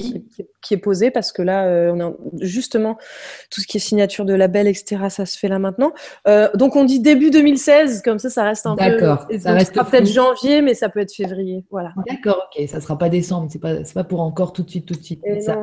[0.62, 2.98] qui, est posée, parce que là, euh, on a justement
[3.52, 5.92] tout ce qui est signature de label, etc., ça se fait là maintenant.
[6.30, 8.86] Euh, donc, on dit début 2016, comme ça, ça reste un peu.
[8.86, 9.28] D'accord.
[9.38, 11.66] Ça reste peut-être janvier, mais ça peut être février.
[11.70, 11.94] Voilà.
[12.08, 12.70] D'accord, ok.
[12.70, 15.04] Ça ne sera pas décembre, c'est pas, pas pour encore tout de suite, tout de
[15.04, 15.22] suite.
[15.42, 15.62] Ça.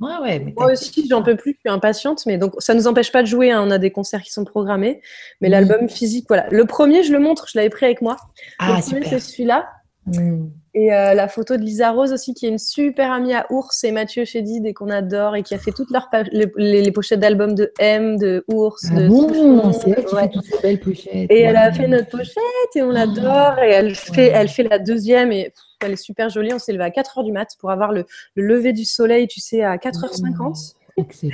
[0.00, 2.86] Ouais, ouais, Moi aussi, j'en peux plus, je suis impatiente, mais donc ça ne nous
[2.86, 3.50] empêche pas de jouer.
[3.50, 3.62] Hein.
[3.66, 5.00] On a des concerts qui sont programmés,
[5.40, 6.48] mais l'album physique, voilà.
[6.50, 8.16] Le premier, je le montre, je l'avais pris avec moi.
[8.58, 9.68] Ah, le premier, c'est celui-là.
[10.06, 10.46] Hmm.
[10.74, 13.84] Et euh, la photo de Lisa Rose aussi, qui est une super amie à Ours
[13.84, 17.54] et Mathieu Chédid et qu'on adore et qui a fait toutes leurs les, pochettes d'albums
[17.54, 18.86] de M, de Ours.
[18.90, 21.30] Ah de bon, c'est elle qui fait toutes ces belles pochettes.
[21.30, 22.36] Et elle a fait notre pochette
[22.74, 23.58] et on l'adore.
[23.58, 26.54] Et elle fait, elle fait la deuxième et elle est super jolie.
[26.54, 29.62] On s'est levé à 4h du mat pour avoir le, lever du soleil, tu sais,
[29.62, 30.74] à 4h50.
[30.96, 31.32] Excellent.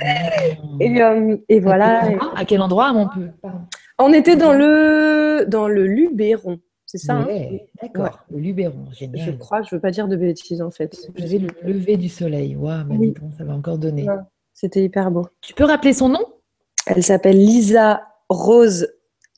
[0.81, 2.09] Et, euh, et voilà.
[2.35, 3.31] À quel endroit, à Montpellier?
[3.99, 6.59] On était dans le, dans le Luberon.
[6.91, 7.27] C'est ça hein
[7.79, 9.23] D'accord, le Luberon, génial.
[9.23, 10.97] Je crois, je ne veux pas dire de bêtises en fait.
[11.15, 12.55] J'avais le lever du soleil.
[12.55, 13.13] Waouh, oui.
[13.37, 14.07] ça va encore donner.
[14.55, 15.27] C'était hyper beau.
[15.41, 16.25] Tu peux rappeler son nom?
[16.87, 18.87] Elle s'appelle Lisa Rose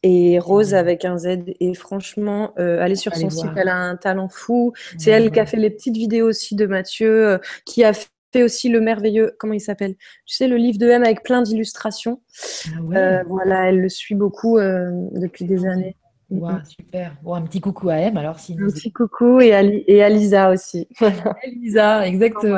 [0.02, 1.40] et Rose avec un Z.
[1.60, 4.72] Et franchement, euh, allez sur son site, elle a un talent fou.
[4.98, 8.44] C'est elle qui a fait les petites vidéos aussi de Mathieu, euh, qui a fait
[8.44, 9.96] aussi le merveilleux, comment il s'appelle?
[10.26, 12.22] Tu sais, le livre de M avec plein d'illustrations.
[12.68, 15.98] Ah euh, voilà, elle le suit beaucoup depuis des années.
[16.32, 17.18] Wow, super.
[17.24, 18.40] Bon, un petit coucou à M alors.
[18.40, 20.88] Si un petit coucou et à, et à Lisa aussi.
[21.46, 22.58] Lisa, exactement.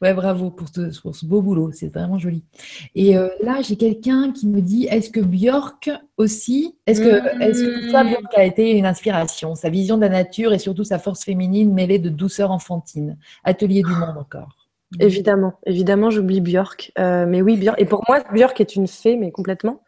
[0.00, 2.44] Ouais, bravo pour ce, pour ce beau boulot, c'est vraiment joli.
[2.94, 7.64] Et euh, là, j'ai quelqu'un qui me dit est-ce que Björk aussi, est-ce que, est-ce
[7.64, 9.56] que toi, Björk a été une inspiration?
[9.56, 13.18] Sa vision de la nature et surtout sa force féminine mêlée de douceur enfantine.
[13.42, 14.61] Atelier du monde encore.
[14.92, 15.02] Mmh.
[15.02, 16.92] Évidemment, évidemment, j'oublie Björk.
[16.98, 17.80] Euh, mais oui, Björk.
[17.80, 19.82] Et pour moi, Björk est une fée, mais complètement.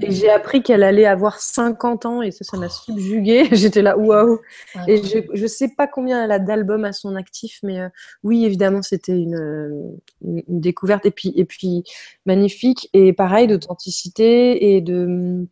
[0.00, 3.48] Et j'ai appris qu'elle allait avoir 50 ans et ça, ça m'a subjuguée.
[3.52, 4.38] J'étais là, waouh.
[4.86, 7.88] Et je ne sais pas combien elle a d'albums à son actif, mais euh,
[8.22, 11.04] oui, évidemment, c'était une, une, découverte.
[11.06, 11.82] Et puis, et puis,
[12.24, 12.88] magnifique.
[12.92, 15.46] Et pareil, d'authenticité et de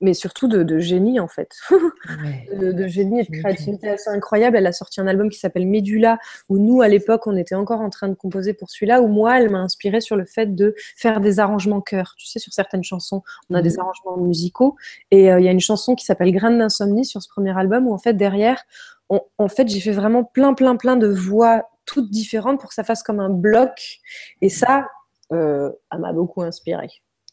[0.00, 1.56] mais surtout de, génie en fait,
[2.52, 4.56] de, génie et de créativité assez incroyable.
[4.56, 7.80] Elle a sorti un album qui s'appelle Médula, où nous à l'époque on était encore
[7.80, 10.74] en train de composer pour celui-là, où moi elle m'a inspiré sur le fait de
[10.96, 12.14] faire des arrangements chœurs.
[12.16, 13.80] Tu sais, sur certaines chansons, on a des mhm.
[13.80, 14.76] arrangements musicaux,
[15.10, 17.86] et euh, il y a une chanson qui s'appelle Graine d'insomnie sur ce premier album,
[17.86, 18.62] où en fait derrière,
[19.08, 22.84] en fait j'ai fait vraiment plein plein plein de voix toutes différentes pour que ça
[22.84, 23.98] fasse comme un bloc,
[24.40, 24.86] et ça,
[25.32, 26.88] euh, elle m'a beaucoup inspiré.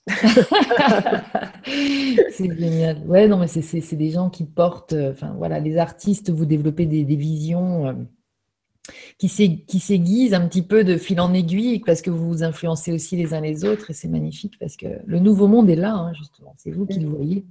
[1.65, 3.03] c'est génial.
[3.05, 6.85] Ouais, non, mais c'est des gens qui portent, euh, enfin voilà, les artistes, vous développez
[6.85, 7.93] des, visions euh,
[9.17, 13.17] qui s'aiguisent un petit peu de fil en aiguille parce que vous vous influencez aussi
[13.17, 16.13] les uns les autres et c'est magnifique parce que le nouveau monde est là, hein,
[16.13, 16.55] justement.
[16.57, 17.45] C'est vous qui le voyez,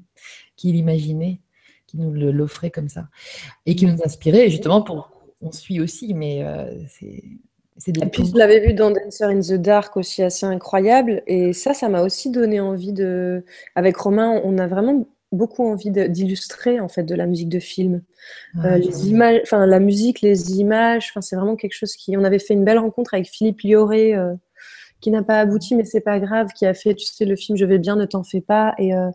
[0.56, 1.40] qui l'imaginez,
[1.86, 3.08] qui nous l'offrez comme ça
[3.66, 5.10] et qui nous inspirez justement pour.
[5.42, 7.22] On suit aussi, mais euh, c'est
[7.86, 11.22] et puis je l'avais vu dans Dancer in the Dark aussi assez incroyable.
[11.26, 13.44] Et ça, ça m'a aussi donné envie de.
[13.74, 18.02] Avec Romain, on a vraiment beaucoup envie d'illustrer en fait de la musique de film.
[18.56, 22.16] Ah, euh, les images, enfin la musique, les images, enfin c'est vraiment quelque chose qui.
[22.16, 24.34] On avait fait une belle rencontre avec Philippe Lioré, euh,
[25.00, 27.58] qui n'a pas abouti, mais c'est pas grave, qui a fait, tu sais, le film
[27.58, 28.74] Je vais bien, ne t'en fais pas.
[28.78, 29.10] Et, euh,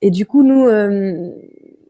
[0.00, 0.66] et du coup, nous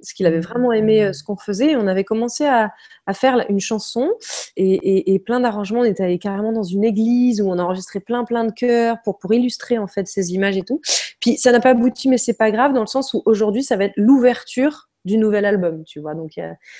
[0.00, 1.76] parce qu'il avait vraiment aimé ce qu'on faisait.
[1.76, 2.72] on avait commencé à,
[3.12, 4.10] faire une chanson
[4.56, 5.80] et, plein d'arrangements.
[5.80, 9.18] On était allé carrément dans une église où on enregistrait plein plein de chœurs pour
[9.18, 10.80] pour illustrer en fait ces images et tout.
[11.20, 13.76] Puis ça n'a pas abouti, mais c'est pas grave dans le sens où aujourd'hui ça
[13.76, 16.14] va être l'ouverture du nouvel album, tu vois.
[16.14, 16.32] Donc,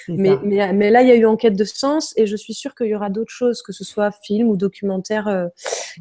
[0.09, 0.37] mais,
[0.73, 2.95] mais, là, il y a eu enquête de sens et je suis sûre qu'il y
[2.95, 5.49] aura d'autres choses, que ce soit film ou documentaire,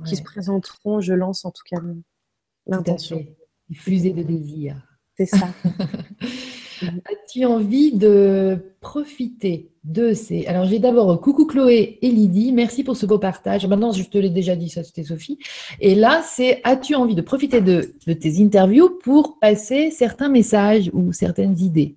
[0.05, 0.99] qui se présenteront.
[0.99, 1.81] Je lance en tout cas
[2.67, 3.25] l'intention.
[3.73, 4.75] Fusée de désir.
[5.17, 5.47] C'est ça.
[7.05, 10.45] As-tu envie de profiter de ces...
[10.47, 13.65] Alors j'ai d'abord coucou Chloé et Lydie, merci pour ce beau partage.
[13.67, 15.39] Maintenant, je te l'ai déjà dit, ça c'était Sophie.
[15.79, 21.13] Et là, c'est as-tu envie de profiter de, tes interviews pour passer certains messages ou
[21.13, 21.95] certaines idées?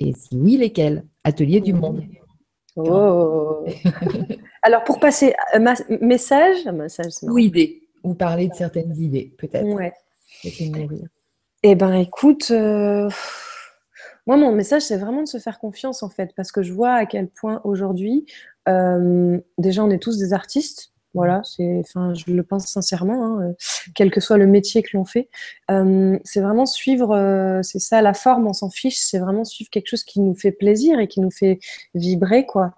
[0.00, 1.04] Et si oui, lesquels?
[1.24, 2.02] Atelier du monde.
[2.76, 3.64] Oh.
[4.62, 9.66] Alors pour passer un message, message ou idées, ou parler de certaines idées, peut-être.
[9.66, 9.92] Ouais.
[11.64, 13.10] Eh ben, écoute, euh,
[14.28, 16.92] moi, mon message, c'est vraiment de se faire confiance, en fait, parce que je vois
[16.92, 18.26] à quel point aujourd'hui,
[18.68, 20.92] euh, déjà, on est tous des artistes.
[21.14, 23.52] Voilà, c'est, enfin, je le pense sincèrement, hein, euh,
[23.94, 25.30] quel que soit le métier que l'on fait.
[25.68, 30.04] C'est vraiment suivre, c'est ça, la forme, on s'en fiche, c'est vraiment suivre quelque chose
[30.04, 31.58] qui nous fait plaisir et qui nous fait
[31.94, 32.72] vibrer, quoi.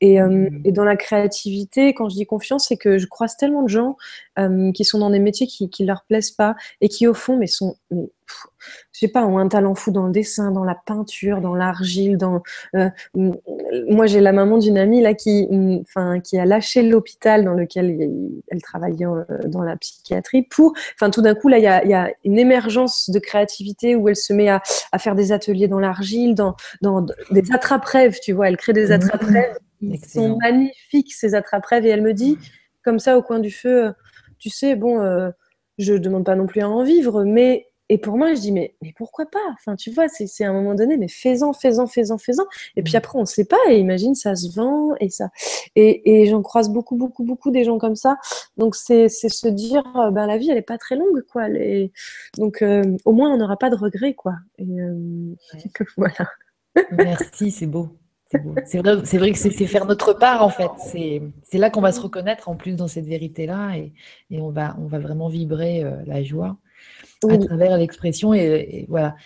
[0.00, 0.62] Et, mmh.
[0.64, 3.96] et dans la créativité, quand je dis confiance, c'est que je croise tellement de gens
[4.38, 7.36] euh, qui sont dans des métiers qui ne leur plaisent pas et qui au fond
[7.36, 8.08] mais sont mais,
[8.92, 12.16] je sais pas ont un talent fou dans le dessin dans la peinture dans l'argile
[12.16, 12.42] dans
[12.74, 15.46] euh, moi j'ai la maman d'une amie là qui
[15.82, 18.10] enfin qui a lâché l'hôpital dans lequel
[18.48, 21.84] elle travaillait euh, dans la psychiatrie pour enfin tout d'un coup là il y a,
[21.84, 25.68] y a, une émergence de créativité où elle se met à, à faire des ateliers
[25.68, 28.48] dans l'argile dans, dans des attrape-rêves tu vois.
[28.48, 28.92] Elle crée des mmh.
[28.92, 29.58] attrape-rêves.
[29.80, 31.86] Ils sont magnifiques ces attrape-rêves.
[31.86, 32.38] Et elle me dit
[32.84, 33.92] comme ça au coin du feu
[34.42, 35.30] tu sais, bon, euh,
[35.78, 38.52] je ne demande pas non plus à en vivre, mais et pour moi, je dis,
[38.52, 39.38] mais, mais pourquoi pas?
[39.52, 42.44] Enfin, tu vois, c'est à un moment donné, mais fais-en, fais-en, fais-en, fais-en.
[42.74, 42.96] Et puis mm.
[42.96, 45.28] après, on ne sait pas, et imagine, ça se vend, et ça.
[45.76, 48.16] Et, et j'en croise beaucoup, beaucoup, beaucoup des gens comme ça.
[48.56, 51.48] Donc, c'est se dire, euh, ben, la vie, elle n'est pas très longue, quoi.
[52.38, 54.36] Donc, euh, au moins, on n'aura pas de regrets, quoi.
[54.56, 54.64] Et
[55.98, 56.30] voilà.
[56.92, 57.90] Merci, c'est beau.
[58.64, 60.70] C'est vrai, que c'est faire notre part, en fait.
[61.42, 63.92] C'est là qu'on va se reconnaître, en plus, dans cette vérité-là, et,
[64.40, 66.56] on, va, on va vraiment vibrer euh, la joie
[67.28, 68.34] à travers l'expression.
[68.34, 69.16] Et, voilà,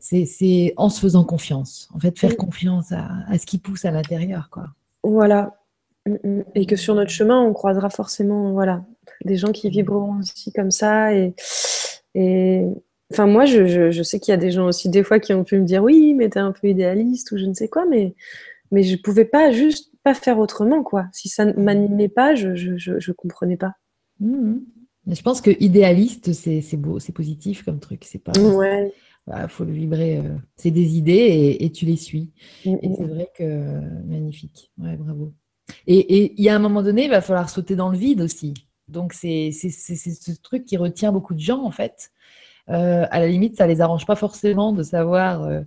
[0.00, 1.88] c'est en se faisant confiance.
[1.94, 4.68] En fait, faire confiance à, ce qui pousse à l'intérieur, quoi.
[5.02, 5.58] Voilà.
[6.06, 6.44] Mm, mm.
[6.54, 8.84] Et que sur notre chemin, on croisera forcément voilà,
[9.24, 11.14] des gens qui vibreront aussi comme ça.
[11.14, 11.34] Et,
[12.14, 12.66] et
[13.10, 15.44] Enfin, moi, je, je, sais qu'il y a des gens aussi, des fois, qui ont
[15.44, 18.14] pu me dire oui, mais t'es un peu idéaliste ou je ne sais quoi, mais,
[18.70, 21.06] mais je pouvais pas juste pas faire autrement, quoi.
[21.12, 23.72] Si ça ne m'animait pas, je, je, je, comprenais pas.
[24.20, 24.56] Mmh.
[25.10, 28.04] Je pense que idéaliste, c'est beau, c'est positif comme truc.
[28.04, 28.32] C'est pas.
[28.38, 28.92] Ouais.
[29.26, 30.18] Il faut le vibrer.
[30.18, 32.32] Euh, c'est des idées et, et, tu les suis.
[32.64, 33.10] Mmh, et c'est mmh.
[33.10, 34.72] vrai que magnifique.
[34.78, 35.34] Ouais, bravo.
[35.86, 38.54] Et il y a un moment donné, il va falloir sauter dans le vide aussi.
[38.88, 42.10] Donc, c'est ce truc qui retient beaucoup de gens, en fait.
[42.70, 45.62] Euh, à la limite, ça les arrange pas forcément de savoir euh,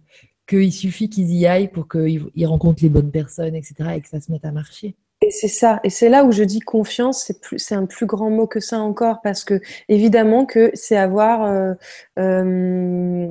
[0.48, 4.20] qu'il suffit qu'ils y aillent pour qu'ils rencontrent les bonnes personnes, etc., et que ça
[4.20, 4.96] se mette à marcher.
[5.24, 8.48] Et c'est ça, et c'est là où je dis confiance, c'est un plus grand mot
[8.48, 11.44] que ça encore, parce que évidemment que c'est avoir
[12.18, 13.28] euh,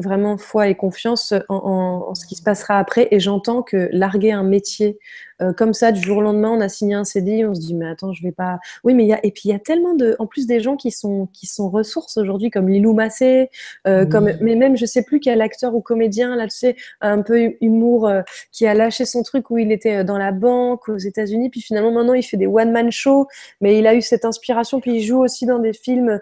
[0.00, 3.08] vraiment foi et confiance en, ce qui se passera après.
[3.10, 4.98] Et j'entends que larguer un métier
[5.42, 7.74] euh, comme ça du jour au lendemain, on a signé un CDI, on se dit
[7.74, 8.58] mais attends, je vais pas.
[8.84, 10.60] Oui, mais il y a et puis il y a tellement de, en plus des
[10.60, 13.50] gens qui sont qui sont ressources aujourd'hui comme Lilou Massé,
[13.86, 17.22] euh, comme mais même je sais plus quel acteur ou comédien là, tu sais, un
[17.22, 18.22] peu humour euh,
[18.52, 21.92] qui a lâché son truc où il était dans la banque aux États-Unis, puis finalement
[21.92, 23.26] maintenant il fait des one man shows,
[23.60, 26.20] mais il a eu cette inspiration, puis il joue aussi dans des films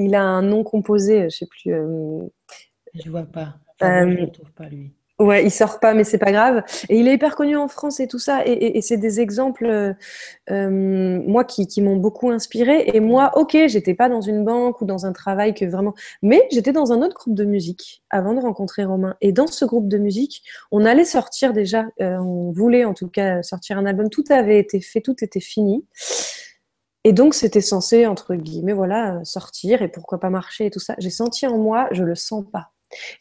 [0.00, 1.74] il a un nom composé, je sais plus.
[1.74, 2.20] Euh,
[2.94, 3.56] je vois pas.
[3.80, 4.92] je ne trouve pas lui.
[5.18, 6.62] Ouais, il sort pas, mais c'est pas grave.
[6.88, 8.40] Et il est hyper connu en France et tout ça.
[8.46, 9.92] Et, c'est des exemples, euh,
[10.50, 12.84] euh, moi, qui, m'ont beaucoup inspiré.
[12.94, 16.48] Et moi, ok, j'étais pas dans une banque ou dans un travail que vraiment, mais
[16.50, 19.14] j'étais dans un autre groupe de musique avant de rencontrer Romain.
[19.20, 23.42] Et dans ce groupe de musique, on allait sortir déjà, on voulait en tout cas
[23.42, 24.08] sortir un album.
[24.08, 25.84] Tout avait été fait, tout était fini.
[27.04, 30.94] Et donc, c'était censé, entre guillemets, voilà, sortir et pourquoi pas marcher et tout ça.
[30.98, 32.72] J'ai senti en moi, je le sens pas.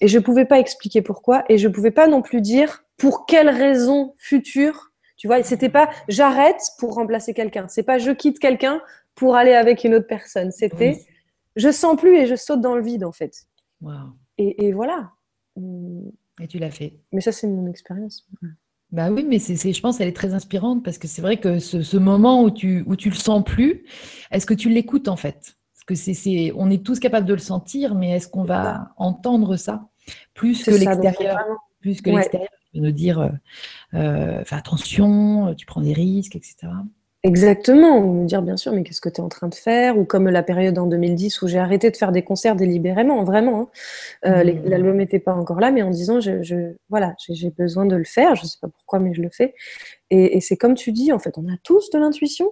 [0.01, 3.49] Et je pouvais pas expliquer pourquoi et je pouvais pas non plus dire pour quelle
[3.49, 4.91] raison future.
[5.15, 7.68] Tu vois, c'était pas j'arrête pour remplacer quelqu'un.
[7.68, 8.81] C'est pas je quitte quelqu'un
[9.15, 10.51] pour aller avec une autre personne.
[10.51, 11.06] C'était
[11.56, 13.47] je sens plus et je saute dans le vide en fait.
[14.38, 15.11] Et, et, voilà.
[16.41, 16.99] Et tu l'as fait.
[17.11, 18.27] Mais ça, c'est mon expérience.
[18.91, 21.60] Bah oui, mais c'est, je pense, elle est très inspirante parce que c'est vrai que
[21.60, 23.86] ce, moment où tu, où tu le sens plus,
[24.32, 25.57] est-ce que tu l'écoutes en fait?
[25.74, 29.57] Parce que c'est, on est tous capables de le sentir, mais est-ce qu'on va entendre
[29.57, 29.88] ça
[30.34, 31.38] plus que l'extérieur?
[31.82, 33.32] Plus que l'extérieur, nous dire
[33.91, 36.68] fais attention, tu prends des risques, etc.
[37.24, 39.98] Exactement, ou me dire bien sûr, mais qu'est-ce que tu es en train de faire?
[39.98, 43.60] Ou comme la période en 2010 où j'ai arrêté de faire des concerts délibérément, vraiment.
[43.60, 43.70] Hein.
[44.26, 44.62] Euh, mmh.
[44.70, 48.36] L'album n'était pas encore là, mais en disant, je, voilà, j'ai besoin de le faire,
[48.36, 49.54] je ne sais pas pourquoi, mais je le fais.
[50.12, 52.50] Et, c'est comme tu dis, en fait, on a tous de l'intuition.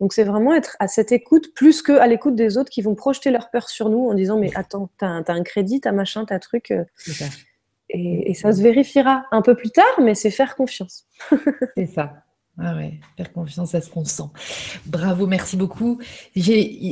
[0.00, 3.30] Donc c'est vraiment être à cette écoute plus qu'à l'écoute des autres qui vont projeter
[3.30, 6.26] leur peur sur nous en disant, mais attends, tu as, un crédit, tu as machin,
[6.26, 6.72] tu as truc.
[6.72, 6.84] Euh,
[7.88, 11.06] et, et ça se vérifiera un peu plus tard, mais c'est faire confiance.
[11.74, 12.22] c'est ça.
[12.62, 14.24] Ah ouais, faire confiance à ce qu'on sent.
[14.86, 15.98] Bravo, merci beaucoup.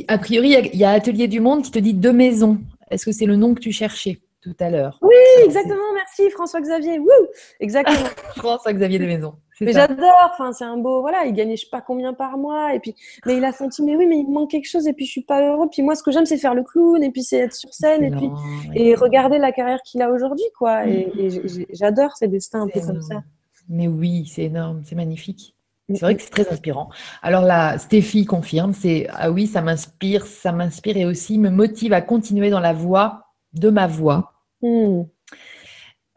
[0.07, 2.57] A priori, il y, a Atelier du Monde qui te dit deux maisons.
[2.89, 4.97] Est-ce que c'est le nom que tu cherchais tout à l'heure?
[5.01, 5.13] Oui,
[5.45, 5.93] exactement.
[5.93, 6.99] Merci François-Xavier.
[7.59, 8.09] Exactement.
[8.35, 9.35] François-Xavier des maisons.
[9.61, 10.31] Mais j'adore.
[10.33, 11.01] Enfin, c'est un beau.
[11.01, 12.73] Voilà, il gagne je sais pas combien par mois.
[12.73, 12.95] Et puis,
[13.27, 14.87] mais il a senti, mais oui, mais il me manque quelque chose.
[14.87, 15.67] Et puis, je suis pas heureux.
[15.71, 17.03] Puis moi, ce que j'aime, c'est faire le clown.
[17.03, 18.03] Et puis, c'est être sur scène.
[18.03, 18.29] Et puis,
[18.73, 20.87] et regarder la carrière qu'il a aujourd'hui, quoi.
[20.87, 21.65] Et, mm.
[21.73, 23.21] j'adore ces destins un peu comme ça.
[23.67, 25.55] Mais oui, c'est énorme, c'est magnifique.
[25.93, 26.89] C'est vrai que c'est très inspirant.
[27.21, 31.93] Alors là, Stéphie confirme, c'est ah oui, ça m'inspire, ça m'inspire et aussi me motive
[31.93, 34.33] à continuer dans la voie de ma voix.
[34.61, 35.03] Hmm.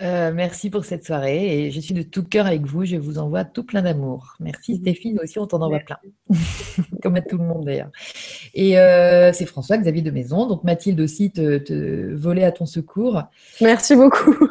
[0.00, 2.84] Euh, merci pour cette soirée et je suis de tout cœur avec vous.
[2.84, 4.34] Je vous envoie tout plein d'amour.
[4.40, 5.98] Merci Stéphie, nous aussi on t'en envoie plein,
[7.02, 7.90] comme à tout le monde d'ailleurs.
[8.52, 12.66] Et euh, c'est François Xavier de Maison, donc Mathilde aussi te, te volait à ton
[12.66, 13.22] secours.
[13.60, 14.48] Merci beaucoup.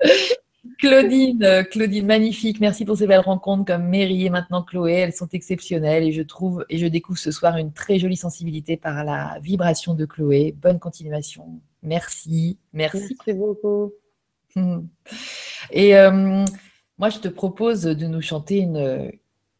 [0.78, 2.60] Claudine, euh, Claudine, magnifique.
[2.60, 4.92] Merci pour ces belles rencontres comme Mary et maintenant Chloé.
[4.92, 8.76] Elles sont exceptionnelles et je trouve et je découvre ce soir une très jolie sensibilité
[8.76, 10.54] par la vibration de Chloé.
[10.60, 11.60] Bonne continuation.
[11.82, 12.58] Merci.
[12.72, 13.16] Merci.
[13.26, 13.92] Merci beaucoup.
[15.70, 16.44] Et euh,
[16.98, 19.10] moi, je te propose de nous chanter une,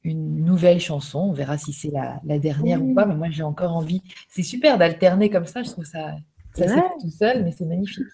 [0.07, 1.19] une nouvelle chanson.
[1.19, 3.05] On verra si c'est la, dernière ou pas.
[3.05, 4.03] Mais moi, j'ai encore envie.
[4.29, 5.63] C'est super d'alterner comme ça.
[5.63, 6.17] Je trouve ça,
[6.55, 8.05] ça tout seul, mais c'est magnifique.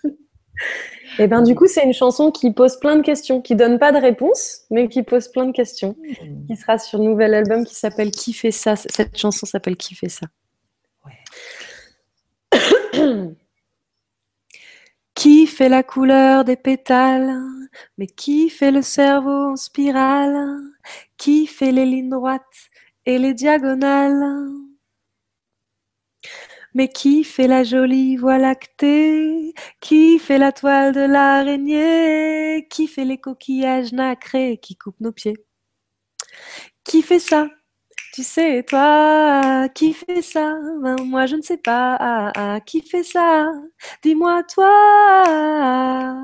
[1.18, 3.78] Et eh ben du coup, c'est une chanson qui pose plein de questions, qui donne
[3.78, 6.46] pas de réponse, mais qui pose plein de questions, hmm.
[6.46, 8.76] qui sera sur un nouvel album qui s'appelle Qui fait ça?
[8.76, 10.26] Cette chanson s'appelle Qui fait ça?
[15.14, 17.38] Qui fait la couleur des pétales?
[17.98, 20.56] Mais qui fait le cerveau en spirale?
[21.18, 22.40] Qui fait les lignes droites
[23.04, 24.61] et les diagonales?
[26.74, 32.66] Mais qui fait la jolie voie lactée Qui fait la toile de l'araignée?
[32.70, 35.36] Qui fait les coquillages nacrés qui coupent nos pieds?
[36.84, 37.48] Qui fait ça?
[38.14, 40.54] Tu sais, toi, qui fait ça?
[40.82, 42.60] Ben, Moi, je ne sais pas.
[42.66, 43.46] qui fait ça?
[44.02, 46.16] Dis-moi, toi.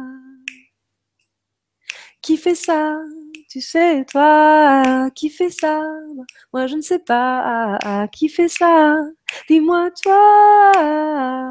[2.22, 2.98] Qui fait ça?
[3.48, 5.82] Tu sais, toi, qui fait ça?
[6.52, 8.08] Moi, je ne sais pas.
[8.12, 8.96] Qui fait ça?
[9.48, 11.48] Dis-moi, toi.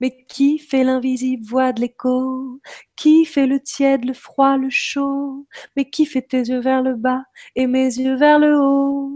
[0.00, 2.60] Mais qui fait l'invisible voix de l'écho?
[2.96, 5.46] Qui fait le tiède, le froid, le chaud?
[5.76, 7.22] Mais qui fait tes yeux vers le bas
[7.56, 9.10] et mes yeux vers le haut?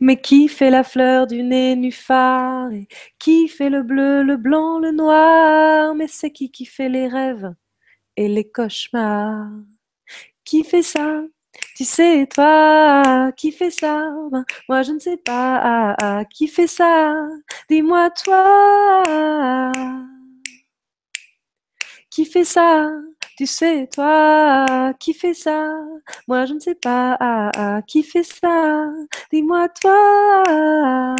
[0.00, 2.70] Mais qui fait la fleur du nénuphar?
[3.18, 5.94] Qui fait le bleu, le blanc, le noir?
[5.94, 7.54] Mais c'est qui qui fait les rêves?
[8.16, 9.48] Et les cauchemars.
[10.44, 11.22] Qui fait ça?
[11.76, 14.10] Tu sais, toi, qui fait ça?
[14.30, 16.24] Ben, Moi, je ne sais pas.
[16.30, 17.14] qui fait ça?
[17.68, 19.72] Dis-moi, toi.
[22.10, 22.90] Qui fait ça?
[23.36, 25.74] Tu sais, toi, qui fait ça?
[26.28, 27.82] Moi, je ne sais pas.
[27.86, 28.86] qui fait ça?
[29.32, 31.14] Dis-moi, toi.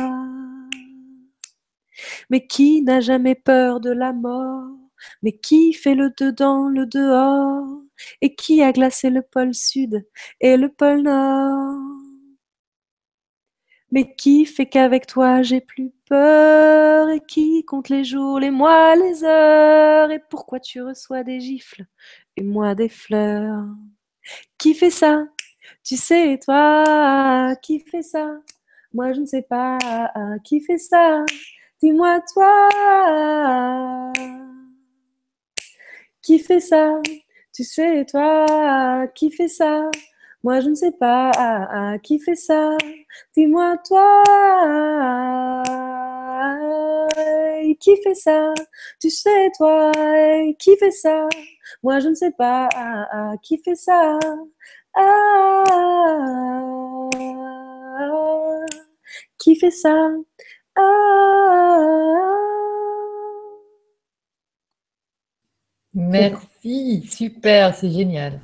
[2.31, 4.85] Mais qui n'a jamais peur de la mort?
[5.23, 7.66] Mais qui fait le dedans, le dehors?
[8.20, 10.07] Et qui a glacé le pôle sud
[10.41, 11.78] et le pôle nord?
[13.93, 17.09] Mais qui fait qu'avec toi j'ai plus peur?
[17.11, 20.11] Et qui compte les jours, les mois, les heures?
[20.11, 21.85] Et pourquoi tu reçois des gifles
[22.37, 23.65] et moi des fleurs?
[24.59, 25.24] Qui fait ça?
[25.85, 28.31] Tu sais, toi, qui fait ça?
[28.93, 29.78] Moi je ne sais pas,
[30.45, 31.24] qui fait ça?
[31.83, 32.70] Dis-moi toi
[36.27, 37.01] qui fait ça?
[37.55, 39.89] Tu sais, toi, qui fait ça?
[40.43, 41.31] Moi, je ne sais pas.
[42.03, 42.77] qui fait ça?
[43.36, 44.24] Dis-moi, toi.
[47.81, 48.53] Qui fait ça?
[49.01, 49.93] Tu sais, toi,
[50.59, 51.28] qui fait ça?
[51.82, 52.69] Moi, je ne sais pas.
[53.43, 54.19] Qui fait ça?
[59.39, 60.11] Qui fait ça?
[65.97, 68.40] Merci, super, c'est génial.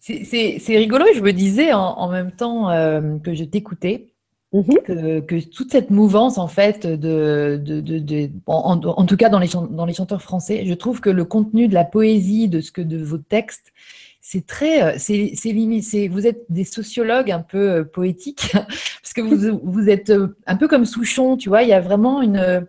[0.00, 4.08] C'est rigolo, je me disais en, même temps euh, que je t'écoutais,
[4.52, 4.82] Mhm.
[4.84, 9.94] que, toute cette mouvance, en fait, de, de, en, tout cas dans les, dans les
[9.94, 13.16] chanteurs français, je trouve que le contenu de la poésie, de ce que de vos
[13.16, 13.72] textes,
[14.20, 15.84] c'est très, euh, c'est limite.
[16.10, 20.12] Vous êtes des sociologues un peu euh, poétiques, parce que vous, vous êtes
[20.46, 21.62] un peu comme Souchon, tu vois.
[21.62, 22.66] Il y a vraiment une,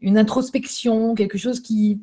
[0.00, 2.00] une introspection, quelque chose qui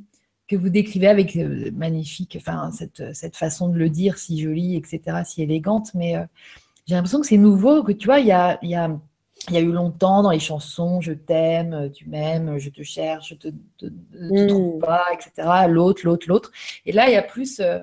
[0.48, 1.36] que vous décrivez avec
[1.74, 5.94] magnifique, enfin cette, cette, façon de le dire, si jolie, etc., si élégante.
[5.94, 6.16] Mais
[6.86, 8.90] j'ai l'impression que c'est nouveau, que tu vois, il y a, y a
[9.52, 13.36] y a eu longtemps dans les chansons, je t'aime, tu m'aimes, je te cherche, je
[13.36, 13.48] te,
[13.78, 14.80] te, te trouve mm.
[14.80, 15.48] pas, etc.
[15.68, 16.52] L'autre, l'autre, l'autre.
[16.86, 17.60] Et là, il y a plus.
[17.60, 17.80] Euh,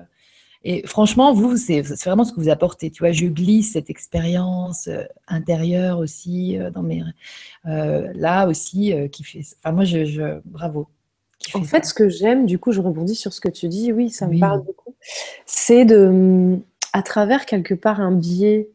[0.63, 2.91] et franchement, vous, c'est vraiment ce que vous apportez.
[2.91, 7.03] Tu vois, je glisse cette expérience euh, intérieure aussi euh, dans mes.
[7.63, 9.41] là aussi, qui fait.
[9.63, 10.39] Enfin, moi, je.
[10.45, 10.87] bravo.
[11.53, 13.91] En fait, ce que j'aime, du coup, je rebondis sur ce que tu dis.
[13.91, 14.95] Oui, ça me parle beaucoup.
[15.45, 16.57] C'est de,
[16.93, 18.69] à travers quelque part un biais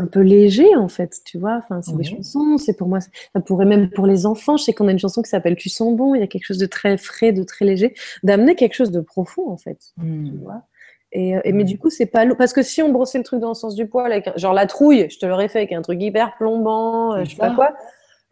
[0.00, 1.56] un peu léger en fait, tu vois.
[1.62, 4.56] Enfin, c'est des chansons, c'est pour moi, ça pourrait même pour les enfants.
[4.56, 6.14] Je sais qu'on a une chanson qui s'appelle Tu sens bon.
[6.14, 9.00] Il y a quelque chose de très frais, de très léger, d'amener quelque chose de
[9.00, 10.38] profond en fait, tu mmh.
[10.42, 10.62] vois.
[11.12, 12.36] Et, euh, mais du coup, c'est pas lourd.
[12.36, 14.66] Parce que si on brossait le truc dans le sens du poil, avec, genre la
[14.66, 17.74] trouille, je te l'aurais fait avec un truc hyper plombant, euh, je sais pas quoi.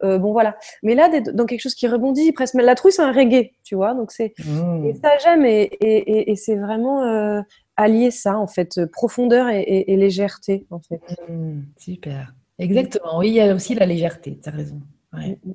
[0.03, 0.55] Euh, bon voilà.
[0.83, 2.53] Mais là, dans quelque chose qui rebondit, presque.
[2.53, 3.93] Mais la trouille, c'est un reggae, tu vois.
[3.93, 4.85] Donc c'est mmh.
[4.85, 7.43] et ça j'aime et, et, et c'est vraiment
[7.79, 11.01] allier ça, en fait, euh, profondeur et, légèreté, en fait.
[11.29, 12.33] Mmh, super.
[12.59, 13.19] Exactement.
[13.19, 14.81] Oui, il y a aussi la légèreté, tu as raison.
[15.13, 15.53] Mmh, mmh.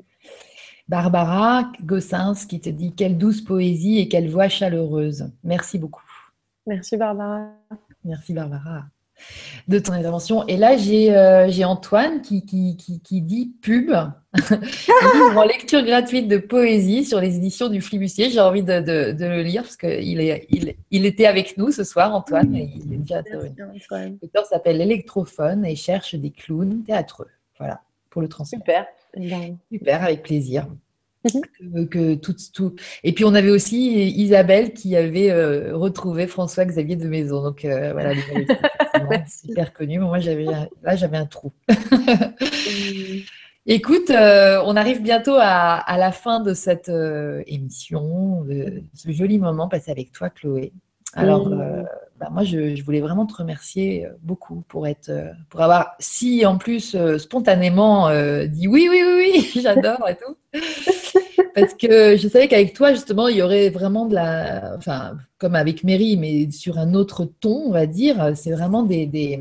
[0.89, 5.31] Barbara Gossens qui te dit quelle douce poésie et quelle voix chaleureuse.
[5.43, 6.05] Merci beaucoup.
[6.66, 7.53] Merci Barbara.
[8.05, 8.85] Merci Barbara
[9.69, 10.47] de ton intervention.
[10.47, 13.91] Et là, j'ai euh, Antoine qui, qui, qui, dit pub,
[14.35, 18.31] livre en lecture gratuite de poésie sur les éditions du Flibustier.
[18.31, 21.85] J'ai envie de, de, le lire parce qu'il est, il, il, était avec nous ce
[21.85, 22.55] soir, Antoine.
[22.55, 23.23] il est déjà
[24.23, 27.28] L'auteur s'appelle Électrophone et cherche des clowns théâtreux.
[27.59, 27.81] Voilà,
[28.11, 28.59] pour le transfert.
[28.59, 28.86] Super.
[29.70, 30.66] Super, avec plaisir.
[31.61, 31.89] Mhm.
[31.89, 37.09] que, tout, tout, Et puis on avait aussi Isabelle qui avait euh, retrouvé François-Xavier de
[37.09, 37.43] Maison.
[37.43, 38.13] Donc euh, voilà,
[39.27, 39.99] super connu.
[40.01, 41.53] Moi, j'avais là, j'avais un trou.
[43.67, 46.93] Écoute, euh, on arrive bientôt à, à, la fin de cette
[47.47, 50.73] émission, de ce joli moment passé avec toi, Chloé.
[51.15, 51.51] Alors,
[52.19, 55.11] bah, moi, je, je, voulais vraiment te remercier beaucoup pour être,
[55.51, 58.09] pour avoir si en plus spontanément
[58.47, 60.36] dit oui, oui, oui, oui, j'adore et tout.
[61.55, 64.74] Parce que je savais qu'avec toi, justement, il y aurait vraiment de la.
[64.77, 68.32] Enfin, comme avec Mary, mais sur un autre ton, on va dire.
[68.35, 69.41] C'est vraiment des, des,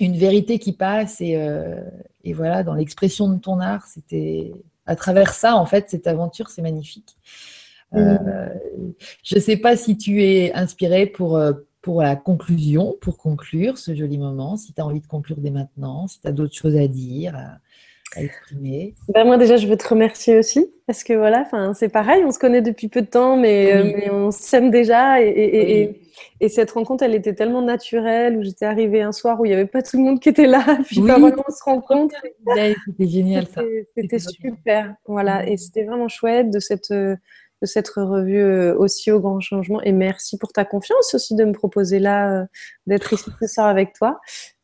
[0.00, 1.20] une vérité qui passe.
[1.20, 1.80] Et, euh,
[2.24, 4.52] et voilà, dans l'expression de ton art, c'était.
[4.84, 7.16] À travers ça, en fait, cette aventure, c'est magnifique.
[7.94, 8.92] Euh, mm.
[9.22, 11.52] je ne sais pas si tu es inspiré pour, euh,
[11.88, 15.48] pour la conclusion, pour conclure ce joli moment, si tu as envie de conclure dès
[15.48, 19.78] maintenant, si tu as d'autres choses à dire à exprimer ben Moi, déjà, je veux
[19.78, 23.38] te remercier aussi, parce que voilà, c'est pareil, on se connaît depuis peu de temps,
[23.38, 25.22] mais, euh, mais on s'aime déjà.
[25.22, 26.02] Et, et,
[26.42, 29.54] et, cette rencontre, elle était tellement naturelle, où j'étais arrivée un soir où il n'y
[29.54, 31.10] avait pas tout le monde qui était là, puis oui.
[31.10, 32.14] on se rencontre.
[32.54, 33.62] C'était génial, ça.
[33.96, 36.92] C'était super, voilà, et c'était vraiment chouette de cette
[37.62, 39.80] de cette revue euh, aussi au grand changement.
[39.82, 42.44] Et merci pour ta confiance aussi de me proposer là, euh,
[42.86, 44.20] d'être ici ce soir avec toi.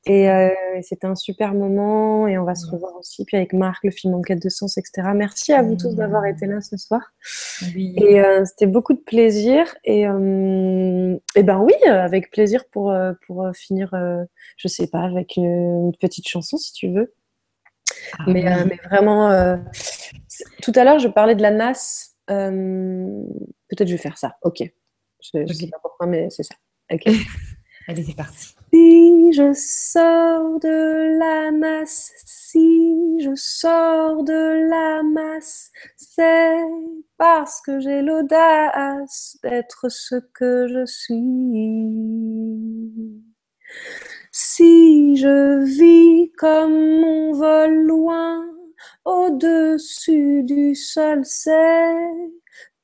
[0.07, 0.51] Et euh,
[0.83, 3.25] c'était un super moment et on va se revoir aussi.
[3.25, 5.09] Puis avec Marc, le film Enquête de sens, etc.
[5.15, 7.01] Merci à vous tous d'avoir été là ce soir.
[7.75, 9.75] Et euh, c'était beaucoup de plaisir.
[9.85, 12.95] Et, euh, et ben oui, avec plaisir pour,
[13.27, 13.95] pour finir,
[14.59, 17.15] je sais pas, avec une, petite chanson si tu veux.
[18.19, 19.57] Ah mais, mais, vraiment,
[20.63, 22.14] tout à l'heure, je parlais de la NAS.
[22.27, 24.37] Peut-être je vais faire ça.
[24.43, 24.63] Ok.
[25.33, 26.55] Je ne sais pas pourquoi, mais c'est ça.
[26.93, 27.07] Ok.
[27.89, 28.55] Allez, c'est parti.
[28.73, 36.57] Si je sors de la masse, si je sors de la masse, c'est
[37.19, 41.23] parce que j'ai l'audace d'être ce que je suis.
[44.33, 48.45] Si je vis comme mon vol loin
[49.05, 51.95] au-dessus du sol, c'est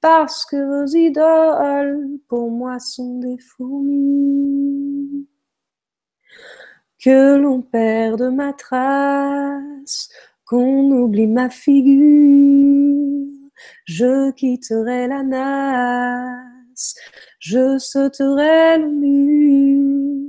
[0.01, 5.29] parce que vos idoles pour moi sont des fourmis.
[7.03, 10.11] Que l'on perde ma trace,
[10.45, 13.27] qu'on oublie ma figure,
[13.85, 16.95] je quitterai la nasse,
[17.39, 20.27] je sauterai le mur.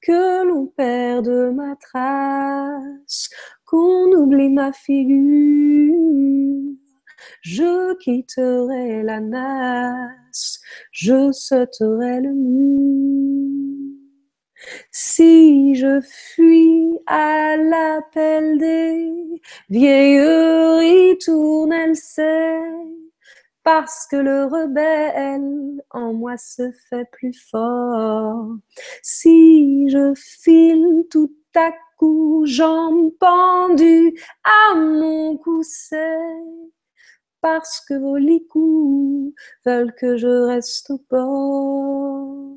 [0.00, 3.28] Que l'on perde ma trace,
[3.76, 5.92] qu'on oublie ma figure
[7.42, 13.96] je quitterai la nasse, je sauterai le mur.
[14.90, 19.12] Si je fuis à l'appel des
[19.68, 22.58] vieilleries tournelles, c'est
[23.62, 28.56] parce que le rebelle en moi se fait plus fort.
[29.02, 34.14] Si je file tout à coup, jambes pendues
[34.44, 36.18] à mon coussin,
[37.40, 42.56] parce que vos licous veulent que je reste au bord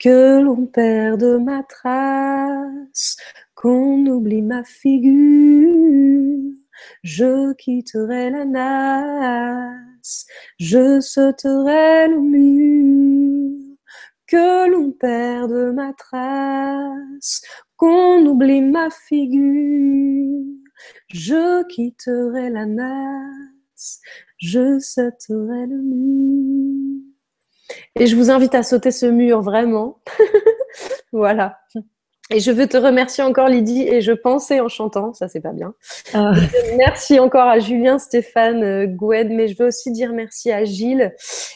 [0.00, 3.16] que l'on perde ma trace,
[3.54, 6.54] qu'on oublie ma figure,
[7.02, 10.24] je quitterai la nasse,
[10.58, 13.76] je sauterai le mur,
[14.26, 17.42] que l'on perde ma trace,
[17.80, 20.44] qu'on oublie ma figure,
[21.08, 24.02] je quitterai la nasse,
[24.36, 27.00] je sauterai le mur.
[27.94, 30.02] Et je vous invite à sauter ce mur, vraiment.
[31.12, 31.58] voilà.
[32.32, 35.52] Et je veux te remercier encore, Lydie, et je pensais en chantant, ça c'est pas
[35.52, 35.74] bien.
[36.14, 36.32] Ah.
[36.78, 41.12] Merci encore à Julien, Stéphane, euh, Gwen, mais je veux aussi dire merci à Gilles,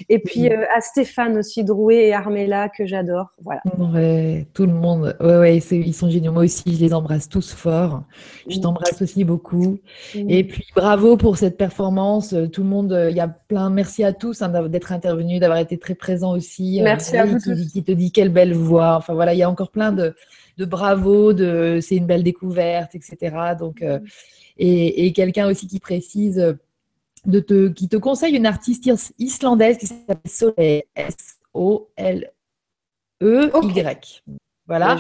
[0.09, 3.29] et puis euh, à Stéphane aussi, Drouet et Armella, que j'adore.
[3.41, 3.63] Voilà.
[3.79, 5.17] Ouais, tout le monde.
[5.21, 6.33] Ouais, ouais, ils sont géniaux.
[6.33, 8.03] Moi aussi, je les embrasse tous fort.
[8.49, 9.79] Je t'embrasse aussi beaucoup.
[10.15, 12.33] Et puis, bravo pour cette performance.
[12.33, 15.59] Euh, tout le monde, il y a plein, merci à tous hein, d'être intervenus, d'avoir
[15.59, 16.81] été très présents aussi.
[16.83, 17.39] Merci à vous.
[17.39, 18.97] Qui, qui te dit quelle belle voix.
[18.97, 20.15] Enfin voilà, il y a encore plein de
[20.57, 23.55] de bravo, de c'est une belle découverte, etc.
[23.59, 23.99] Donc, euh,
[24.57, 26.57] et, quelqu'un aussi qui précise,
[27.27, 32.33] de te, qui te conseille une artiste islandaise qui s'appelle Soleil, S-O-L-E-Y.
[34.67, 34.97] Voilà.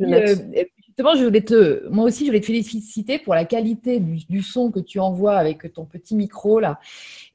[0.00, 4.24] Euh, justement, je voulais te, moi aussi, je voulais te féliciter pour la qualité du,
[4.28, 6.80] du, son que tu envoies avec ton petit micro là.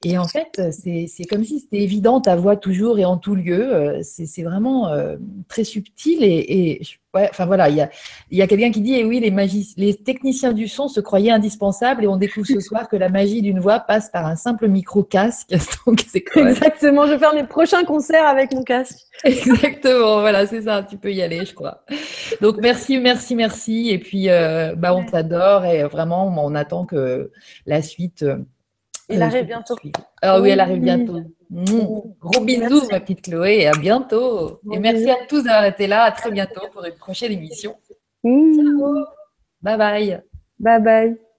[0.03, 3.71] Et en fait, c'est comme si c'était évident, ta voix toujours et en tout lieu.
[3.71, 5.17] Euh, c'est vraiment euh,
[5.47, 6.23] très subtil.
[6.23, 6.81] Et, et
[7.13, 7.89] ouais, enfin voilà, il y a,
[8.31, 9.31] y a quelqu'un qui dit eh oui, les,
[9.77, 13.43] les techniciens du son se croyaient indispensables et on découvre ce soir que la magie
[13.43, 15.49] d'une voix passe par un simple micro-casque.
[16.47, 18.97] Exactement, je vais faire mes prochains concerts avec mon casque.
[19.23, 21.83] Exactement, voilà, c'est ça, tu peux y aller, je crois.
[22.41, 23.89] Donc merci, merci, merci.
[23.91, 27.31] Et puis, euh, bah, on t'adore et vraiment, on attend que
[27.67, 28.25] la suite.
[29.11, 29.75] Elle arrive bientôt.
[30.21, 31.19] Ah oui, elle arrive bientôt.
[31.49, 31.65] Mmh.
[32.19, 34.61] Gros bisous, ma petite Chloé, et à bientôt.
[34.71, 36.03] et merci à tous d'avoir été là.
[36.03, 37.75] À très bientôt pour une prochaine émission.
[38.23, 39.03] Mmh.
[39.61, 40.21] Bye bye.
[40.59, 41.30] Bye bye.